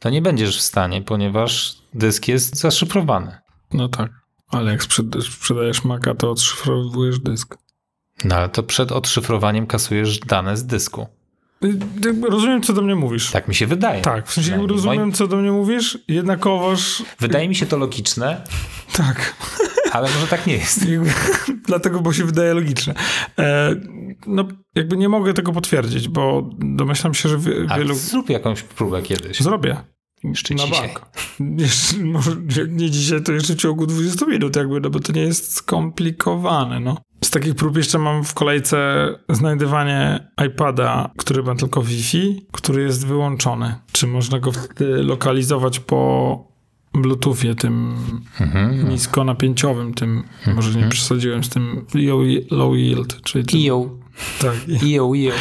to 0.01 0.11
nie 0.11 0.23
będziesz 0.23 0.59
w 0.59 0.63
stanie, 0.63 1.03
ponieważ 1.03 1.77
dysk 1.95 2.29
jest 2.29 2.57
zaszyfrowany. 2.57 3.39
No 3.73 3.89
tak, 3.89 4.11
ale 4.49 4.73
jak 4.73 4.83
sprzedajesz 5.23 5.85
Maca, 5.85 6.15
to 6.15 6.31
odszyfrowujesz 6.31 7.19
dysk. 7.19 7.57
No 8.25 8.35
ale 8.35 8.49
to 8.49 8.63
przed 8.63 8.93
odszyfrowaniem 8.93 9.67
kasujesz 9.67 10.19
dane 10.19 10.57
z 10.57 10.67
dysku. 10.67 11.07
Y, 11.65 12.31
rozumiem, 12.31 12.63
co 12.63 12.73
do 12.73 12.83
mnie 12.83 12.95
mówisz. 12.97 13.31
Tak 13.31 13.49
mi 13.49 13.55
się 13.55 13.67
wydaje. 13.67 14.03
Tak, 14.03 14.29
w 14.29 14.33
sensie 14.33 14.67
rozumiem, 14.67 15.13
co 15.13 15.27
do 15.27 15.37
mnie 15.37 15.53
mówisz, 15.53 15.99
jednakowoż... 16.09 17.03
Wydaje 17.19 17.49
mi 17.49 17.55
się 17.55 17.67
to 17.67 17.79
logiczne. 17.79 18.45
Tak. 18.93 19.35
Ale 19.93 20.09
może 20.11 20.27
tak 20.27 20.47
nie 20.47 20.53
jest. 20.53 20.87
Dlatego, 21.69 22.01
bo 22.01 22.13
się 22.13 22.25
wydaje 22.25 22.55
logiczne. 22.55 22.95
E, 23.39 23.75
no, 24.27 24.49
jakby 24.75 24.97
nie 24.97 25.09
mogę 25.09 25.35
tego 25.35 25.53
potwierdzić, 25.53 26.09
bo 26.09 26.51
domyślam 26.59 27.15
się, 27.15 27.29
że 27.29 27.39
wielu... 27.77 27.95
zrób 27.95 28.31
jakąś 28.31 28.63
próbę 28.63 29.03
kiedyś. 29.03 29.41
Zrobię. 29.41 29.77
Jeszcze 30.25 30.55
na 30.55 30.67
dzisiaj. 30.67 30.89
Bank. 30.89 31.07
Jeszcze, 31.61 31.97
może 31.97 32.37
nie 32.69 32.91
dzisiaj, 32.91 33.23
to 33.23 33.33
jeszcze 33.33 33.55
w 33.55 33.57
ciągu 33.57 33.87
20 33.87 34.27
minut 34.27 34.57
jakby, 34.57 34.81
no 34.81 34.91
bo 34.91 35.01
to 35.01 35.13
nie 35.13 35.23
jest 35.23 35.55
skomplikowane, 35.55 36.81
no. 36.81 36.97
Z 37.25 37.31
takich 37.31 37.55
prób 37.55 37.77
jeszcze 37.77 37.99
mam 37.99 38.25
w 38.25 38.35
kolejce 38.35 39.09
znajdywanie 39.29 40.29
iPada, 40.47 41.11
który 41.17 41.43
ma 41.43 41.55
tylko 41.55 41.83
Wi-Fi, 41.83 42.47
który 42.53 42.83
jest 42.83 43.07
wyłączony. 43.07 43.75
Czy 43.93 44.07
można 44.07 44.39
go 44.39 44.53
wtedy 44.53 45.03
lokalizować 45.03 45.81
po 45.81 46.50
Bluetoothie, 46.95 47.55
tym 47.55 47.97
mhm. 48.41 48.89
niskonapięciowym, 48.89 49.95
tym, 49.95 50.25
mhm. 50.39 50.57
może 50.57 50.79
nie 50.79 50.89
przesadziłem 50.89 51.45
z 51.45 51.49
tym 51.49 51.87
low 52.51 52.77
yield, 52.77 53.23
czyli 53.23 53.45
tym, 53.45 53.61
EO. 53.69 53.91
Tak. 54.41 54.55
EO, 54.95 55.13
EO. 55.17 55.33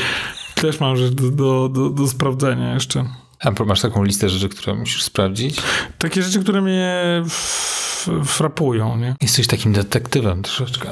Też 0.56 0.80
mam 0.80 0.97
rzecz 0.97 1.14
do, 1.14 1.32
do, 1.32 1.70
do, 1.70 1.89
do 1.89 2.08
sprawdzenia 2.08 2.74
jeszcze. 2.74 3.06
A 3.39 3.64
masz 3.66 3.82
taką 3.82 4.04
listę 4.04 4.30
rzeczy, 4.30 4.50
które 4.50 4.76
musisz 4.76 5.04
sprawdzić? 5.04 5.62
Takie 5.97 6.24
rzeczy, 6.24 6.39
które 6.39 6.62
mnie 6.62 7.24
frapują, 8.26 8.97
nie? 8.97 9.16
Jesteś 9.22 9.47
takim 9.47 9.74
detektywem 9.74 10.43
troszeczkę. 10.43 10.89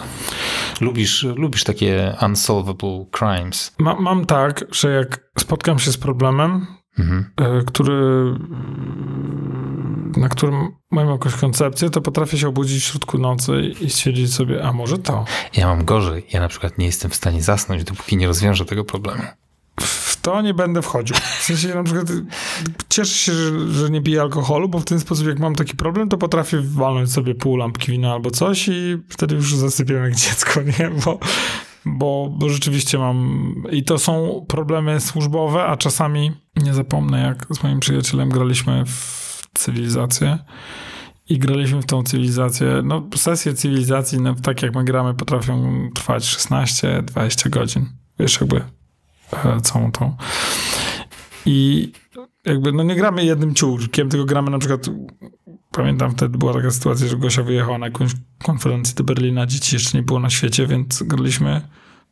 Lubisz, 0.82 1.24
lubisz 1.24 1.64
takie 1.64 2.16
unsolvable 2.26 3.06
crimes. 3.12 3.76
Ma, 3.80 3.96
mam 4.00 4.26
tak, 4.26 4.66
że 4.72 4.92
jak 4.92 5.30
spotkam 5.40 5.80
się 5.80 5.92
z 5.92 5.98
problemem, 5.98 6.68
Mhm. 7.00 7.26
e, 7.38 7.64
który, 7.66 8.34
na 10.18 10.30
którym 10.30 10.68
mam 10.92 11.10
jakąś 11.10 11.36
koncepcję, 11.36 11.90
to 11.90 12.02
potrafię 12.02 12.38
się 12.38 12.48
obudzić 12.48 12.84
w 12.84 12.88
środku 12.88 13.18
nocy 13.18 13.62
i 13.82 13.90
stwierdzić 13.90 14.34
sobie, 14.34 14.64
a 14.64 14.74
może 14.74 14.98
to. 14.98 15.26
Ja 15.58 15.68
mam 15.68 15.86
gorzej. 15.86 16.26
Ja 16.34 16.40
na 16.40 16.48
przykład 16.48 16.78
nie 16.78 16.86
jestem 16.86 17.12
w 17.12 17.16
stanie 17.16 17.42
zasnąć, 17.42 17.84
dopóki 17.84 18.18
nie 18.18 18.28
rozwiążę 18.28 18.66
tego 18.66 18.84
problemu. 18.84 19.24
W 19.82 20.22
to 20.22 20.42
nie 20.42 20.54
będę 20.54 20.82
wchodził. 20.82 21.16
W 21.40 21.44
sensie 21.44 21.76
na 21.76 21.84
przykład 21.84 22.08
cieszę 22.90 23.14
się, 23.14 23.34
że, 23.34 23.74
że 23.74 23.90
nie 23.90 24.02
piję 24.02 24.22
alkoholu, 24.22 24.70
bo 24.70 24.80
w 24.80 24.86
ten 24.86 25.00
sposób 25.00 25.28
jak 25.28 25.40
mam 25.40 25.56
taki 25.56 25.76
problem, 25.76 26.10
to 26.10 26.18
potrafię 26.18 26.62
walnąć 26.62 27.12
sobie 27.12 27.36
pół 27.36 27.58
lampki 27.58 27.92
wina 27.92 28.12
albo 28.12 28.32
coś 28.32 28.68
i 28.68 28.98
wtedy 29.10 29.36
już 29.36 29.56
zasypiam 29.56 30.04
jak 30.04 30.16
dziecko, 30.16 30.62
nie? 30.80 30.90
Bo, 31.06 31.20
bo, 31.96 32.30
rzeczywiście 32.48 32.98
mam... 32.98 33.54
I 33.72 33.84
to 33.84 34.00
są 34.00 34.46
problemy 34.48 35.00
służbowe, 35.00 35.64
a 35.64 35.78
czasami 35.78 36.32
nie 36.56 36.74
zapomnę, 36.74 37.22
jak 37.22 37.48
z 37.56 37.64
moim 37.64 37.80
przyjacielem 37.80 38.30
graliśmy 38.30 38.86
w 38.86 39.42
cywilizację 39.54 40.38
i 41.30 41.40
graliśmy 41.40 41.82
w 41.82 41.86
tą 41.86 42.04
cywilizację. 42.04 42.82
No, 42.84 43.08
sesje 43.16 43.54
cywilizacji, 43.54 44.22
no, 44.22 44.36
tak 44.36 44.62
jak 44.62 44.76
my 44.76 44.84
gramy, 44.84 45.14
potrafią 45.14 45.90
trwać 45.96 46.24
16-20 46.24 47.50
godzin. 47.50 47.86
Wiesz, 48.20 48.42
jakby 48.42 48.62
e, 49.34 49.62
całą 49.62 49.92
tą. 49.92 50.16
I 51.46 51.92
jakby, 52.46 52.72
no 52.72 52.84
nie 52.84 52.96
gramy 52.96 53.26
jednym 53.26 53.56
ciurkiem, 53.56 54.10
tylko 54.10 54.26
gramy 54.26 54.52
na 54.52 54.60
przykład, 54.60 54.90
pamiętam 55.78 56.12
wtedy 56.12 56.38
była 56.38 56.54
taka 56.54 56.72
sytuacja, 56.72 57.08
że 57.08 57.18
Gosia 57.18 57.44
wyjechała 57.44 57.78
na 57.78 57.86
jakąś 57.86 58.12
konferencję 58.44 58.96
do 58.96 59.04
Berlina, 59.04 59.46
dzieci 59.46 59.76
jeszcze 59.76 59.98
nie 59.98 60.04
było 60.04 60.20
na 60.20 60.30
świecie, 60.30 60.68
więc 60.68 61.04
graliśmy 61.04 61.62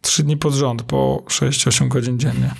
trzy 0.02 0.24
dni 0.24 0.38
pod 0.38 0.54
rząd, 0.54 0.84
po 0.84 1.24
6-8 1.28 1.88
godzin 1.88 2.20
dziennie. 2.20 2.52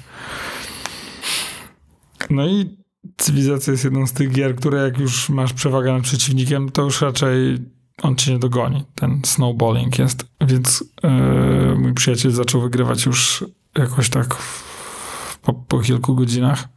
No 2.30 2.48
i 2.48 2.78
cywilizacja 3.18 3.72
jest 3.72 3.84
jedną 3.84 4.08
z 4.08 4.14
tych 4.14 4.32
gier, 4.32 4.56
które 4.56 4.82
jak 4.82 5.00
już 5.00 5.30
masz 5.30 5.54
przewagę 5.54 5.94
nad 5.94 6.04
przeciwnikiem, 6.04 6.70
to 6.70 6.82
już 6.82 7.02
raczej 7.02 7.58
on 8.02 8.16
cię 8.16 8.34
nie 8.34 8.40
dogoni. 8.40 8.84
Ten 8.96 9.22
snowballing 9.26 10.00
jest. 10.00 10.26
Więc 10.42 10.84
yy, 11.04 11.76
mój 11.76 11.94
przyjaciel 11.94 12.32
zaczął 12.32 12.62
wygrywać 12.62 13.06
już 13.06 13.46
jakoś 13.78 14.10
tak 14.10 14.36
w, 14.36 15.40
po, 15.40 15.54
po 15.54 15.80
kilku 15.80 16.16
godzinach. 16.16 16.75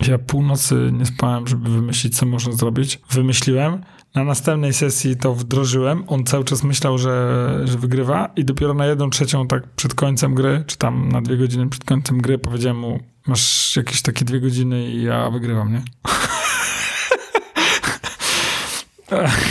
Ja 0.00 0.18
północy 0.18 0.90
nie 0.92 1.06
spałem, 1.06 1.46
żeby 1.46 1.70
wymyślić, 1.70 2.16
co 2.18 2.26
można 2.26 2.52
zrobić. 2.52 3.00
Wymyśliłem. 3.10 3.84
Na 4.14 4.24
następnej 4.24 4.72
sesji 4.72 5.16
to 5.16 5.34
wdrożyłem. 5.34 6.04
On 6.06 6.24
cały 6.24 6.44
czas 6.44 6.62
myślał, 6.62 6.98
że, 6.98 7.60
że 7.64 7.78
wygrywa 7.78 8.32
i 8.36 8.44
dopiero 8.44 8.74
na 8.74 8.86
jedną 8.86 9.10
trzecią 9.10 9.46
tak 9.46 9.68
przed 9.68 9.94
końcem 9.94 10.34
gry, 10.34 10.64
czy 10.66 10.76
tam 10.76 11.08
na 11.08 11.22
dwie 11.22 11.36
godziny 11.36 11.68
przed 11.68 11.84
końcem 11.84 12.20
gry 12.20 12.38
powiedziałem 12.38 12.78
mu, 12.78 13.00
masz 13.26 13.76
jakieś 13.76 14.02
takie 14.02 14.24
dwie 14.24 14.40
godziny 14.40 14.90
i 14.90 15.02
ja 15.02 15.30
wygrywam, 15.30 15.72
nie? 15.72 15.82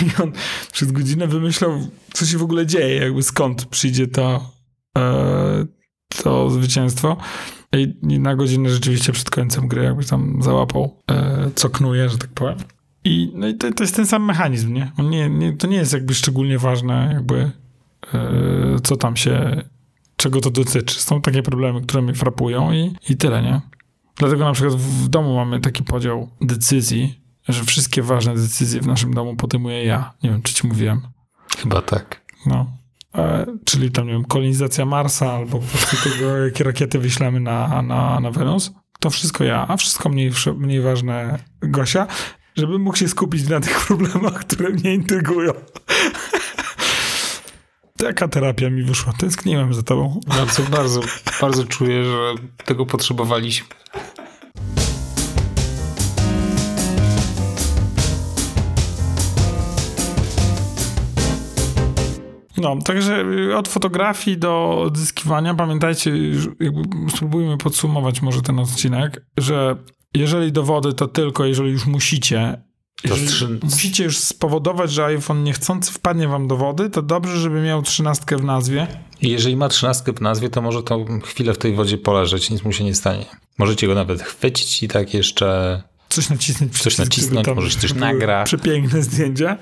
I 0.05 0.21
on 0.21 0.31
przez 0.71 0.91
godzinę 0.91 1.27
wymyślał, 1.27 1.87
co 2.13 2.25
się 2.25 2.37
w 2.37 2.43
ogóle 2.43 2.65
dzieje, 2.65 2.95
jakby 2.95 3.23
skąd 3.23 3.65
przyjdzie 3.65 4.07
to, 4.07 4.51
e, 4.97 5.65
to 6.23 6.49
zwycięstwo. 6.49 7.17
I 7.73 8.19
na 8.19 8.35
godzinę 8.35 8.69
rzeczywiście 8.69 9.13
przed 9.13 9.29
końcem 9.29 9.67
gry 9.67 9.83
jakby 9.83 10.05
tam 10.05 10.41
załapał, 10.41 10.97
e, 11.11 11.51
co 11.55 11.69
knuje, 11.69 12.09
że 12.09 12.17
tak 12.17 12.29
powiem. 12.29 12.57
I, 13.03 13.31
no 13.35 13.47
i 13.47 13.55
to, 13.55 13.71
to 13.71 13.83
jest 13.83 13.95
ten 13.95 14.07
sam 14.07 14.25
mechanizm, 14.25 14.73
nie? 14.73 14.91
On 14.97 15.09
nie, 15.09 15.29
nie? 15.29 15.53
To 15.53 15.67
nie 15.67 15.77
jest 15.77 15.93
jakby 15.93 16.13
szczególnie 16.13 16.59
ważne, 16.59 17.09
jakby 17.13 17.51
e, 18.13 18.79
co 18.83 18.97
tam 18.97 19.15
się, 19.15 19.61
czego 20.15 20.41
to 20.41 20.51
dotyczy. 20.51 21.01
Są 21.01 21.21
takie 21.21 21.43
problemy, 21.43 21.81
które 21.81 22.01
mnie 22.01 22.13
frapują 22.13 22.73
i, 22.73 22.95
i 23.09 23.17
tyle, 23.17 23.41
nie? 23.41 23.61
Dlatego 24.17 24.45
na 24.45 24.53
przykład 24.53 24.75
w 24.75 25.07
domu 25.07 25.35
mamy 25.35 25.59
taki 25.59 25.83
podział 25.83 26.29
decyzji, 26.41 27.19
że 27.49 27.63
wszystkie 27.63 28.01
ważne 28.01 28.35
decyzje 28.35 28.81
w 28.81 28.87
naszym 28.87 29.13
domu 29.13 29.35
podejmuję 29.35 29.85
ja. 29.85 30.13
Nie 30.23 30.29
wiem, 30.29 30.41
czy 30.41 30.53
ci 30.53 30.67
mówiłem. 30.67 31.01
Chyba 31.57 31.81
tak. 31.81 32.21
No. 32.45 32.82
E, 33.17 33.45
czyli 33.65 33.91
tam, 33.91 34.07
nie 34.07 34.13
wiem, 34.13 34.25
kolonizacja 34.25 34.85
Marsa 34.85 35.31
albo 35.31 35.59
po 35.59 35.67
prostu 35.67 36.09
tego, 36.09 36.37
jakie 36.45 36.63
rakiety 36.63 36.99
wyślemy 36.99 37.39
na, 37.39 37.81
na, 37.81 38.19
na 38.19 38.31
Wenus. 38.31 38.71
To 38.99 39.09
wszystko 39.09 39.43
ja, 39.43 39.65
a 39.67 39.77
wszystko 39.77 40.09
mniej, 40.09 40.31
mniej 40.57 40.81
ważne 40.81 41.39
Gosia, 41.61 42.07
żebym 42.55 42.81
mógł 42.81 42.97
się 42.97 43.07
skupić 43.07 43.49
na 43.49 43.59
tych 43.59 43.79
problemach, 43.87 44.33
które 44.33 44.69
mnie 44.69 44.93
intrygują. 44.93 45.51
Taka 47.97 48.27
terapia 48.27 48.69
mi 48.69 48.83
wyszła. 48.83 49.13
Tęskniłem 49.13 49.73
za 49.73 49.83
tobą. 49.83 50.19
Bardzo, 50.27 50.63
bardzo, 50.63 51.01
bardzo 51.41 51.63
czuję, 51.63 52.03
że 52.03 52.33
tego 52.65 52.85
potrzebowaliśmy. 52.85 53.67
No, 62.63 62.81
także 62.81 63.25
od 63.57 63.67
fotografii 63.67 64.37
do 64.37 64.81
odzyskiwania, 64.81 65.53
pamiętajcie, 65.53 66.11
jakby 66.59 67.11
spróbujmy 67.11 67.57
podsumować 67.57 68.21
może 68.21 68.41
ten 68.41 68.59
odcinek, 68.59 69.25
że 69.37 69.75
jeżeli 70.13 70.51
do 70.51 70.63
wody, 70.63 70.93
to 70.93 71.07
tylko 71.07 71.45
jeżeli 71.45 71.71
już 71.71 71.85
musicie. 71.85 72.61
Jeżeli 73.03 73.27
trzy- 73.27 73.59
musicie 73.63 74.03
już 74.03 74.17
spowodować, 74.17 74.91
że 74.91 75.05
iPhone 75.05 75.43
niechcący 75.43 75.91
wpadnie 75.91 76.27
wam 76.27 76.47
do 76.47 76.57
wody, 76.57 76.89
to 76.89 77.01
dobrze, 77.01 77.37
żeby 77.37 77.61
miał 77.61 77.81
trzynastkę 77.81 78.37
w 78.37 78.43
nazwie. 78.43 78.87
I 79.21 79.29
jeżeli 79.29 79.55
ma 79.55 79.69
trzynastkę 79.69 80.13
w 80.13 80.21
nazwie, 80.21 80.49
to 80.49 80.61
może 80.61 80.83
to 80.83 81.05
chwilę 81.23 81.53
w 81.53 81.57
tej 81.57 81.73
wodzie 81.75 81.97
poleżeć, 81.97 82.49
nic 82.49 82.63
mu 82.63 82.71
się 82.71 82.83
nie 82.83 82.95
stanie. 82.95 83.25
Możecie 83.57 83.87
go 83.87 83.95
nawet 83.95 84.21
chwycić 84.21 84.83
i 84.83 84.87
tak 84.87 85.13
jeszcze 85.13 85.81
Coś 86.09 86.29
nacisnąć. 86.29 86.79
Coś 86.79 86.97
nacisnąć, 86.97 87.31
żeby 87.33 87.45
tam 87.45 87.55
może 87.55 87.71
się 87.71 87.79
coś 87.79 87.93
były 87.93 88.05
nagra. 88.05 88.43
Przepiękne 88.43 89.03
zdjęcia. 89.03 89.57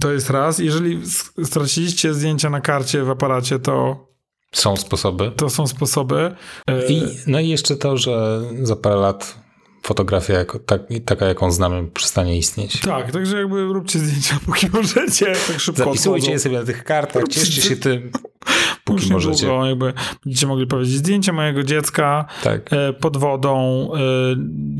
To 0.00 0.12
jest 0.12 0.30
raz. 0.30 0.58
Jeżeli 0.58 1.00
straciliście 1.44 2.14
zdjęcia 2.14 2.50
na 2.50 2.60
karcie 2.60 3.02
w 3.02 3.10
aparacie, 3.10 3.58
to, 3.58 4.06
są 4.52 4.76
sposoby. 4.76 5.32
to 5.36 5.50
są 5.50 5.66
sposoby. 5.66 6.34
E, 6.66 6.86
I, 6.86 7.02
no 7.26 7.40
i 7.40 7.48
jeszcze 7.48 7.76
to, 7.76 7.96
że 7.96 8.42
za 8.62 8.76
parę 8.76 8.96
lat 8.96 9.38
fotografia 9.82 10.34
jako, 10.34 10.58
tak, 10.58 10.82
taka, 11.04 11.26
jaką 11.26 11.50
znamy, 11.50 11.90
przestanie 11.90 12.38
istnieć. 12.38 12.80
Tak, 12.80 13.12
także 13.12 13.36
jakby 13.38 13.64
róbcie 13.64 13.98
zdjęcia, 13.98 14.38
póki 14.46 14.66
możecie, 14.72 15.26
tak 15.26 15.60
szybko 15.60 15.84
Zapisujcie 15.84 16.10
odchodzą. 16.10 16.32
je 16.32 16.38
sobie 16.38 16.58
na 16.58 16.64
tych 16.64 16.84
kartach, 16.84 17.28
cieszcie 17.28 17.62
się 17.62 17.76
tym, 17.76 18.10
póki 18.84 19.02
Już 19.02 19.10
możecie. 19.10 19.46
niedługo 19.46 19.66
jakby 19.66 19.92
będziecie 20.24 20.46
mogli 20.46 20.66
powiedzieć 20.66 20.94
zdjęcie 20.96 21.32
mojego 21.32 21.62
dziecka 21.62 22.24
Tak. 22.42 22.72
e, 22.72 22.92
pod 22.92 23.16
wodą, 23.16 23.88
e, 23.94 23.98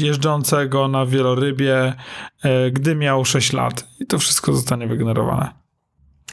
jeżdżącego 0.04 0.88
na 0.88 1.06
wielorybie, 1.06 1.92
e, 2.42 2.70
gdy 2.70 2.94
miał 2.94 3.24
6 3.24 3.52
lat. 3.52 3.88
I 4.00 4.06
to 4.06 4.18
wszystko 4.18 4.52
zostanie 4.52 4.86
wygenerowane. 4.86 5.50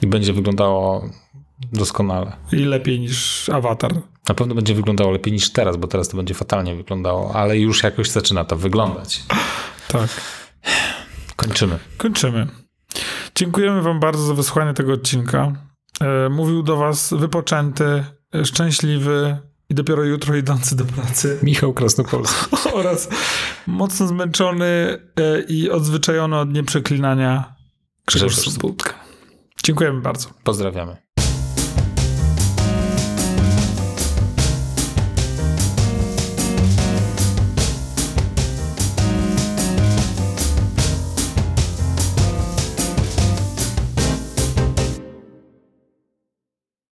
I 0.01 0.07
będzie 0.07 0.33
wyglądało 0.33 1.09
doskonale. 1.73 2.31
I 2.51 2.55
lepiej 2.55 2.99
niż 2.99 3.49
awatar. 3.49 3.91
Na 4.29 4.35
pewno 4.35 4.55
będzie 4.55 4.73
wyglądało 4.75 5.11
lepiej 5.11 5.33
niż 5.33 5.49
teraz, 5.51 5.77
bo 5.77 5.87
teraz 5.87 6.09
to 6.09 6.17
będzie 6.17 6.33
fatalnie 6.33 6.75
wyglądało, 6.75 7.35
ale 7.35 7.57
już 7.57 7.83
jakoś 7.83 8.09
zaczyna 8.09 8.43
to 8.45 8.55
wyglądać. 8.55 9.23
Tak. 9.87 10.09
Kończymy. 11.35 11.79
Kończymy. 11.97 12.47
Dziękujemy 13.35 13.81
Wam 13.81 13.99
bardzo 13.99 14.23
za 14.23 14.33
wysłuchanie 14.33 14.73
tego 14.73 14.93
odcinka. 14.93 15.51
E, 15.99 16.29
mówił 16.29 16.63
do 16.63 16.77
Was 16.77 17.13
wypoczęty, 17.17 18.05
e, 18.35 18.45
szczęśliwy 18.45 19.37
i 19.69 19.75
dopiero 19.75 20.03
jutro 20.03 20.35
idący 20.35 20.75
do 20.75 20.85
pracy 20.85 21.39
Michał 21.43 21.73
Krasnopolski. 21.73 22.45
oraz 22.73 23.09
mocno 23.67 24.07
zmęczony 24.07 24.65
e, 24.65 25.41
i 25.41 25.69
odzwyczajony 25.69 26.37
od 26.37 26.53
nieprzeklinania 26.53 27.55
Grzegorz 28.07 28.35
Sobutka. 28.35 28.93
Dziękujemy 29.63 30.01
bardzo. 30.01 30.29
Pozdrawiamy. 30.43 30.97